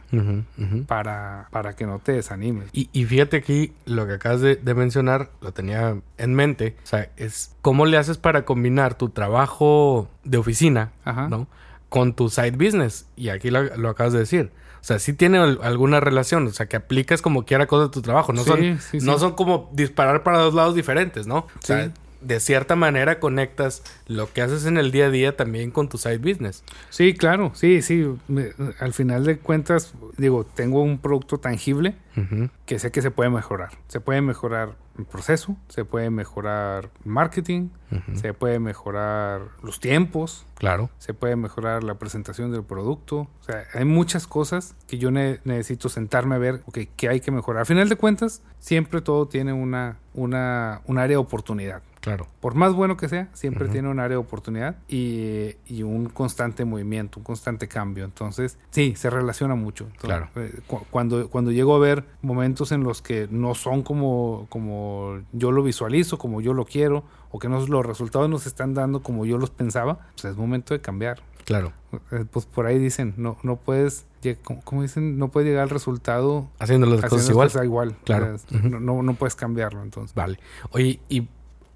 [0.88, 2.70] para, para que no te desanimes.
[2.74, 6.88] Y, y fíjate aquí, lo que acabas de, de mencionar, lo tenía en mente, o
[6.88, 11.30] sea, es cómo le haces para combinar tu trabajo de oficina, Ajá.
[11.30, 11.48] ¿no?
[11.90, 13.06] Con tu side business.
[13.16, 14.50] Y aquí lo, lo acabas de decir.
[14.82, 17.94] O sea, sí tiene al- alguna relación, o sea, que aplicas como quiera cosas de
[17.94, 18.34] tu trabajo.
[18.34, 19.20] No, Sí, son, sí, no sí.
[19.20, 21.40] son como disparar para dos lados diferentes, ¿no?
[21.40, 25.70] O sea, de cierta manera conectas lo que haces en el día a día también
[25.70, 26.64] con tu side business.
[26.90, 28.08] Sí, claro, sí, sí.
[28.28, 31.96] Me- al final de cuentas, digo, tengo un producto tangible
[32.66, 33.70] que sé que se puede mejorar.
[33.88, 37.70] Se puede mejorar el proceso, se puede mejorar marketing,
[38.16, 40.90] se puede mejorar los tiempos, Claro.
[40.98, 43.20] se puede mejorar la presentación del producto.
[43.40, 47.20] O sea, hay muchas cosas que yo ne- necesito sentarme a ver, ok, qué hay
[47.22, 47.62] que mejorar.
[47.62, 51.82] Al final de cuentas, siempre todo tiene una, una, un área de oportunidad.
[52.08, 52.28] Claro.
[52.40, 53.74] Por más bueno que sea, siempre Ujú.
[53.74, 58.06] tiene un área de oportunidad y, y un constante movimiento, un constante cambio.
[58.06, 59.84] Entonces, sí, se relaciona mucho.
[59.86, 60.30] Entonces, Claro.
[60.38, 65.20] eh, cu- cuando, cuando llego a ver momentos en los que no son como, como
[65.34, 69.02] yo lo visualizo, como yo lo quiero, o que no, los resultados nos están dando
[69.04, 71.22] como yo los pensaba, pues es momento de cambiar.
[71.44, 71.72] Claro.
[72.12, 75.18] Eh, Pues por ahí dicen, no, no puedes, lleg- ¿cómo, cómo dicen?
[75.18, 77.48] No puedes llegar al resultado Haciendo las cosas igual.
[77.48, 77.96] cosas igual.
[78.04, 78.36] Claro.
[78.36, 80.14] O sea, no, no, no puedes cambiarlo, entonces.
[80.14, 80.40] Vale.
[80.72, 81.28] Oye, y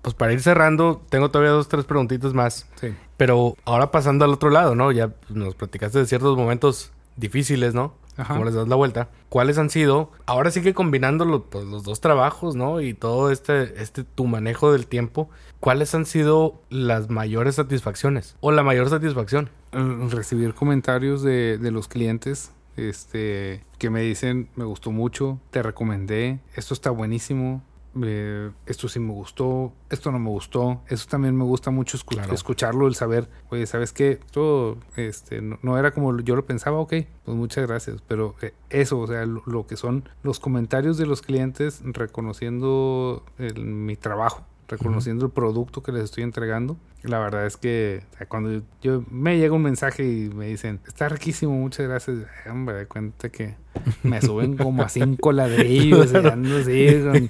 [0.02, 2.68] pues para ir cerrando, tengo todavía dos, tres preguntitas más.
[2.80, 2.94] Sí.
[3.18, 4.92] Pero ahora pasando al otro lado, ¿no?
[4.92, 7.94] Ya nos platicaste de ciertos momentos difíciles, ¿no?
[8.18, 8.34] Ajá.
[8.34, 9.08] ¿Cómo les das la vuelta?
[9.30, 10.12] ¿Cuáles han sido?
[10.26, 12.82] Ahora sí que combinando lo- pues, los dos trabajos, ¿no?
[12.82, 15.30] Y todo este, este, tu manejo del tiempo.
[15.60, 18.36] ¿Cuáles han sido las mayores satisfacciones?
[18.42, 19.50] O la mayor satisfacción.
[19.72, 25.62] el recibir comentarios de, de los clientes este que me dicen me gustó mucho te
[25.62, 27.62] recomendé esto está buenísimo
[28.04, 32.16] eh, esto sí me gustó esto no me gustó eso también me gusta mucho escu-
[32.16, 32.34] Claro.
[32.34, 36.78] escucharlo el saber oye sabes qué esto este no, no era como yo lo pensaba
[36.80, 36.94] ok
[37.26, 41.06] pues muchas gracias pero eh, eso o sea lo, lo que son los comentarios de
[41.06, 46.78] los clientes reconociendo el- mi trabajo reconociendo el producto que les estoy entregando.
[47.04, 50.80] La verdad es que o sea, cuando yo me llega un mensaje y me dicen,
[50.88, 52.18] está riquísimo, muchas gracias,
[52.50, 53.56] hombre, de cuenta que
[54.04, 57.30] me suben como a cinco ladrillos y ando así con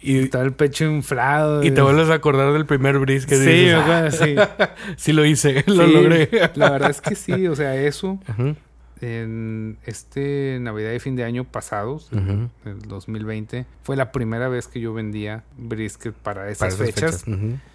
[0.00, 1.62] Y, todo el pecho inflado.
[1.64, 2.96] y te vuelves a acordar del primer.
[2.98, 4.34] Sí, dices, me acuerdo, sí.
[4.38, 6.30] "Ah, sí lo hice, lo Sí, logré.
[6.54, 8.56] La verdad es que sí, o sea, eso Ujú,
[9.00, 12.48] en este Navidad y fin de año pasados, ujú.
[12.64, 17.24] el 2020, fue la primera vez que yo vendía brisket para esas, Para esas fechas.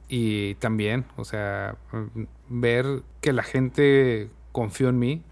[0.09, 5.23] Y también, o sea, mm, ver que la gente confió en mí,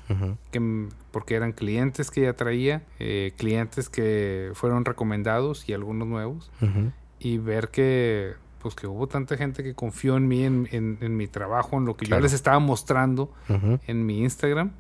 [0.52, 6.52] que, porque eran clientes que ya traía, eh, clientes que fueron recomendados y algunos nuevos,
[7.20, 11.18] y ver que pues que hubo tanta gente que confió en mí, en, en- en
[11.18, 12.20] mi trabajo, en lo que Claro.
[12.20, 13.34] yo les estaba mostrando
[13.88, 14.72] en mi Instagram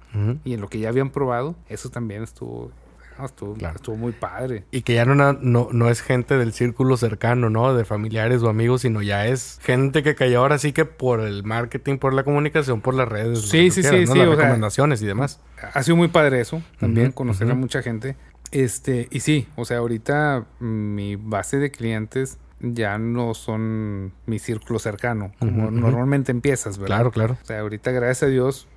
[0.43, 2.71] y en lo que ya habían probado, eso también estuvo,
[3.17, 3.75] no, estuvo, Claro.
[3.75, 4.65] estuvo muy padre.
[4.71, 7.73] Y que ya no, no, no es gente del círculo cercano, ¿no?
[7.73, 11.43] De familiares o amigos, sino ya es gente que cayó ahora sí que por el
[11.43, 13.41] marketing, por la comunicación, por las redes.
[13.41, 14.13] Sí, sí, quieras, sí, ¿no?
[14.13, 15.39] sí, Las sea, recomendaciones y demás.
[15.73, 18.15] Ha sido muy padre eso, también conocer a mucha gente.
[18.51, 24.80] Este, y sí, o sea, ahorita mi base de clientes ya no son mi círculo
[24.80, 26.97] cercano, como normalmente empiezas, ¿verdad?
[26.97, 27.38] Claro, claro.
[27.41, 28.68] O sea, ahorita, gracias a Dios,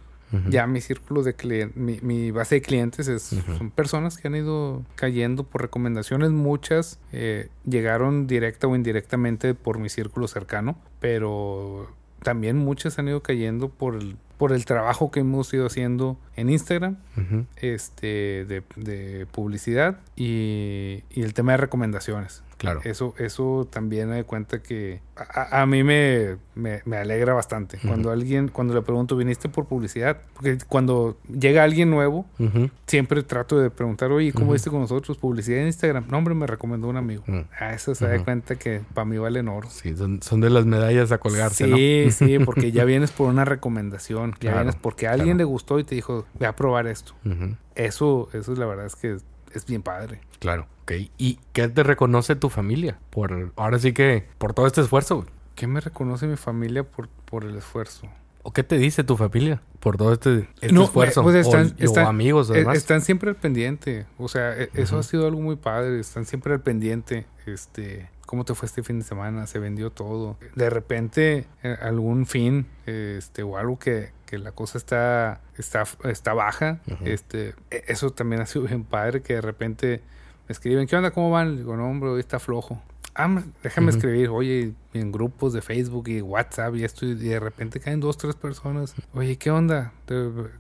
[0.49, 3.23] ya mi círculo de clientes, mi, mi base de clientes es,
[3.57, 6.31] son personas que han ido cayendo por recomendaciones.
[6.31, 11.89] Muchas eh, llegaron directa o indirectamente por mi círculo cercano, pero
[12.23, 16.51] también muchas han ido cayendo por el, por el trabajo que hemos ido haciendo en
[16.51, 16.97] Instagram
[17.57, 22.43] este de, de publicidad y, y el tema de recomendaciones.
[22.65, 22.81] Claro.
[22.85, 27.79] Eso, eso también me doy cuenta que a, a mí me, me, me alegra bastante.
[27.87, 30.19] Cuando alguien, cuando le pregunto, ¿viniste por publicidad?
[30.35, 32.27] Porque cuando llega alguien nuevo,
[32.87, 35.17] siempre trato de preguntar, oye, ¿cómo viste con nosotros?
[35.19, 36.05] Publicidad en Instagram.
[36.09, 37.23] No, hombre, me recomendó un amigo.
[37.27, 37.41] Mm.
[37.59, 39.69] A eso se da cuenta que para mí valen oro.
[39.71, 41.77] Sí, son, son de las medallas a colgarse, ¿no?
[41.77, 44.33] Sí, sí, porque ya vienes por una recomendación.
[44.33, 45.39] Ya Claro, vienes porque a alguien claro.
[45.39, 47.15] le gustó y te dijo, ve a probar esto.
[47.75, 49.17] Eso, eso la verdad es que
[49.55, 50.21] es bien padre.
[50.41, 50.67] Claro.
[50.83, 50.93] Ok.
[51.17, 52.99] ¿Y qué te reconoce tu familia?
[53.11, 55.25] Por, ahora sí que, por todo este esfuerzo.
[55.55, 58.09] ¿Qué me reconoce mi familia por, por el esfuerzo?
[58.43, 61.23] ¿O qué te dice tu familia por todo este, este No, esfuerzo?
[61.23, 62.77] pues están- o, o están- amigos, Eh, además.
[62.77, 64.05] Están siempre al pendiente.
[64.19, 65.99] O sea, e- eso ha sido algo muy padre.
[66.01, 67.27] Están siempre al pendiente.
[67.47, 69.47] Este, ¿cómo te fue este fin de semana?
[69.47, 70.37] Se vendió todo.
[70.55, 76.35] De repente, eh, algún fin, este, o algo que, que la cosa está, está, está
[76.35, 76.81] baja.
[76.91, 77.05] Ujú.
[77.07, 80.01] Este, e- eso también ha sido bien padre que de repente
[80.49, 81.11] me escriben, ¿qué onda?
[81.13, 81.53] ¿Cómo van?
[81.53, 82.83] Le digo, no, hombre, hoy está flojo.
[83.15, 83.97] Ah, me- déjame Ujú.
[83.99, 88.19] escribir, oye, en grupos de Facebook y WhatsApp y esto, y de repente caen dos,
[88.19, 88.95] tres personas.
[89.15, 89.93] Oye, ¿qué onda?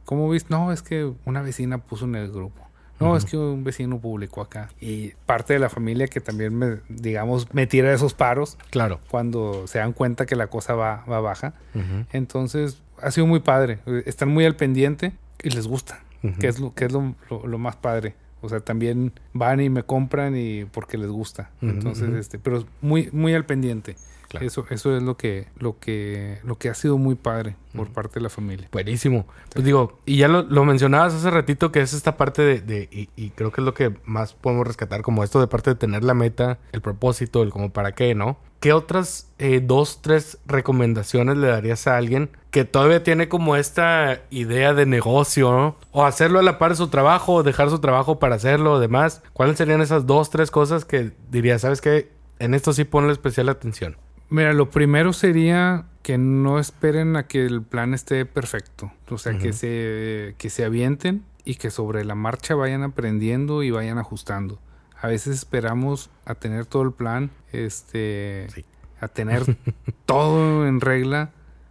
[0.04, 0.48] ¿Cómo viste?
[0.50, 2.60] No, es que una vecina puso en el grupo.
[3.00, 3.16] No, Ujú.
[3.16, 4.68] es que un vecino publicó acá.
[4.80, 9.00] Y parte de la familia que también me, digamos, me tira de esos paros Claro.
[9.10, 11.54] cuando se dan cuenta que la cosa va, va baja.
[11.74, 12.06] Ujú.
[12.12, 13.78] Entonces, ha sido muy padre.
[14.06, 16.02] Están muy al pendiente y les gusta,
[16.40, 18.14] que es, lo, que es lo, lo- lo más padre.
[18.40, 21.50] O sea, también van y me compran y porque les gusta.
[21.62, 23.96] Entonces, este, pero muy, muy al pendiente.
[24.34, 24.46] Claro.
[24.46, 28.14] Eso, eso es lo que, lo que, lo que ha sido muy padre por parte
[28.14, 28.68] de la familia.
[28.72, 29.26] Buenísimo.
[29.52, 32.88] Pues digo, y ya lo, lo mencionabas hace ratito que es esta parte de, de-
[32.90, 35.76] y, y creo que es lo que más podemos rescatar, como esto de parte de
[35.76, 38.36] tener la meta, el propósito, el como para qué, ¿no?
[38.60, 44.22] ¿Qué otras eh, dos, tres recomendaciones le darías a alguien que todavía tiene como esta
[44.30, 45.76] idea de negocio, ¿no?
[45.92, 48.80] O hacerlo a la par de su trabajo, o dejar su trabajo para hacerlo, o
[48.80, 49.22] demás.
[49.32, 52.10] ¿Cuáles serían esas dos, tres cosas que dirías, sabes qué?
[52.38, 53.96] En esto sí ponle especial atención.
[54.34, 58.92] Mira, lo primero sería que no esperen a que el plan esté perfecto.
[59.10, 63.70] O sea, que, se, que se avienten y que sobre la marcha vayan aprendiendo y
[63.70, 64.58] vayan ajustando.
[65.00, 68.64] A veces esperamos a tener todo el plan, este, Sí.
[69.00, 69.44] a tener
[70.06, 71.30] todo en regla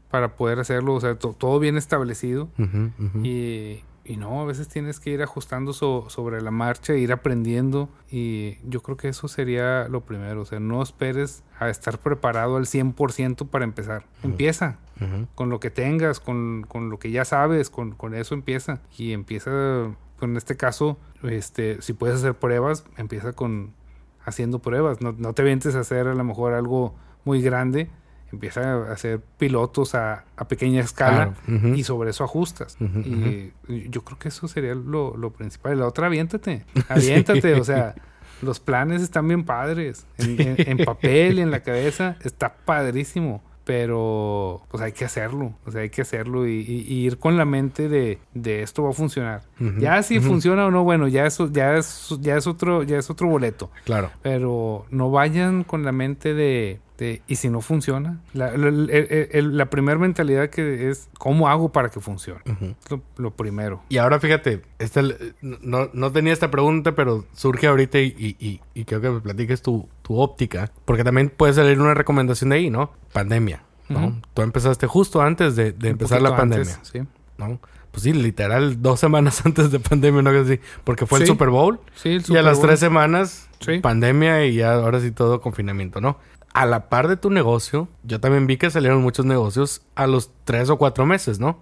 [0.09, 2.49] para poder hacerlo, o sea, to- todo bien establecido.
[3.23, 7.87] Y, y no, a veces tienes que ir ajustando so- sobre la marcha, ir aprendiendo.
[8.11, 10.41] Y yo creo que eso sería lo primero.
[10.41, 14.05] O sea, no esperes a estar preparado al 100% para empezar.
[14.23, 15.27] Empieza Ujú.
[15.35, 18.81] con lo que tengas, con, con lo que ya sabes, con, con eso empieza.
[18.97, 23.71] Y empieza, con este caso, este, si puedes hacer pruebas, empieza con
[24.25, 25.01] haciendo pruebas.
[25.01, 26.93] No, no te vientes a hacer a lo mejor algo
[27.23, 27.89] muy grande.
[28.33, 31.75] Empieza a hacer pilotos a, a pequeña escala Claro.
[31.77, 32.75] Y sobre eso ajustas.
[32.81, 35.73] Y, y yo creo que eso sería lo, lo principal.
[35.75, 36.65] Y la otra, aviéntate.
[36.89, 37.53] Aviéntate.
[37.53, 37.93] O sea,
[38.41, 40.05] los planes están bien padres.
[40.17, 43.41] En, en- en papel, en la cabeza, está padrísimo.
[43.65, 45.53] Pero pues hay que hacerlo.
[45.65, 48.83] O sea, hay que hacerlo y, y- y ir con la mente de, de esto
[48.83, 49.43] va a funcionar.
[49.79, 53.09] Ya si funciona o no, bueno, ya eso, ya es, ya es otro, ya es
[53.09, 53.69] otro boleto.
[53.85, 54.09] Claro.
[54.21, 60.49] Pero no vayan con la mente de, de, y si no funciona, la, primera mentalidad
[60.49, 62.41] que es, ¿cómo hago para que funcione?
[62.49, 62.75] Ujú.
[62.83, 63.81] Es lo, lo primero.
[63.89, 65.01] Y ahora fíjate, esta,
[65.41, 69.19] no, no tenía esta pregunta, pero surge ahorita y, y, y- y creo que me
[69.19, 72.91] platiques tu, tu óptica, porque también puede salir una recomendación de ahí, ¿no?
[73.11, 74.07] Pandemia, ¿no?
[74.07, 74.15] Ujú.
[74.33, 76.99] Tú empezaste justo antes de, empezar la pandemia, antes, sí.
[77.37, 77.59] ¿no?
[77.91, 80.31] Pues sí, literal, dos semanas antes de pandemia, ¿no?
[80.31, 81.27] Que sí, porque fue el.
[81.27, 82.67] Super Bowl Sí, el y a las Bowl.
[82.67, 83.79] tres semanas, Sí.
[83.79, 86.17] pandemia y ya ahora sí todo confinamiento, ¿no?
[86.53, 90.31] A la par de tu negocio, yo también vi que salieron muchos negocios a los
[90.43, 91.57] tres o cuatro meses, ¿no?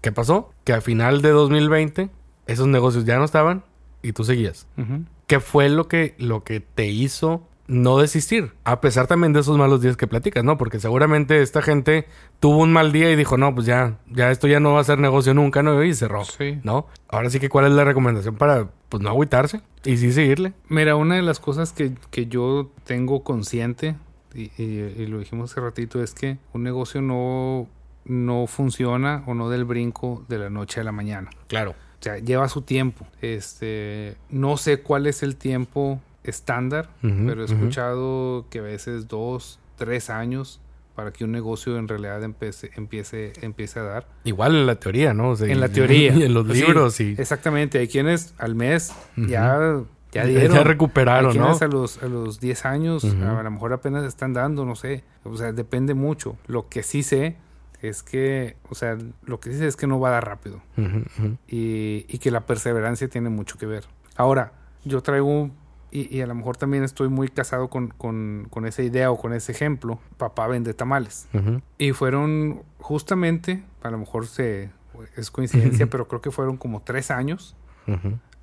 [0.00, 0.50] ¿Qué pasó?
[0.64, 2.10] Que a final de 2020
[2.46, 3.62] esos negocios ya no estaban
[4.02, 4.66] y tú seguías.
[5.26, 8.52] ¿Qué fue lo que, lo que te hizo no desistir?
[8.64, 10.58] A pesar también de esos malos días que platicas, ¿no?
[10.58, 12.06] Porque seguramente esta gente
[12.40, 14.84] tuvo un mal día y dijo, no, pues ya, ya esto ya no va a
[14.84, 15.82] ser negocio nunca, ¿no?
[15.84, 16.58] Y cerró, Sí.
[16.64, 16.86] ¿no?
[17.08, 20.52] Ahora sí que cuál es la recomendación para, pues no agüitarse y sí seguirle.
[20.68, 23.94] Mira, una de las cosas que, que yo tengo consciente,
[24.34, 27.68] y, y- y lo dijimos hace ratito, es que un negocio no,
[28.04, 31.30] no funciona o no del brinco de la noche a la mañana.
[31.48, 31.70] Claro.
[31.72, 33.06] O sea, lleva su tiempo.
[33.22, 39.08] Este, no sé cuál es el tiempo estándar, Ujú, pero he escuchado que a veces
[39.08, 40.60] dos, tres años
[40.94, 44.06] para que un negocio en realidad empiece, empiece, empiece a dar.
[44.24, 45.30] Igual en la teoría, ¿no?
[45.30, 46.12] O sea, En la teoría.
[46.16, 47.78] Y en los Pues sí, libros y Exactamente.
[47.78, 49.26] Hay quienes al mes Ujú.
[49.26, 49.82] ya, ya
[50.14, 50.64] ya, dieron.
[50.64, 51.56] recuperaron, Hay ¿no?
[51.60, 55.04] a los, a los 10 años, a lo mejor apenas están dando, no sé.
[55.24, 56.36] O sea, depende mucho.
[56.46, 57.36] Lo que sí sé
[57.82, 60.62] es que, o sea, lo que sí sé es que no va a dar rápido.
[61.48, 63.84] Y, y que la perseverancia tiene mucho que ver.
[64.16, 64.52] Ahora,
[64.84, 65.50] yo traigo,
[65.90, 69.16] y, y a lo mejor también estoy muy casado con, con- con esa idea o
[69.18, 71.28] con ese ejemplo, papá vende tamales.
[71.78, 74.70] Y fueron justamente, a lo mejor se,
[75.16, 77.56] es coincidencia, pero creo que fueron como tres años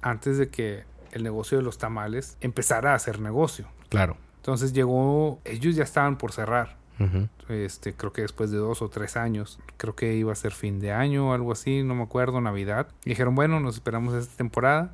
[0.02, 3.68] antes de que el negocio de los tamales empezara a hacer negocio.
[3.90, 4.18] Claro.
[4.38, 6.78] Entonces llegó, ellos ya estaban por cerrar.
[7.00, 7.28] Ujú.
[7.50, 10.80] Este, creo que después de dos o tres años, creo que iba a ser fin
[10.80, 12.88] de año o algo así, no me acuerdo, Navidad.
[13.06, 14.92] Y dijeron, bueno, nos esperamos esta temporada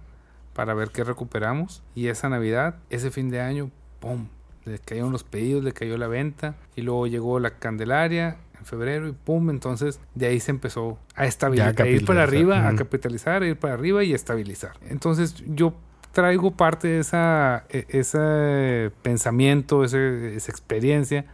[0.53, 1.83] para ver qué recuperamos.
[1.95, 4.27] Y esa Navidad, ese fin de año, ¡pum!
[4.65, 6.55] Le cayeron los pedidos, le cayó la venta.
[6.75, 9.49] Y luego llegó la Candelaria en febrero y ¡pum!
[9.49, 13.57] Entonces de ahí se empezó a estabilizar, a ir para arriba, a capitalizar, a ir
[13.57, 14.73] para arriba y estabilizar.
[14.89, 15.73] Entonces yo
[16.17, 21.25] traigo parte de esa, e- ese pensamiento, ese- esa experiencia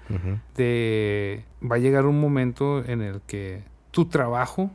[0.57, 4.71] de va a llegar un momento en el que tu trabajo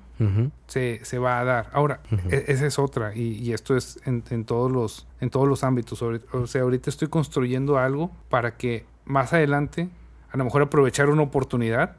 [0.66, 1.70] se, se va a dar.
[1.74, 5.46] Ahora, e- esa es otra, y, y esto es en, en todos los, en todos
[5.46, 6.00] los ámbitos.
[6.02, 9.88] O sea, ahorita estoy construyendo algo para que más adelante,
[10.32, 11.96] a lo mejor aprovechar una oportunidad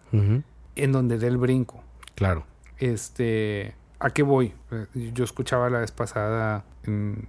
[0.76, 1.84] en donde dé el brinco.
[2.16, 2.44] Claro.
[2.80, 4.54] Este, ¿a qué voy?
[4.72, 7.28] Eh, Yo escuchaba la vez pasada en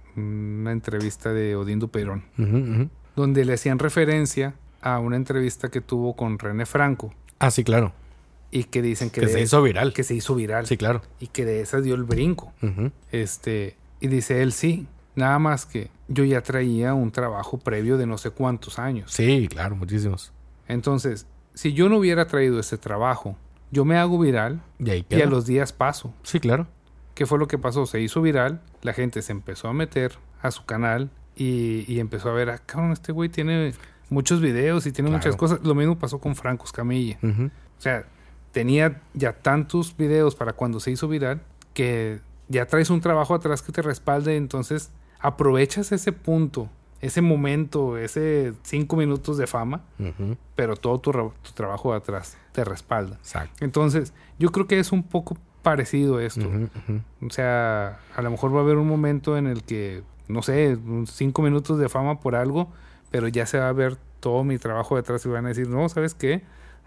[0.59, 2.23] una entrevista de Odín Duperón,
[3.15, 7.93] donde le hacían referencia a una entrevista que tuvo con René Franco Ah, sí, claro.
[8.51, 9.93] y que dicen que, Que de se hizo viral.
[9.93, 11.01] que se hizo viral Sí, claro.
[11.19, 12.51] y que de esa dio el brinco.
[13.11, 18.05] Este, y dice él, sí, nada más que yo ya traía un trabajo previo de
[18.07, 19.11] no sé cuántos años.
[19.11, 20.33] Sí, claro, muchísimos.
[20.67, 23.35] Entonces, si yo no hubiera traído ese trabajo,
[23.71, 26.13] yo me hago viral Y ahí y a los días paso.
[26.23, 26.67] Sí, claro.
[27.15, 27.85] ¿Qué fue lo que pasó?
[27.85, 32.29] Se hizo viral, la gente se empezó a meter a su canal y, y empezó
[32.29, 33.73] a ver, ah, cabrón, este güey tiene
[34.09, 35.19] muchos videos y tiene Claro.
[35.19, 35.59] muchas cosas.
[35.63, 37.17] Lo mismo pasó con Franco Escamilla.
[37.21, 37.45] Ujú.
[37.45, 38.05] O sea,
[38.51, 41.41] tenía ya tantos videos para cuando se hizo viral
[41.73, 42.19] que
[42.49, 46.69] ya traes un trabajo atrás que te respalde, entonces aprovechas ese punto,
[46.99, 49.81] ese momento, ese cinco minutos de fama,
[50.55, 53.15] pero todo tu, tu trabajo atrás te respalda.
[53.17, 53.63] Exacto.
[53.63, 56.47] Entonces, yo creo que es un poco parecido esto.
[57.25, 60.77] O sea, a lo mejor va a haber un momento en el que, no sé,
[61.07, 62.71] cinco minutos de fama por algo,
[63.11, 65.87] pero ya se va a ver todo mi trabajo detrás y van a decir, no,
[65.89, 66.41] ¿sabes qué?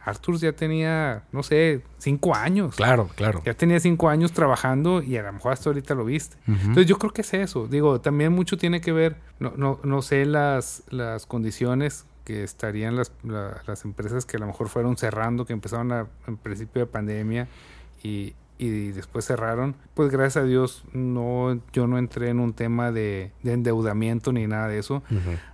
[0.07, 2.77] Arthur ya tenía, no sé, cinco años.
[2.77, 3.41] Claro, claro.
[3.45, 6.37] Ya tenía cinco años trabajando y a lo mejor hasta ahorita lo viste.
[6.47, 7.67] Entonces yo creo que es eso.
[7.69, 12.97] Digo, también mucho tiene que ver, no, no, no sé las, las condiciones que estarían
[12.97, 16.81] las, la- las empresas que a lo mejor fueron cerrando, que empezaron a, en principio
[16.81, 17.49] de pandemia
[18.03, 19.75] y, y después cerraron.
[19.95, 24.47] Pues gracias a Dios no, yo no entré en un tema de, de endeudamiento ni
[24.47, 25.03] nada de eso.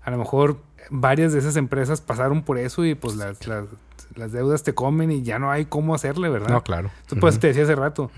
[0.03, 0.59] A lo mejor
[0.91, 3.67] varias de esas empresas pasaron por eso y pues las, las,
[4.15, 6.51] las deudas te comen y ya no hay cómo hacerle, ¿verdad?
[6.51, 6.91] No, claro.
[7.03, 8.11] Entonces, pues te decía hace rato,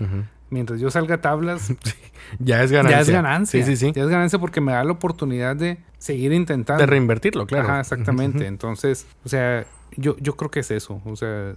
[0.49, 1.73] mientras yo salga a tablas,
[2.39, 2.97] Ya es ganancia.
[2.97, 3.65] ya es ganancia.
[3.65, 3.91] Sí, sí, sí.
[3.93, 6.81] Ya es ganancia porque me da la oportunidad de seguir intentando.
[6.81, 7.65] De reinvertirlo, claro.
[7.67, 8.47] Ajá, exactamente.
[8.47, 9.65] Entonces, o sea,
[9.95, 11.01] yo, yo creo que es eso.
[11.05, 11.55] O sea,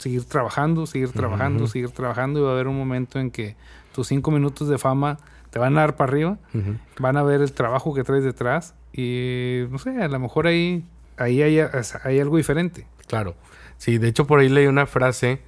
[0.00, 3.54] seguir trabajando, seguir trabajando, seguir trabajando y va a haber un momento en que
[3.94, 5.18] tus cinco minutos de fama
[5.50, 6.38] te van a dar para arriba,
[6.98, 10.84] van a ver el trabajo que traes detrás y, no sé, a lo mejor ahí,
[11.16, 11.60] ahí hay,
[12.04, 12.86] hay algo diferente.
[13.06, 13.34] Claro.
[13.78, 15.40] Sí, de hecho por ahí leí una frase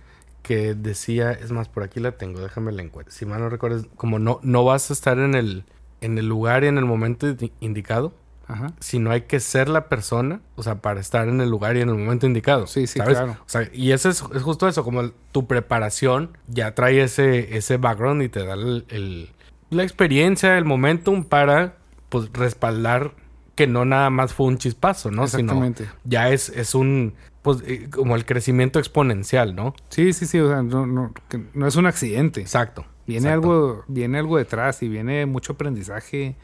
[0.42, 3.14] que decía, es más, por aquí la tengo, déjame la encuentro.
[3.14, 5.64] Si mal no recuerdo, como no, no vas a estar en el,
[6.00, 8.12] en el lugar y en el momento indi- indicado,
[8.48, 8.72] Ajá.
[8.80, 11.88] sino hay que ser la persona, o sea, para estar en el lugar y en
[11.88, 12.66] el momento indicado.
[12.66, 13.16] Sí, sí, ¿sabes?
[13.16, 13.32] claro.
[13.40, 17.56] O sea, y eso es, es justo eso, como el- tu preparación ya trae ese,
[17.56, 19.30] ese background y te da el, el-
[19.70, 21.76] la experiencia, el momentum para
[22.10, 23.12] pues respaldar
[23.54, 25.26] que no nada más fue un chispazo, ¿no?
[25.28, 25.86] Sino Exactamente.
[26.04, 29.74] ya es, es un, pues eh, como el crecimiento exponencial, ¿no?
[29.88, 32.40] Sí, sí, sí, o sea, no, no, que no es un accidente.
[32.42, 32.84] Exacto.
[33.06, 33.50] Viene exacto.
[33.52, 36.36] algo, viene algo detrás y viene mucho aprendizaje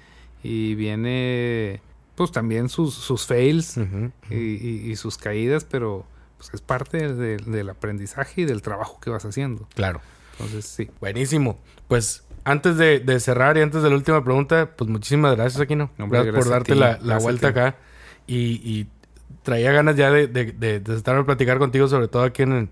[0.42, 1.80] y viene
[2.18, 3.78] pues también sus, sus fails
[4.28, 6.04] y, y- y sus caídas, pero
[6.36, 9.66] pues es parte de- del aprendizaje y del trabajo que vas haciendo.
[9.74, 10.00] Claro.
[10.32, 10.90] Entonces, sí.
[11.00, 11.58] Buenísimo.
[11.88, 15.90] Pues antes de, de cerrar y antes de la última pregunta, pues muchísimas gracias, Aquino.
[15.98, 16.78] Hombre, gracias, por gracias darte ti,
[17.08, 17.76] la, vuelta acá.
[18.26, 18.86] Y, y
[19.42, 22.52] traía ganas ya de, de, de, de estar a platicar contigo, sobre todo aquí en
[22.52, 22.68] el,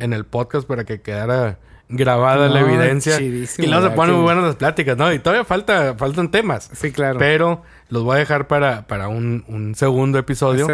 [0.00, 1.58] en el podcast, para que quedara
[1.88, 3.16] grabada la No, evidencia.
[3.18, 5.12] chidísimo, y luego se ponen muy buenas las pláticas, ¿no?
[5.12, 6.70] Y todavía falta, faltan temas.
[6.72, 7.18] Sí, claro.
[7.18, 10.66] Pero los voy a dejar para, para un, un segundo episodio.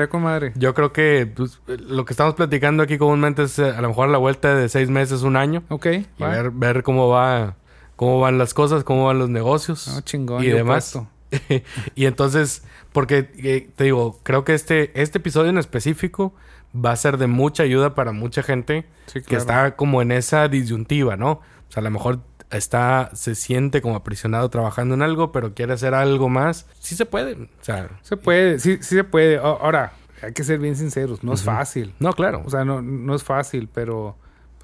[0.56, 4.08] Yo creo que pues, lo que estamos platicando aquí comúnmente es eh, a lo mejor
[4.08, 5.62] la vuelta de seis meses, un año.
[5.68, 5.86] Ok.
[5.86, 7.54] Y ver, ver cómo va,
[7.96, 10.42] cómo van las cosas, cómo van los negocios No, chingón.
[10.42, 10.98] y demás.
[11.94, 12.62] y entonces,
[12.92, 16.34] porque eh, te digo, creo que este, este episodio en específico
[16.74, 20.48] va a ser de mucha ayuda para mucha gente Sí, que está como en esa
[20.48, 21.32] disyuntiva, ¿no?
[21.32, 21.42] O
[21.72, 22.20] sea, a lo mejor
[22.50, 26.66] está, se siente como aprisionado trabajando en algo, pero quiere hacer algo más.
[26.80, 27.34] Sí se puede.
[27.34, 29.36] O sea, Se puede, sí, sí se puede.
[29.38, 29.92] Ahora,
[30.22, 31.94] hay que ser bien sinceros, no es fácil.
[31.98, 32.42] no, claro.
[32.46, 34.16] O sea, no, no es fácil, pero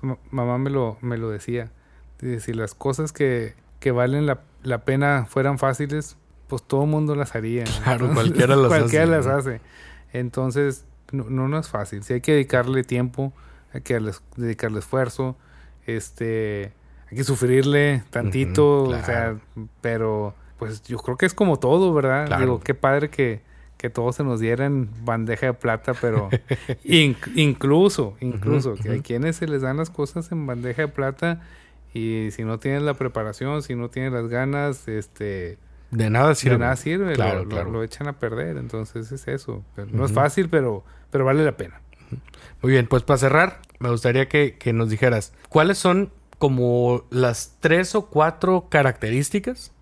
[0.03, 1.71] ma- mamá me lo, me lo decía.
[2.21, 6.17] Dice, si las cosas que, que valen la, la pena fueran fáciles,
[6.49, 7.65] pues todo el mundo las haría.
[7.85, 9.35] Claro, cualquiera las cualquiera hace, las ¿no?
[9.37, 9.61] hace.
[10.13, 12.03] Entonces, no, no, no es fácil.
[12.03, 13.33] Sí hay que dedicarle tiempo,
[13.73, 13.99] hay que
[14.37, 15.37] dedicarle esfuerzo,
[15.87, 16.73] este,
[17.11, 19.37] hay que sufrirle tantito, o sea,
[19.81, 22.27] pero pues yo creo que es como todo, ¿verdad?
[22.27, 22.43] Claro.
[22.43, 23.41] Digo, qué padre que,
[23.79, 26.29] que todo se nos diera en bandeja de plata, pero
[26.85, 31.41] in- incluso, incluso, que hay quienes se les dan las cosas en bandeja de plata
[31.95, 35.59] y si no tienes la preparación, si no tienes las ganas, este,
[35.91, 36.55] de nada sirve.
[36.55, 37.71] de nada sirve, Claro, lo, claro.
[37.71, 39.65] lo echan a perder, entonces es eso.
[39.75, 41.81] Pero No es fácil, pero, pero vale la pena.
[42.63, 47.57] Muy bien, pues para cerrar, me gustaría que, que nos dijeras cuáles son como las
[47.61, 49.73] tres o cuatro características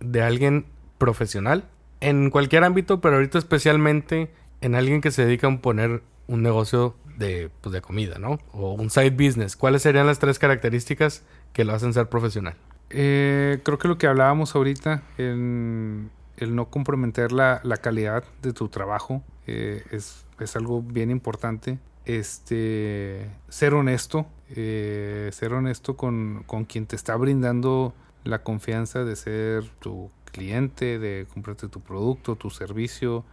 [0.00, 0.66] de alguien
[0.98, 1.64] profesional
[2.00, 4.30] en cualquier ámbito, pero ahorita especialmente
[4.60, 8.38] en alguien que se dedica a poner un negocio de, pues, de comida, ¿no?
[8.52, 9.56] O un side business.
[9.56, 12.54] ¿Cuáles serían las tres características que lo hacen ser profesional?
[12.90, 18.52] Eh, creo que lo que hablábamos ahorita, en el no comprometer la, la calidad de
[18.52, 21.78] tu trabajo, eh, es, es algo bien importante.
[22.04, 27.94] Este, ser honesto, eh, ser honesto con, con quien te está brindando
[28.24, 33.24] la confianza de ser tu cliente, de comprarte tu producto, tu servicio,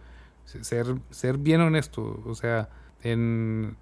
[0.44, 2.22] se- ser, ser bien honesto.
[2.26, 2.68] O sea,
[3.02, 3.76] en,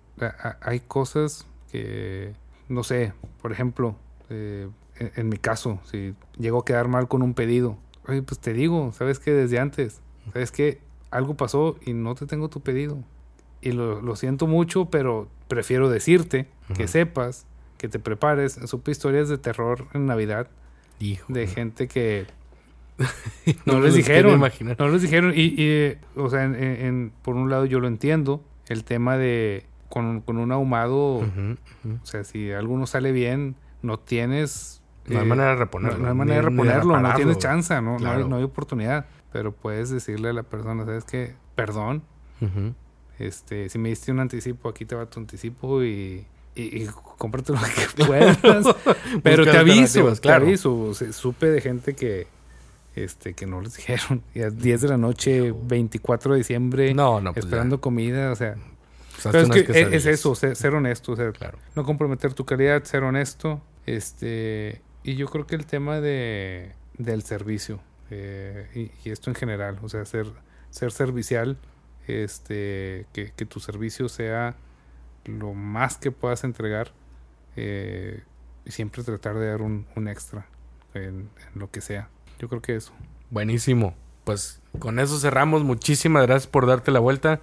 [0.63, 2.33] hay cosas que,
[2.69, 3.13] no sé,
[3.43, 3.97] por ejemplo,
[4.31, 4.69] eh,
[4.99, 8.53] en, en mi caso, si llego a quedar mal con un pedido, oye, pues te
[8.53, 10.01] digo, sabes que desde antes,
[10.33, 12.99] sabes que algo pasó y no te tengo tu pedido.
[13.63, 16.47] Y lo, lo siento mucho, pero prefiero decirte
[16.77, 17.47] que sepas,
[17.79, 18.59] que te prepares.
[18.67, 20.49] Supe historias de terror en Navidad
[21.01, 21.33] Hijo.
[21.33, 22.27] de gente que
[23.67, 24.41] No les dijeron.
[24.79, 25.33] No les dijeron.
[25.35, 28.43] Y, eh, o sea, en, en- en- por un lado yo lo entiendo.
[28.69, 31.27] El tema de con, con un ahumado, o
[32.07, 34.83] sea, si algo no sale bien, no tienes.
[35.09, 35.99] No hay eh, manera de reponerlo.
[35.99, 38.29] no hay manera de reponerlo, no tienes chance, no, no hay- Claro.
[38.29, 39.07] no, hay, oportunidad.
[39.33, 41.35] Pero puedes decirle a la persona, ¿sabes qué?
[41.55, 42.03] Perdón,
[42.41, 42.75] Ujú.
[43.19, 46.87] este, si me diste un anticipo, aquí te va tu anticipo y, y, y
[47.19, 48.39] cómprate lo que puedas.
[49.23, 50.95] Pero te aviso, alternativas, te aviso.
[51.13, 52.27] Supe de gente que,
[52.95, 54.23] este, que no les dijeron.
[54.35, 58.37] Y a 10 de la noche, 24 de diciembre, No, no, pues esperando comida, o
[58.37, 58.55] sea.
[58.55, 58.61] ya.
[59.19, 61.59] O sea, Pero es que es, es eso, ser, ser honesto, o sea, Claro.
[61.75, 63.61] no comprometer tu calidad, ser honesto.
[63.87, 67.79] Este, y yo creo que el tema de, del servicio,
[68.11, 70.27] eh, y, y esto en general, o sea, ser,
[70.71, 71.57] ser servicial,
[72.09, 74.57] este, que, que tu servicio sea
[75.25, 76.91] lo más que puedas entregar
[77.55, 78.25] eh,
[78.65, 80.47] y siempre tratar de dar un, un extra
[80.93, 82.09] en, en lo que sea.
[82.41, 82.93] Yo creo que eso.
[83.31, 83.95] Buenísimo.
[84.25, 85.63] Pues con eso cerramos.
[85.63, 87.41] Muchísimas gracias por darte la vuelta.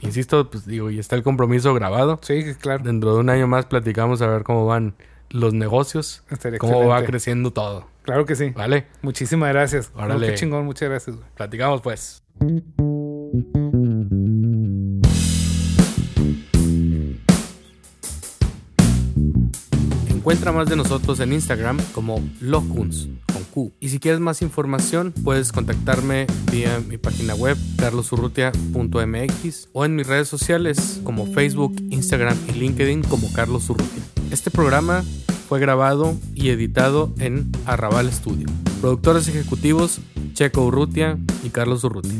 [0.00, 2.18] Insisto, pues digo, y está el compromiso grabado.
[2.22, 2.82] Sí, claro.
[2.82, 4.94] Dentro de un año más platicamos a ver cómo van
[5.32, 7.86] los negocios, Estaría cómo va creciendo todo.
[8.02, 8.50] Claro que sí.
[8.50, 8.86] Vale.
[9.00, 9.90] Muchísimas gracias.
[9.94, 10.28] Órale.
[10.28, 11.16] Qué chingón, muchas gracias.
[11.36, 12.22] Platicamos pues.
[20.08, 23.72] Encuentra más de nosotros en Instagram como Locuns con Q.
[23.80, 30.06] Y si quieres más información, puedes contactarme vía mi página web carlosurrutia.mx o en mis
[30.06, 34.21] redes sociales como Facebook, Instagram y LinkedIn como Carlos Urrutia.
[34.32, 35.04] Este programa
[35.46, 38.46] fue grabado y editado en Arrabal Studio.
[38.80, 40.00] Productores ejecutivos
[40.32, 42.14] Checo Urrutia y Carlos Urrutia.